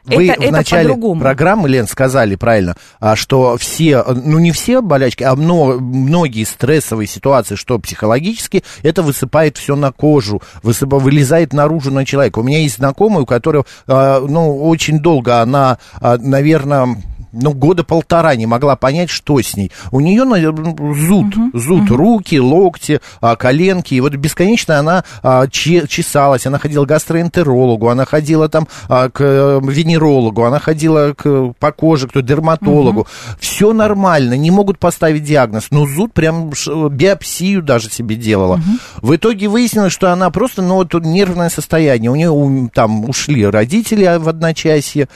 Вы 0.06 0.30
это, 0.30 0.40
в 0.40 0.44
это 0.44 0.52
начале 0.52 0.90
по-другому. 0.90 1.22
программы, 1.22 1.70
Лен, 1.70 1.88
сказали 1.88 2.36
правильно, 2.36 2.76
а, 3.00 3.16
что 3.16 3.58
все, 3.58 4.04
ну 4.04 4.40
не 4.40 4.52
все 4.52 4.82
болячки, 4.82 5.24
а 5.24 5.36
мно- 5.36 5.80
многие 5.80 6.44
стрессовые 6.44 7.08
ситуации, 7.08 7.56
что 7.56 7.80
психологически, 7.80 8.64
это 8.84 9.02
высыпает 9.02 9.58
все 9.58 9.76
на 9.76 9.92
кожу, 9.92 10.42
высыпа, 10.64 11.00
вылезает 11.00 11.54
наружу 11.54 11.92
на 11.92 12.06
человека. 12.06 12.40
У 12.40 12.44
меня 12.44 12.60
есть 12.60 12.78
знакомая, 12.78 13.24
у 13.24 13.26
которой, 13.26 13.64
а, 13.88 14.20
ну, 14.20 14.68
очень 14.68 15.00
долго 15.00 15.42
она, 15.42 15.78
наверное, 16.02 16.98
ну, 17.36 17.54
года 17.54 17.84
полтора 17.84 18.36
не 18.36 18.46
могла 18.46 18.76
понять, 18.76 19.10
что 19.10 19.40
с 19.40 19.56
ней. 19.56 19.72
У 19.92 20.00
нее 20.00 20.24
зуд, 20.96 21.36
зуд 21.54 21.90
руки, 21.92 22.40
локти, 22.40 23.02
а, 23.22 23.36
коленки. 23.36 23.94
И 23.94 24.02
вот 24.02 24.16
бесконечно 24.16 24.80
она 24.80 25.04
а, 25.22 25.48
че- 25.48 25.88
чесалась, 25.88 26.46
она 26.46 26.60
ходила 26.60 26.86
к 26.86 26.90
гастроэнтерологу, 26.90 27.90
она 27.90 28.06
ходила 28.06 28.50
там 28.50 28.68
а, 28.88 29.10
к 29.10 29.22
э, 29.22 29.60
венерологу, 29.62 30.44
она 30.44 30.60
ходила 30.60 31.14
к, 31.14 31.54
по 31.60 31.72
коже, 31.72 32.08
к 32.08 32.22
дерматологу. 32.22 33.08
Все 33.40 33.74
нормально, 33.74 34.36
не 34.36 34.52
могут 34.52 34.80
поставить 34.80 35.24
диагноз. 35.24 35.68
Но 35.72 35.86
зуд 35.86 36.14
прям 36.14 36.52
биопсию 36.92 37.62
даже 37.62 37.90
себе 37.90 38.16
делала. 38.16 38.60
В 39.02 39.16
итоге 39.16 39.48
выяснилось, 39.48 39.94
что 39.94 40.12
она 40.12 40.30
просто, 40.30 40.62
ну, 40.62 40.76
вот 40.76 40.94
нервное 40.94 41.50
состояние. 41.50 42.12
У 42.12 42.16
нее 42.16 42.70
там 42.74 43.10
ушли 43.10 43.46
родители 43.46 44.18
в 44.18 44.30
одночасье, 44.30 45.08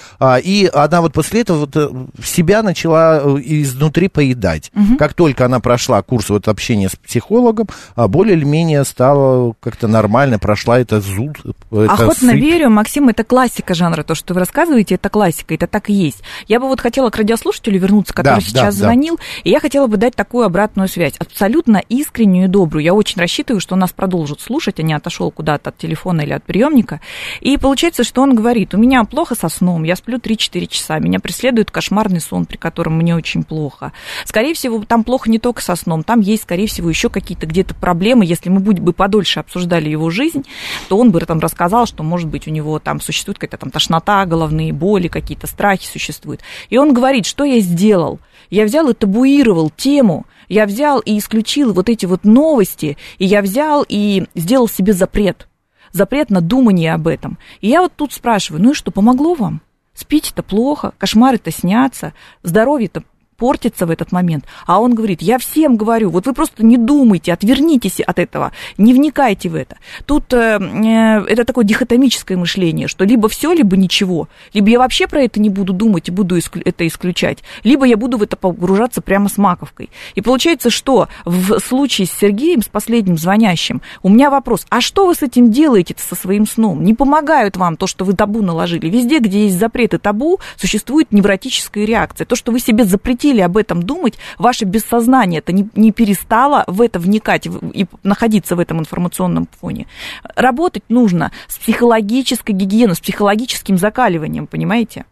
и 0.43 0.70
она 0.74 1.01
вот 1.01 1.13
после 1.13 1.41
этого 1.41 1.59
вот, 1.59 1.76
э, 1.76 1.89
себя 2.24 2.64
начала 2.64 3.20
э, 3.22 3.38
изнутри 3.43 4.07
поедать. 4.07 4.72
Как 4.97 5.14
только 5.14 5.45
она 5.45 5.60
прошла 5.60 6.01
курс 6.01 6.30
вот 6.30 6.47
общения 6.47 6.89
с 6.89 6.95
психологом, 6.95 7.68
а, 7.95 8.07
более 8.07 8.36
или 8.36 8.43
менее 8.45 8.84
стала 8.84 9.53
как-то 9.60 9.88
нормально, 9.88 10.39
прошла 10.39 10.80
это 10.80 11.01
зуд. 11.01 11.38
э, 11.45 11.84
это 11.84 11.93
Охотно 11.93 12.32
сыпь. 12.32 12.39
верю, 12.41 12.70
Максим, 12.70 13.10
это 13.10 13.24
классика 13.24 13.74
жанра. 13.74 14.03
То, 14.03 14.16
что 14.16 14.34
вы 14.34 14.39
рассказываете, 14.41 14.95
это 14.95 15.10
классика, 15.10 15.53
это 15.53 15.68
так 15.68 15.89
и 15.89 15.93
есть. 15.93 16.22
Я 16.47 16.60
бы 16.60 16.68
вот 16.68 16.80
хотела 16.82 17.10
к 17.10 17.16
радиослушателю 17.18 17.80
вернуться, 17.80 18.14
который 18.14 18.36
Да, 18.36 18.41
сейчас 18.41 18.76
да, 18.76 18.82
да. 18.82 18.88
звонил, 18.88 19.20
и 19.43 19.49
я 19.49 19.60
хотела 19.60 19.88
бы 19.88 19.97
дать 19.97 20.16
такую 20.16 20.45
обратную 20.45 20.88
связь, 20.88 21.14
абсолютно 21.18 21.78
искреннюю 21.89 22.45
и 22.45 22.47
добрую. 22.47 22.84
Я 22.84 22.93
очень 22.93 23.20
рассчитываю, 23.20 23.60
что 23.62 23.76
нас 23.76 23.91
продолжит 23.91 24.41
слушать, 24.41 24.80
а 24.80 24.84
не 24.84 24.93
отошел 24.93 25.32
куда-то 25.32 25.70
от 25.70 25.78
телефона 25.78 26.22
или 26.22 26.34
от 26.34 26.43
приемника. 26.43 27.01
И 27.41 27.57
получается, 27.57 28.03
что 28.03 28.22
он 28.22 28.36
говорит, 28.36 28.74
у 28.74 28.78
меня 28.78 29.03
плохо 29.03 29.36
со 29.36 29.49
сном, 29.49 29.84
я 29.84 29.95
сплю 29.95 30.18
3-4 30.18 30.68
часа, 30.68 30.99
меня 30.99 31.20
преследует 31.20 31.72
кошмарный 32.00 32.22
сон, 32.22 32.45
при 32.45 32.56
котором 32.58 32.97
мне 32.97 33.16
очень 33.16 33.43
плохо. 33.43 33.91
Скорее 34.24 34.54
всего, 34.54 34.84
там 34.86 35.04
плохо 35.04 35.30
не 35.30 35.38
только 35.38 35.62
со 35.62 35.76
сном, 35.76 36.04
там 36.04 36.22
есть, 36.22 36.43
скорее 36.43 36.68
всего, 36.68 36.89
еще 36.89 37.10
какие-то 37.10 37.45
где-то 37.45 37.76
проблемы. 37.76 38.26
Если 38.26 38.50
мы 38.50 38.62
бы 38.62 38.93
подольше 38.93 39.41
обсуждали 39.41 39.89
его 39.89 40.10
жизнь, 40.10 40.45
то 40.88 40.97
он 40.97 41.12
бы 41.12 41.20
там 41.20 41.39
рассказал, 41.39 41.86
что, 41.86 42.04
может 42.04 42.30
быть, 42.30 42.47
у 42.47 42.52
него 42.52 42.80
там 42.80 43.02
существует 43.02 43.38
какая-то 43.38 43.58
там 43.58 43.72
тошнота, 43.72 44.26
головные 44.26 44.72
боли, 44.72 45.10
какие-то 45.10 45.47
страхи 45.47 45.86
существуют. 45.86 46.41
И 46.70 46.78
он 46.78 46.93
говорит, 46.93 47.26
что 47.26 47.43
я 47.43 47.60
сделал? 47.60 48.20
Я 48.50 48.64
взял 48.64 48.88
и 48.89 48.93
табуировал 48.93 49.70
тему, 49.70 50.26
я 50.47 50.66
взял 50.66 51.00
и 51.00 51.18
исключил 51.18 51.74
вот 51.74 51.89
эти 51.89 52.06
вот 52.06 52.24
новости, 52.24 52.97
и 53.18 53.26
я 53.26 53.41
взял 53.41 53.86
и 53.88 54.26
сделал 54.36 54.70
себе 54.70 54.93
запрет. 54.93 55.47
Запрет 55.91 56.30
на 56.30 56.39
думание 56.39 56.93
об 56.93 57.08
этом. 57.08 57.38
И 57.62 57.68
я 57.68 57.82
вот 57.82 57.93
тут 57.95 58.14
спрашиваю, 58.14 58.64
ну 58.64 58.72
и 58.72 58.74
что, 58.74 58.91
помогло 58.91 59.34
вам? 59.34 59.62
Спите-то 60.00 60.43
плохо, 60.43 60.93
кошмары-то 60.97 61.52
снятся, 61.52 62.14
здоровье-то 62.41 63.04
портится 63.40 63.86
в 63.86 63.90
этот 63.90 64.12
момент. 64.12 64.46
А 64.68 64.80
он 64.80 64.94
говорит, 64.94 65.22
я 65.22 65.40
всем 65.40 65.78
говорю, 65.78 66.10
вот 66.10 66.28
вы 66.28 66.34
просто 66.34 66.64
не 66.64 66.78
думайте, 66.78 67.34
отвернитесь 67.34 68.00
от 68.02 68.20
этого, 68.20 68.52
не 68.78 68.94
вникайте 68.94 69.50
в 69.50 69.56
это. 69.56 69.78
Тут 70.06 70.34
э, 70.34 70.60
э, 70.60 71.26
это 71.26 71.46
такое 71.46 71.64
дихотомическое 71.64 72.38
мышление, 72.38 72.88
что 72.88 73.06
либо 73.06 73.30
все, 73.30 73.54
либо 73.54 73.78
ничего. 73.78 74.28
Либо 74.54 74.70
я 74.70 74.80
вообще 74.80 75.08
про 75.08 75.22
это 75.22 75.40
не 75.40 75.50
буду 75.50 75.74
думать 75.74 76.10
и 76.10 76.12
буду 76.12 76.38
исклю- 76.38 76.64
это 76.66 76.86
исключать, 76.86 77.40
либо 77.64 77.86
я 77.86 77.98
буду 77.98 78.18
в 78.18 78.24
это 78.24 78.36
погружаться 78.36 79.02
прямо 79.02 79.30
с 79.30 79.38
маковкой. 79.38 79.90
И 80.16 80.22
получается, 80.22 80.70
что 80.70 81.08
в 81.26 81.60
случае 81.60 82.08
с 82.08 82.12
Сергеем, 82.12 82.62
с 82.62 82.68
последним 82.68 83.18
звонящим, 83.18 83.82
у 84.04 84.10
меня 84.10 84.30
вопрос, 84.30 84.66
а 84.70 84.82
что 84.82 85.08
вы 85.08 85.16
с 85.16 85.22
этим 85.22 85.52
делаете 85.52 85.96
со 85.98 86.16
своим 86.16 86.46
сном? 86.46 86.84
Не 86.84 86.94
помогают 86.94 87.56
вам 87.56 87.78
то, 87.78 87.88
что 87.88 88.04
вы 88.04 88.14
табу 88.14 88.42
наложили. 88.42 88.90
Везде, 88.90 89.20
где 89.20 89.46
есть 89.46 89.58
запреты 89.58 89.98
табу, 89.98 90.40
существует 90.58 91.12
невротическая 91.12 91.86
реакция. 91.86 92.26
То, 92.26 92.36
что 92.36 92.52
вы 92.52 92.60
себе 92.60 92.84
запретили 92.84 93.29
об 93.42 93.58
этом 93.58 93.84
думать, 93.84 94.18
ваше 94.38 94.66
бессознание 94.66 95.40
это 95.40 95.52
не, 95.52 95.70
не 95.76 95.92
перестало 95.92 96.64
в 96.68 96.82
это 96.82 97.00
вникать 97.00 97.46
и 97.46 97.86
находиться 98.04 98.56
в 98.56 98.60
этом 98.60 98.80
информационном 98.80 99.48
фоне. 99.60 99.88
Работать 100.36 100.84
нужно 100.90 101.32
с 101.48 101.58
психологической 101.58 102.56
гигиеной, 102.56 102.96
с 102.96 103.00
психологическим 103.00 103.78
закаливанием, 103.78 104.48
понимаете? 104.48 105.06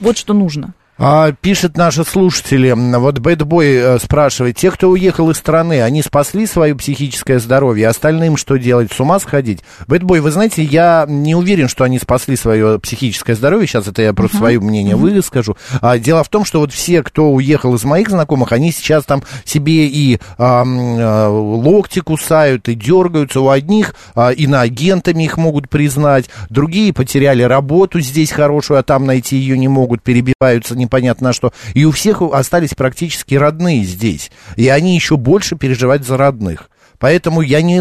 Вот 0.00 0.16
что 0.16 0.34
нужно. 0.34 0.74
А, 1.00 1.30
пишет 1.30 1.76
наши 1.76 2.02
слушатели, 2.02 2.74
вот 2.76 3.20
Бэтбой 3.20 3.74
э, 3.76 3.98
спрашивает, 4.00 4.56
те, 4.56 4.72
кто 4.72 4.88
уехал 4.88 5.30
из 5.30 5.36
страны, 5.36 5.80
они 5.80 6.02
спасли 6.02 6.44
свое 6.44 6.74
психическое 6.74 7.38
здоровье, 7.38 7.86
остальным 7.86 8.36
что 8.36 8.56
делать, 8.56 8.90
с 8.92 8.98
ума 8.98 9.20
сходить? 9.20 9.60
Бэтбой, 9.86 10.18
вы 10.18 10.32
знаете, 10.32 10.64
я 10.64 11.06
не 11.08 11.36
уверен, 11.36 11.68
что 11.68 11.84
они 11.84 12.00
спасли 12.00 12.34
свое 12.34 12.80
психическое 12.80 13.36
здоровье, 13.36 13.68
сейчас 13.68 13.86
это 13.86 14.02
я 14.02 14.12
просто 14.12 14.38
свое 14.38 14.58
мнение 14.58 14.96
выскажу. 14.96 15.56
А, 15.80 15.98
дело 16.00 16.24
в 16.24 16.28
том, 16.28 16.44
что 16.44 16.58
вот 16.58 16.72
все, 16.72 17.04
кто 17.04 17.30
уехал 17.30 17.76
из 17.76 17.84
моих 17.84 18.10
знакомых, 18.10 18.50
они 18.50 18.72
сейчас 18.72 19.04
там 19.04 19.22
себе 19.44 19.86
и 19.86 20.18
а, 20.36 20.64
а, 20.66 21.28
локти 21.28 22.00
кусают, 22.00 22.68
и 22.68 22.74
дергаются 22.74 23.40
у 23.40 23.50
одних, 23.50 23.94
а, 24.16 24.30
иноагентами 24.30 25.22
их 25.22 25.36
могут 25.36 25.68
признать, 25.68 26.28
другие 26.50 26.92
потеряли 26.92 27.44
работу 27.44 28.00
здесь 28.00 28.32
хорошую, 28.32 28.80
а 28.80 28.82
там 28.82 29.06
найти 29.06 29.36
ее 29.36 29.56
не 29.56 29.68
могут, 29.68 30.02
перебиваются 30.02 30.74
непонятно 30.88 31.28
на 31.28 31.32
что. 31.32 31.52
И 31.74 31.84
у 31.84 31.90
всех 31.90 32.22
остались 32.22 32.74
практически 32.74 33.34
родные 33.34 33.84
здесь. 33.84 34.30
И 34.56 34.68
они 34.68 34.94
еще 34.94 35.16
больше 35.16 35.56
переживают 35.56 36.06
за 36.06 36.16
родных. 36.16 36.70
Поэтому 36.98 37.42
я 37.42 37.62
не, 37.62 37.80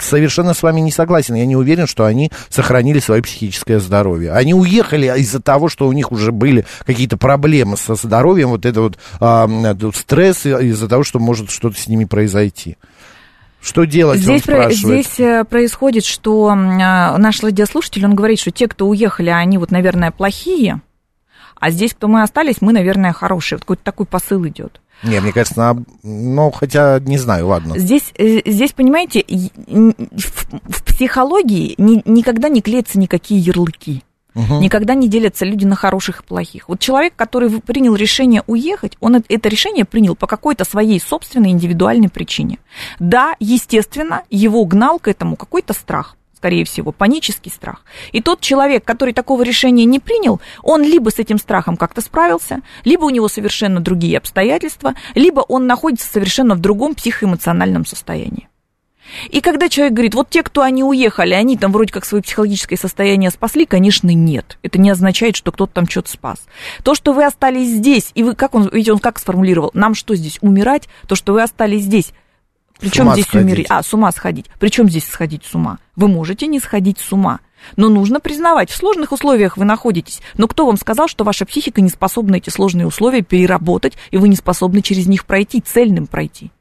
совершенно 0.00 0.54
с 0.54 0.62
вами 0.62 0.80
не 0.80 0.90
согласен. 0.90 1.34
Я 1.34 1.44
не 1.44 1.56
уверен, 1.56 1.86
что 1.86 2.06
они 2.06 2.30
сохранили 2.48 2.98
свое 2.98 3.22
психическое 3.22 3.78
здоровье. 3.78 4.32
Они 4.32 4.54
уехали 4.54 5.06
из-за 5.20 5.42
того, 5.42 5.68
что 5.68 5.86
у 5.86 5.92
них 5.92 6.12
уже 6.12 6.32
были 6.32 6.64
какие-то 6.86 7.18
проблемы 7.18 7.76
со 7.76 7.94
здоровьем, 7.94 8.48
вот 8.48 8.64
это 8.64 8.80
вот 8.80 8.98
а, 9.20 9.46
стресс 9.94 10.46
из-за 10.46 10.88
того, 10.88 11.04
что 11.04 11.18
может 11.18 11.50
что-то 11.50 11.78
с 11.78 11.88
ними 11.88 12.06
произойти. 12.06 12.78
Что 13.60 13.84
делать, 13.84 14.20
Здесь, 14.20 14.46
он 14.46 14.54
спрашивает. 14.54 15.06
здесь 15.06 15.20
э, 15.20 15.44
происходит, 15.44 16.04
что 16.04 16.48
а, 16.48 17.18
наш 17.18 17.42
радиослушатель, 17.42 18.04
он 18.04 18.14
говорит, 18.14 18.38
что 18.38 18.52
те, 18.52 18.68
кто 18.68 18.86
уехали, 18.86 19.30
они 19.30 19.58
вот, 19.58 19.72
наверное, 19.72 20.12
плохие, 20.12 20.80
а 21.60 21.70
здесь, 21.70 21.92
кто 21.94 22.08
мы 22.08 22.22
остались, 22.22 22.60
мы, 22.60 22.72
наверное, 22.72 23.12
хорошие. 23.12 23.56
Вот 23.56 23.62
какой-то 23.62 23.82
такой 23.84 24.06
посыл 24.06 24.46
идет. 24.46 24.80
Не, 25.04 25.20
мне 25.20 25.32
кажется, 25.32 25.58
на- 25.60 25.84
ну, 26.02 26.50
хотя, 26.50 26.98
не 27.00 27.18
знаю, 27.18 27.46
ладно. 27.48 27.78
Здесь, 27.78 28.12
э, 28.18 28.40
здесь 28.44 28.72
понимаете, 28.72 29.24
в, 29.28 30.48
в 30.68 30.84
психологии 30.84 31.74
ни- 31.78 32.02
никогда 32.04 32.48
не 32.48 32.60
клеятся 32.62 32.98
никакие 32.98 33.40
ярлыки. 33.40 34.02
Мгм. 34.34 34.60
Никогда 34.60 34.94
не 34.94 35.08
делятся 35.08 35.44
люди 35.44 35.64
на 35.64 35.74
хороших 35.74 36.20
и 36.20 36.24
плохих. 36.24 36.68
Вот 36.68 36.78
человек, 36.80 37.14
который 37.16 37.50
принял 37.60 37.94
решение 37.96 38.42
уехать, 38.46 38.96
он 39.00 39.16
это 39.28 39.48
решение 39.48 39.84
принял 39.84 40.14
по 40.14 40.26
какой-то 40.26 40.64
своей 40.64 41.00
собственной 41.00 41.50
индивидуальной 41.50 42.08
причине. 42.08 42.58
Да, 43.00 43.34
естественно, 43.40 44.22
его 44.30 44.64
гнал 44.64 44.98
к 44.98 45.08
этому 45.08 45.34
какой-то 45.36 45.72
страх 45.74 46.16
скорее 46.38 46.64
всего, 46.64 46.92
панический 46.92 47.50
страх. 47.50 47.84
И 48.12 48.22
тот 48.22 48.40
человек, 48.40 48.84
который 48.84 49.12
такого 49.12 49.42
решения 49.42 49.84
не 49.84 49.98
принял, 49.98 50.40
он 50.62 50.82
либо 50.82 51.10
с 51.10 51.18
этим 51.18 51.38
страхом 51.38 51.76
как-то 51.76 52.00
справился, 52.00 52.60
либо 52.84 53.04
у 53.04 53.10
него 53.10 53.26
совершенно 53.28 53.80
другие 53.80 54.18
обстоятельства, 54.18 54.94
либо 55.16 55.40
он 55.40 55.66
находится 55.66 56.08
совершенно 56.08 56.54
в 56.54 56.60
другом 56.60 56.94
психоэмоциональном 56.94 57.84
состоянии. 57.84 58.48
И 59.30 59.40
когда 59.40 59.68
человек 59.68 59.94
говорит, 59.94 60.14
вот 60.14 60.30
те, 60.30 60.44
кто 60.44 60.62
они 60.62 60.84
уехали, 60.84 61.34
они 61.34 61.56
там 61.56 61.72
вроде 61.72 61.92
как 61.92 62.04
свое 62.04 62.22
психологическое 62.22 62.76
состояние 62.76 63.30
спасли, 63.30 63.66
конечно, 63.66 64.10
нет. 64.10 64.58
Это 64.62 64.78
не 64.78 64.90
означает, 64.90 65.34
что 65.34 65.50
кто-то 65.50 65.72
там 65.72 65.88
что-то 65.88 66.10
спас. 66.10 66.46
То, 66.84 66.94
что 66.94 67.12
вы 67.12 67.24
остались 67.24 67.68
здесь, 67.68 68.12
и 68.14 68.22
вы, 68.22 68.34
как 68.34 68.54
он, 68.54 68.68
видите, 68.68 68.92
он 68.92 69.00
как 69.00 69.18
сформулировал, 69.18 69.70
нам 69.74 69.94
что 69.94 70.14
здесь, 70.14 70.38
умирать? 70.40 70.88
То, 71.08 71.16
что 71.16 71.32
вы 71.32 71.42
остались 71.42 71.82
здесь, 71.82 72.12
причем 72.78 73.12
здесь 73.12 73.26
сходить. 73.26 73.46
умереть? 73.46 73.66
А, 73.70 73.82
с 73.82 73.92
ума 73.92 74.12
сходить. 74.12 74.46
Причем 74.58 74.88
здесь 74.88 75.06
сходить 75.06 75.44
с 75.44 75.54
ума? 75.54 75.78
Вы 75.96 76.08
можете 76.08 76.46
не 76.46 76.60
сходить 76.60 76.98
с 76.98 77.12
ума. 77.12 77.40
Но 77.76 77.88
нужно 77.88 78.20
признавать, 78.20 78.70
в 78.70 78.76
сложных 78.76 79.12
условиях 79.12 79.56
вы 79.56 79.64
находитесь. 79.64 80.20
Но 80.36 80.46
кто 80.46 80.66
вам 80.66 80.76
сказал, 80.76 81.08
что 81.08 81.24
ваша 81.24 81.44
психика 81.44 81.80
не 81.80 81.88
способна 81.88 82.36
эти 82.36 82.50
сложные 82.50 82.86
условия 82.86 83.22
переработать, 83.22 83.94
и 84.10 84.16
вы 84.16 84.28
не 84.28 84.36
способны 84.36 84.80
через 84.80 85.06
них 85.06 85.26
пройти, 85.26 85.60
цельным 85.60 86.06
пройти? 86.06 86.52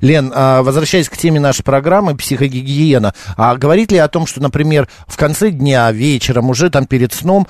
Лен, 0.00 0.32
а, 0.34 0.62
возвращаясь 0.62 1.08
к 1.08 1.16
теме 1.16 1.40
нашей 1.40 1.62
программы 1.62 2.16
«Психогигиена», 2.16 3.14
а 3.36 3.56
говорит 3.56 3.92
ли 3.92 3.98
о 3.98 4.08
том, 4.08 4.26
что, 4.26 4.42
например, 4.42 4.88
в 5.06 5.16
конце 5.16 5.50
дня, 5.50 5.90
вечером, 5.92 6.50
уже 6.50 6.70
там 6.70 6.86
перед 6.86 7.12
сном, 7.12 7.46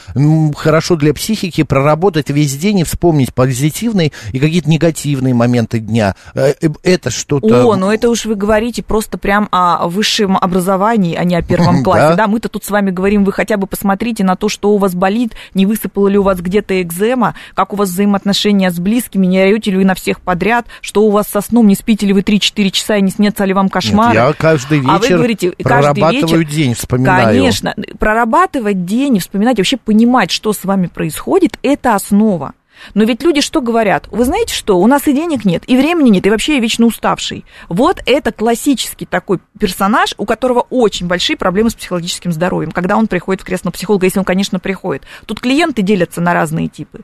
хорошо 0.56 0.96
для 0.96 1.14
психики 1.14 1.62
проработать 1.62 2.30
весь 2.30 2.56
день 2.56 2.80
и 2.80 2.84
вспомнить 2.84 3.34
позитивные 3.34 4.12
и 4.32 4.38
какие-то 4.38 4.68
негативные 4.68 5.34
моменты 5.34 5.78
дня? 5.78 6.14
Э, 6.34 6.54
э, 6.60 6.68
Это 6.82 7.10
что-то... 7.10 7.64
О, 7.66 7.76
ну 7.76 7.90
это 7.90 8.08
уж 8.08 8.24
вы 8.24 8.34
говорите 8.34 8.82
просто 8.82 9.18
прям 9.18 9.48
о 9.50 9.88
высшем 9.88 10.36
образовании, 10.36 11.14
а 11.16 11.24
не 11.24 11.36
о 11.36 11.42
первом 11.42 11.78
Да. 11.78 11.84
классе. 11.84 12.16
Да, 12.16 12.26
мы-то 12.26 12.48
тут 12.48 12.64
с 12.64 12.70
вами 12.70 12.90
говорим, 12.90 13.24
вы 13.24 13.32
хотя 13.32 13.56
бы 13.56 13.66
посмотрите 13.66 14.24
на 14.24 14.36
то, 14.36 14.48
что 14.48 14.70
у 14.70 14.78
вас 14.78 14.94
болит, 14.94 15.32
не 15.54 15.66
высыпала 15.66 16.08
ли 16.08 16.18
у 16.18 16.22
вас 16.22 16.40
где-то 16.40 16.80
экзема, 16.82 17.34
как 17.54 17.72
у 17.72 17.76
вас 17.76 17.88
взаимоотношения 17.90 18.70
с 18.70 18.78
близкими, 18.78 19.26
не 19.26 19.40
орете 19.40 19.70
ли 19.70 19.78
вы 19.78 19.84
на 19.84 19.94
всех 19.94 20.20
подряд, 20.20 20.66
что 20.80 21.02
у 21.02 21.10
вас 21.10 21.26
со 21.28 21.40
сном, 21.40 21.66
не 21.66 21.74
спите 21.74 22.06
ли 22.08 22.12
вы 22.12 22.20
3-4 22.20 22.70
часа 22.70 22.96
и 22.96 23.02
не 23.02 23.10
снятся 23.10 23.44
ли 23.44 23.54
вам 23.54 23.66
Нет, 23.66 23.72
кошмары. 23.72 24.14
я 24.14 24.32
каждый 24.32 24.80
вечер 24.80 24.90
а 24.90 24.98
вы 24.98 25.08
говорите, 25.08 25.50
каждый 25.50 25.64
прорабатываю 25.64 26.40
вечер, 26.40 26.44
день, 26.44 26.74
вспоминаю. 26.74 27.26
Конечно, 27.26 27.74
прорабатывать 27.98 28.84
день 28.84 29.16
и 29.16 29.20
вспоминать, 29.20 29.58
вообще 29.58 29.76
понимать, 29.76 30.30
что 30.30 30.52
с 30.52 30.64
вами 30.64 30.86
происходит, 30.86 31.58
это 31.62 31.94
основа. 31.94 32.54
Но 32.94 33.04
ведь 33.04 33.22
люди 33.22 33.40
что 33.40 33.60
говорят? 33.60 34.08
Вы 34.08 34.24
знаете 34.24 34.54
что? 34.54 34.78
У 34.78 34.86
нас 34.86 35.06
и 35.08 35.12
денег 35.12 35.44
нет, 35.44 35.64
и 35.66 35.76
времени 35.76 36.10
нет, 36.10 36.26
и 36.26 36.30
вообще 36.30 36.54
я 36.54 36.60
вечно 36.60 36.86
уставший. 36.86 37.44
Вот 37.68 38.02
это 38.06 38.32
классический 38.32 39.06
такой 39.06 39.40
персонаж, 39.58 40.14
у 40.16 40.24
которого 40.24 40.66
очень 40.70 41.06
большие 41.06 41.36
проблемы 41.36 41.70
с 41.70 41.74
психологическим 41.74 42.32
здоровьем, 42.32 42.70
когда 42.70 42.96
он 42.96 43.06
приходит 43.06 43.42
в 43.42 43.44
кресло 43.44 43.70
психолога, 43.70 44.06
если 44.06 44.18
он, 44.18 44.24
конечно, 44.24 44.58
приходит. 44.58 45.02
Тут 45.26 45.40
клиенты 45.40 45.82
делятся 45.82 46.20
на 46.20 46.34
разные 46.34 46.68
типы. 46.68 47.00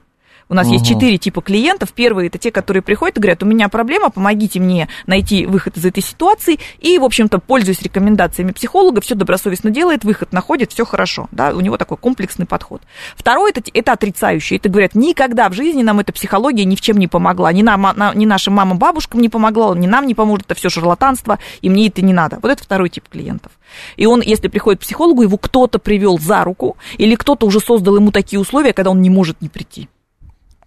У 0.49 0.55
нас 0.55 0.69
есть 0.69 0.85
Мгм. 0.85 0.95
четыре 0.95 1.19
типа 1.19 1.41
клиентов. 1.41 1.93
Первые 1.93 2.29
это 2.29 2.39
те, 2.39 2.51
которые 2.51 2.83
приходят 2.83 3.17
и 3.17 3.21
говорят, 3.21 3.43
у 3.43 3.47
меня 3.47 3.69
проблема, 3.69 4.11
помогите 4.11 4.61
мне 4.61 4.89
найти 5.07 5.47
выход 5.47 5.77
из 5.77 5.85
этой 5.85 6.03
ситуации. 6.03 6.59
И, 6.81 6.99
в 6.99 7.05
общем-то, 7.05 7.39
пользуясь 7.39 7.81
рекомендациями 7.83 8.53
психолога, 8.53 9.01
все 9.01 9.15
добросовестно 9.15 9.71
делает, 9.71 10.05
выход 10.05 10.33
находит, 10.33 10.73
все 10.73 10.85
хорошо. 10.85 11.29
Да? 11.31 11.51
У 11.55 11.61
него 11.61 11.77
такой 11.77 11.97
комплексный 11.97 12.47
подход. 12.47 12.83
Второе 13.17 13.53
это, 13.55 13.63
это 13.73 13.93
отрицающие. 13.93 14.59
Это 14.59 14.69
говорят, 14.69 14.95
никогда 14.95 15.49
в 15.49 15.55
жизни 15.55 15.83
нам 15.83 16.01
эта 16.01 16.13
психология 16.13 16.65
ни 16.65 16.77
в 16.77 16.81
чем 16.81 16.99
не 16.99 17.09
помогла. 17.09 17.53
Ни, 17.53 17.63
нам, 17.63 17.83
на- 17.97 18.13
ни 18.15 18.27
нашим 18.27 18.55
мамам, 18.55 18.79
бабушкам 18.79 19.21
не 19.21 19.29
помогла, 19.29 19.75
ни 19.75 19.87
нам 19.87 20.07
не 20.07 20.15
поможет, 20.15 20.47
это 20.47 20.55
все 20.55 20.69
шарлатанство, 20.69 21.39
и 21.63 21.69
мне 21.71 21.89
это 21.89 22.03
не 22.03 22.13
надо. 22.13 22.39
Вот 22.43 22.51
это 22.51 22.63
второй 22.63 22.91
тип 22.91 23.05
клиентов. 23.11 23.53
И 23.97 24.07
он, 24.07 24.21
если 24.21 24.49
приходит 24.49 24.81
к 24.81 24.85
психологу, 24.85 25.23
его 25.23 25.39
кто-то 25.39 25.79
привел 25.79 26.19
за 26.19 26.45
руку, 26.45 26.77
или 26.99 27.15
кто-то 27.15 27.47
уже 27.47 27.61
создал 27.61 27.97
ему 27.97 28.11
такие 28.13 28.39
условия, 28.39 28.73
когда 28.73 28.91
он 28.91 29.01
не 29.03 29.11
может 29.11 29.41
не 29.41 29.49
прийти. 29.49 29.89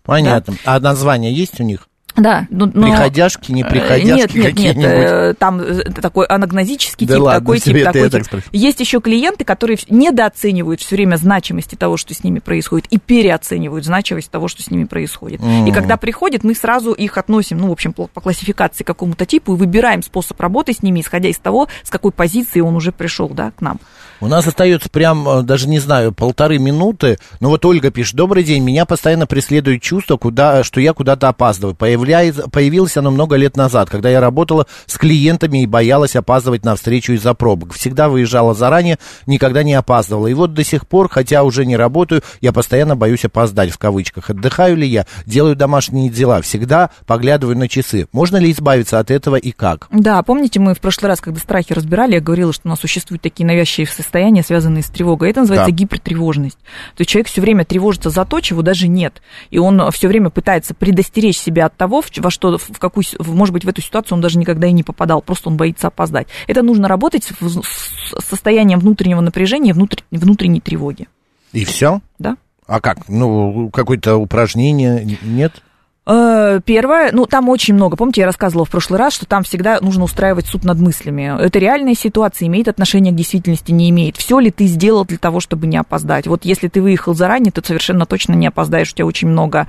Понятно. 0.07 0.55
А 0.65 0.79
название 0.79 1.31
есть 1.31 1.59
у 1.59 1.63
них? 1.63 1.87
Да, 2.15 2.47
но, 2.49 2.65
но- 2.73 2.87
Приходяшки, 2.87 3.51
не 3.51 3.61
Э, 3.61 3.69
приходяшки 3.69 4.37
Нет, 4.37 4.57
нет, 4.57 4.75
нет, 4.75 4.91
э, 4.91 5.33
там 5.37 5.61
э, 5.61 5.83
такой 6.01 6.25
анагнозический 6.25 7.05
Да 7.05 7.13
тип, 7.13 7.23
ладно 7.23 7.39
такой 7.41 7.59
тип, 7.59 7.83
такой 7.83 8.09
так 8.09 8.21
тип. 8.21 8.25
спросил. 8.25 8.49
Есть 8.51 8.79
еще 8.79 9.01
клиенты, 9.01 9.45
которые 9.45 9.77
недооценивают 9.87 10.81
все 10.81 10.95
время 10.95 11.17
значимости 11.17 11.75
того, 11.75 11.95
что 11.95 12.15
с 12.15 12.23
ними 12.23 12.39
происходит, 12.39 12.87
и 12.87 12.97
переоценивают 12.97 13.85
значимость 13.85 14.31
того, 14.31 14.47
что 14.47 14.63
с 14.63 14.71
ними 14.71 14.85
происходит. 14.85 15.41
М. 15.43 15.67
И 15.67 15.71
когда 15.71 15.95
приходят, 15.95 16.43
мы 16.43 16.55
сразу 16.55 16.91
их 16.91 17.19
относим, 17.19 17.59
ну, 17.59 17.67
в 17.67 17.71
общем, 17.71 17.93
по, 17.93 18.07
по 18.07 18.19
классификации 18.19 18.83
к 18.83 18.87
какому-то 18.87 19.27
типу, 19.27 19.53
и 19.53 19.57
выбираем 19.57 20.01
способ 20.01 20.41
работы 20.41 20.73
с 20.73 20.81
ними, 20.81 21.01
исходя 21.01 21.29
из 21.29 21.37
того, 21.37 21.67
с 21.83 21.91
какой 21.91 22.11
позиции 22.11 22.61
он 22.61 22.75
уже 22.75 22.91
пришел, 22.91 23.29
да, 23.29 23.51
к 23.51 23.61
нам. 23.61 23.79
У 24.19 24.27
нас 24.27 24.47
остается 24.47 24.89
прям, 24.89 25.27
э, 25.29 25.41
даже 25.43 25.67
не 25.67 25.77
знаю, 25.77 26.11
полторы 26.11 26.57
минуты. 26.57 27.19
Ну 27.39 27.49
вот 27.49 27.63
Ольга 27.65 27.91
пишет, 27.91 28.15
добрый 28.15 28.43
день, 28.43 28.63
меня 28.63 28.85
постоянно 28.85 29.27
преследует 29.27 29.83
чувство, 29.83 30.17
куда, 30.17 30.63
что 30.63 30.81
я 30.81 30.93
куда-то 30.93 31.29
опаздываю. 31.29 31.75
Появляется, 31.75 32.49
появилось 32.49 32.97
оно 32.97 33.11
много 33.11 33.35
лет 33.35 33.55
назад, 33.55 33.91
когда 33.91 34.09
я 34.09 34.19
работала 34.19 34.65
с 34.87 34.97
клиентами 34.97 35.61
и 35.61 35.67
боялась 35.67 36.15
опаздывать 36.15 36.65
на 36.65 36.75
встречу 36.75 37.13
из-за 37.13 37.35
пробок. 37.35 37.73
Всегда 37.73 38.09
выезжала 38.09 38.55
заранее, 38.55 38.97
никогда 39.27 39.61
не 39.61 39.75
опаздывала. 39.75 40.25
И 40.27 40.33
вот 40.33 40.55
до 40.55 40.63
сих 40.63 40.87
пор, 40.87 41.09
хотя 41.09 41.43
уже 41.43 41.67
не 41.67 41.77
работаю, 41.77 42.23
я 42.41 42.51
постоянно 42.51 42.95
боюсь 42.95 43.23
опоздать, 43.23 43.69
в 43.69 43.77
кавычках. 43.77 44.31
Отдыхаю 44.31 44.77
ли 44.77 44.87
я, 44.87 45.05
делаю 45.27 45.55
домашние 45.55 46.09
дела, 46.09 46.41
всегда 46.41 46.89
поглядываю 47.05 47.55
на 47.55 47.67
часы. 47.67 48.07
Можно 48.11 48.37
ли 48.37 48.51
избавиться 48.51 48.97
от 48.97 49.11
этого 49.11 49.35
и 49.35 49.51
как? 49.51 49.87
Да, 49.91 50.23
помните, 50.23 50.59
мы 50.59 50.73
в 50.73 50.79
прошлый 50.79 51.09
раз, 51.09 51.21
когда 51.21 51.39
страхи 51.39 51.73
разбирали, 51.73 52.15
я 52.15 52.21
говорила, 52.21 52.51
что 52.51 52.63
у 52.65 52.69
нас 52.69 52.79
существуют 52.79 53.21
такие 53.21 53.45
навязчивые 53.45 53.85
состояния, 54.07 54.41
связанные 54.43 54.81
с 54.83 54.87
тревогой. 54.87 55.29
Это 55.29 55.41
называется 55.41 55.71
Да. 55.71 55.75
гипертревожность. 55.75 56.57
То 56.95 57.01
есть 57.01 57.09
человек 57.09 57.27
все 57.27 57.41
время 57.41 57.65
тревожится 57.65 58.09
за 58.09 58.23
то, 58.25 58.39
чего 58.39 58.61
даже 58.61 58.87
нет. 58.87 59.21
И 59.49 59.59
он 59.59 59.91
все 59.91 60.07
время 60.07 60.29
пытается 60.29 60.73
предостеречь 60.73 61.37
себя 61.37 61.65
от 61.65 61.75
того, 61.75 62.01
во 62.17 62.31
что, 62.31 62.57
в 62.57 62.79
какую, 62.79 63.03
может 63.19 63.53
быть, 63.53 63.65
в 63.65 63.67
эту 63.69 63.81
ситуацию 63.81 64.15
он 64.15 64.21
даже 64.21 64.39
никогда 64.39 64.67
и 64.67 64.71
не 64.71 64.83
попадал, 64.83 65.21
просто 65.21 65.49
он 65.49 65.57
боится 65.57 65.87
опоздать. 65.87 66.27
Это 66.47 66.63
нужно 66.63 66.87
работать 66.87 67.25
с 67.25 68.25
состоянием 68.25 68.79
внутреннего 68.79 69.21
напряжения 69.21 69.73
внутренней 69.73 70.61
тревоги. 70.61 71.07
И 71.51 71.65
все? 71.65 72.01
Да. 72.19 72.37
А 72.65 72.81
как? 72.81 73.07
Ну, 73.07 73.69
какое-то 73.71 74.17
упражнение 74.17 75.17
нет? 75.21 75.61
Э, 76.07 76.61
Первое, 76.65 77.11
ну 77.11 77.25
там 77.25 77.49
очень 77.49 77.73
много. 77.73 77.97
Помните, 77.97 78.21
я 78.21 78.27
рассказывала 78.27 78.65
в 78.65 78.69
прошлый 78.69 78.97
раз, 78.97 79.13
что 79.13 79.25
там 79.25 79.43
всегда 79.43 79.79
нужно 79.81 80.05
устраивать 80.05 80.47
суд 80.47 80.63
над 80.63 80.79
мыслями. 80.79 81.35
Это 81.39 81.59
реальная 81.59 81.95
ситуация, 81.95 82.47
имеет 82.47 82.67
отношение 82.69 83.11
к 83.11 83.15
действительности, 83.15 83.71
не 83.71 83.89
имеет. 83.89 84.15
Все 84.15 84.39
ли 84.39 84.49
ты 84.49 84.65
сделал 84.67 85.03
для 85.05 85.17
того, 85.17 85.39
чтобы 85.41 85.67
не 85.67 85.77
опоздать? 85.77 86.25
Вот 86.27 86.45
если 86.45 86.69
ты 86.69 86.81
выехал 86.81 87.13
заранее, 87.13 87.51
ты 87.51 87.61
совершенно 87.63 88.05
точно 88.05 88.33
не 88.33 88.47
опоздаешь. 88.47 88.91
У 88.91 88.95
тебя 88.95 89.05
очень 89.05 89.27
много 89.27 89.67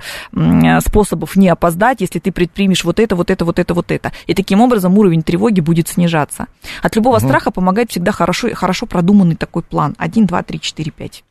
способов 0.85 1.35
не 1.35 1.49
опоздать, 1.49 2.01
если 2.01 2.19
ты 2.19 2.31
предпримешь 2.31 2.83
вот 2.85 2.99
это, 2.99 3.15
вот 3.15 3.29
это, 3.29 3.43
вот 3.43 3.59
это, 3.59 3.73
вот 3.73 3.91
это. 3.91 4.11
И 4.27 4.33
таким 4.33 4.61
образом 4.61 4.97
уровень 4.97 5.23
тревоги 5.23 5.59
будет 5.59 5.89
снижаться. 5.89 6.47
От 6.81 6.95
любого 6.95 7.17
Мгм. 7.17 7.27
страха 7.27 7.51
помогает 7.51 7.91
всегда 7.91 8.11
хорошо, 8.11 8.49
хорошо 8.53 8.85
продуманный 8.85 9.35
такой 9.35 9.63
план. 9.63 9.95
Один, 9.97 10.25
два, 10.25 10.41
три, 10.43 10.61
четыре, 10.61 10.91
пять. 10.91 11.23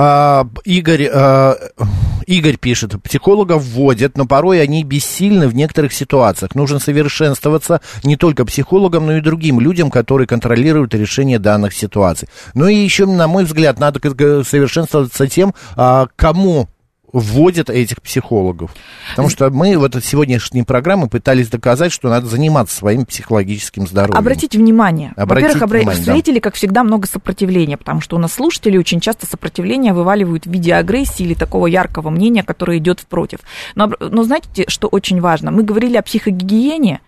А, 0.00 0.46
Игорь, 0.64 1.08
а, 1.12 1.56
Игорь 2.24 2.56
пишет, 2.56 3.02
психологов 3.02 3.64
вводят, 3.64 4.16
но 4.16 4.26
порой 4.26 4.62
они 4.62 4.84
бессильны 4.84 5.48
в 5.48 5.56
некоторых 5.56 5.92
ситуациях. 5.92 6.54
Нужно 6.54 6.78
совершенствоваться 6.78 7.80
не 8.04 8.14
только 8.14 8.44
психологам, 8.44 9.06
но 9.06 9.16
и 9.16 9.20
другим 9.20 9.58
людям, 9.58 9.90
которые 9.90 10.28
контролируют 10.28 10.94
решение 10.94 11.40
данных 11.40 11.74
ситуаций. 11.74 12.28
Ну 12.54 12.68
и 12.68 12.76
еще, 12.76 13.06
на 13.06 13.26
мой 13.26 13.42
взгляд, 13.42 13.80
надо 13.80 13.98
совершенствоваться 14.44 15.26
тем, 15.26 15.52
а, 15.74 16.06
кому 16.14 16.68
вводят 17.12 17.70
этих 17.70 18.02
психологов. 18.02 18.74
Потому 19.10 19.28
что 19.28 19.50
мы 19.50 19.78
в 19.78 19.84
этой 19.84 20.02
сегодняшней 20.02 20.62
программе 20.62 21.06
пытались 21.06 21.48
доказать, 21.48 21.92
что 21.92 22.08
надо 22.08 22.26
заниматься 22.26 22.76
своим 22.76 23.06
психологическим 23.06 23.86
здоровьем. 23.86 24.18
Обратите 24.18 24.58
внимание. 24.58 25.12
Обратите 25.16 25.58
Во-первых, 25.58 25.62
обра- 25.62 25.78
внимание, 25.80 26.04
да. 26.04 26.12
встретили, 26.12 26.38
как 26.38 26.54
всегда, 26.54 26.84
много 26.84 27.06
сопротивления, 27.06 27.76
потому 27.76 28.00
что 28.00 28.16
у 28.16 28.18
нас 28.18 28.32
слушатели 28.32 28.76
очень 28.76 29.00
часто 29.00 29.26
сопротивление 29.26 29.92
вываливают 29.92 30.46
в 30.46 30.50
виде 30.50 30.74
агрессии 30.74 31.22
или 31.22 31.34
такого 31.34 31.66
яркого 31.66 32.10
мнения, 32.10 32.42
которое 32.42 32.78
идет 32.78 33.00
впротив. 33.00 33.40
Но, 33.74 33.90
но 34.00 34.22
знаете, 34.24 34.64
что 34.68 34.88
очень 34.88 35.20
важно? 35.20 35.50
Мы 35.50 35.62
говорили 35.62 35.96
о 35.96 36.02
психогигиене, 36.02 37.00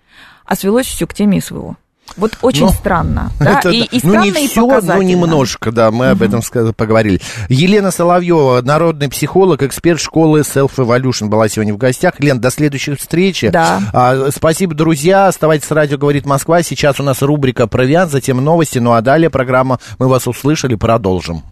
а 0.45 0.57
свелось 0.57 0.87
все 0.87 1.07
к 1.07 1.15
теме 1.15 1.41
СВО. 1.41 1.77
Вот 2.17 2.39
очень 2.43 2.67
Ну, 2.67 2.73
странно. 2.73 3.33
Да? 3.41 3.59
Это 3.59 3.71
и, 3.71 3.81
и 3.81 4.01
ну, 4.03 4.23
не 4.23 4.31
странно, 4.31 4.39
и 4.39 4.49
все, 4.49 4.81
но 4.83 5.03
немножко, 5.03 5.73
да, 5.73 5.91
мы 5.91 6.11
об 6.11 6.23
этом 6.23 6.43
поговорили. 6.75 7.21
Елена 7.49 7.91
Соловьева, 7.91 8.61
народный 8.63 9.09
психолог, 9.09 9.63
эксперт 9.63 10.01
школы 10.01 10.41
Self 10.41 10.77
Evolution, 10.77 11.29
была 11.29 11.49
сегодня 11.49 11.75
в 11.75 11.79
гостях. 11.79 12.21
Лен, 12.21 12.41
до 12.41 12.51
следующей 12.51 12.95
встречи. 12.95 13.49
Да. 13.49 13.81
А, 13.93 14.29
спасибо, 14.35 14.75
друзья. 14.75 15.29
Оставайтесь 15.29 15.67
с 15.67 15.71
радио 15.71 15.99
«Говорит 15.99 16.27
Москва». 16.27 16.63
Сейчас 16.63 17.01
у 17.01 17.03
нас 17.03 17.23
рубрика 17.23 17.67
«Провиант», 17.67 18.11
затем 18.11 18.43
новости. 18.43 18.79
Ну 18.79 18.93
а 18.93 19.01
далее 19.01 19.31
программа 19.31 19.79
«Мы 19.99 20.09
вас 20.09 20.27
услышали» 20.27 20.75
продолжим. 20.75 21.43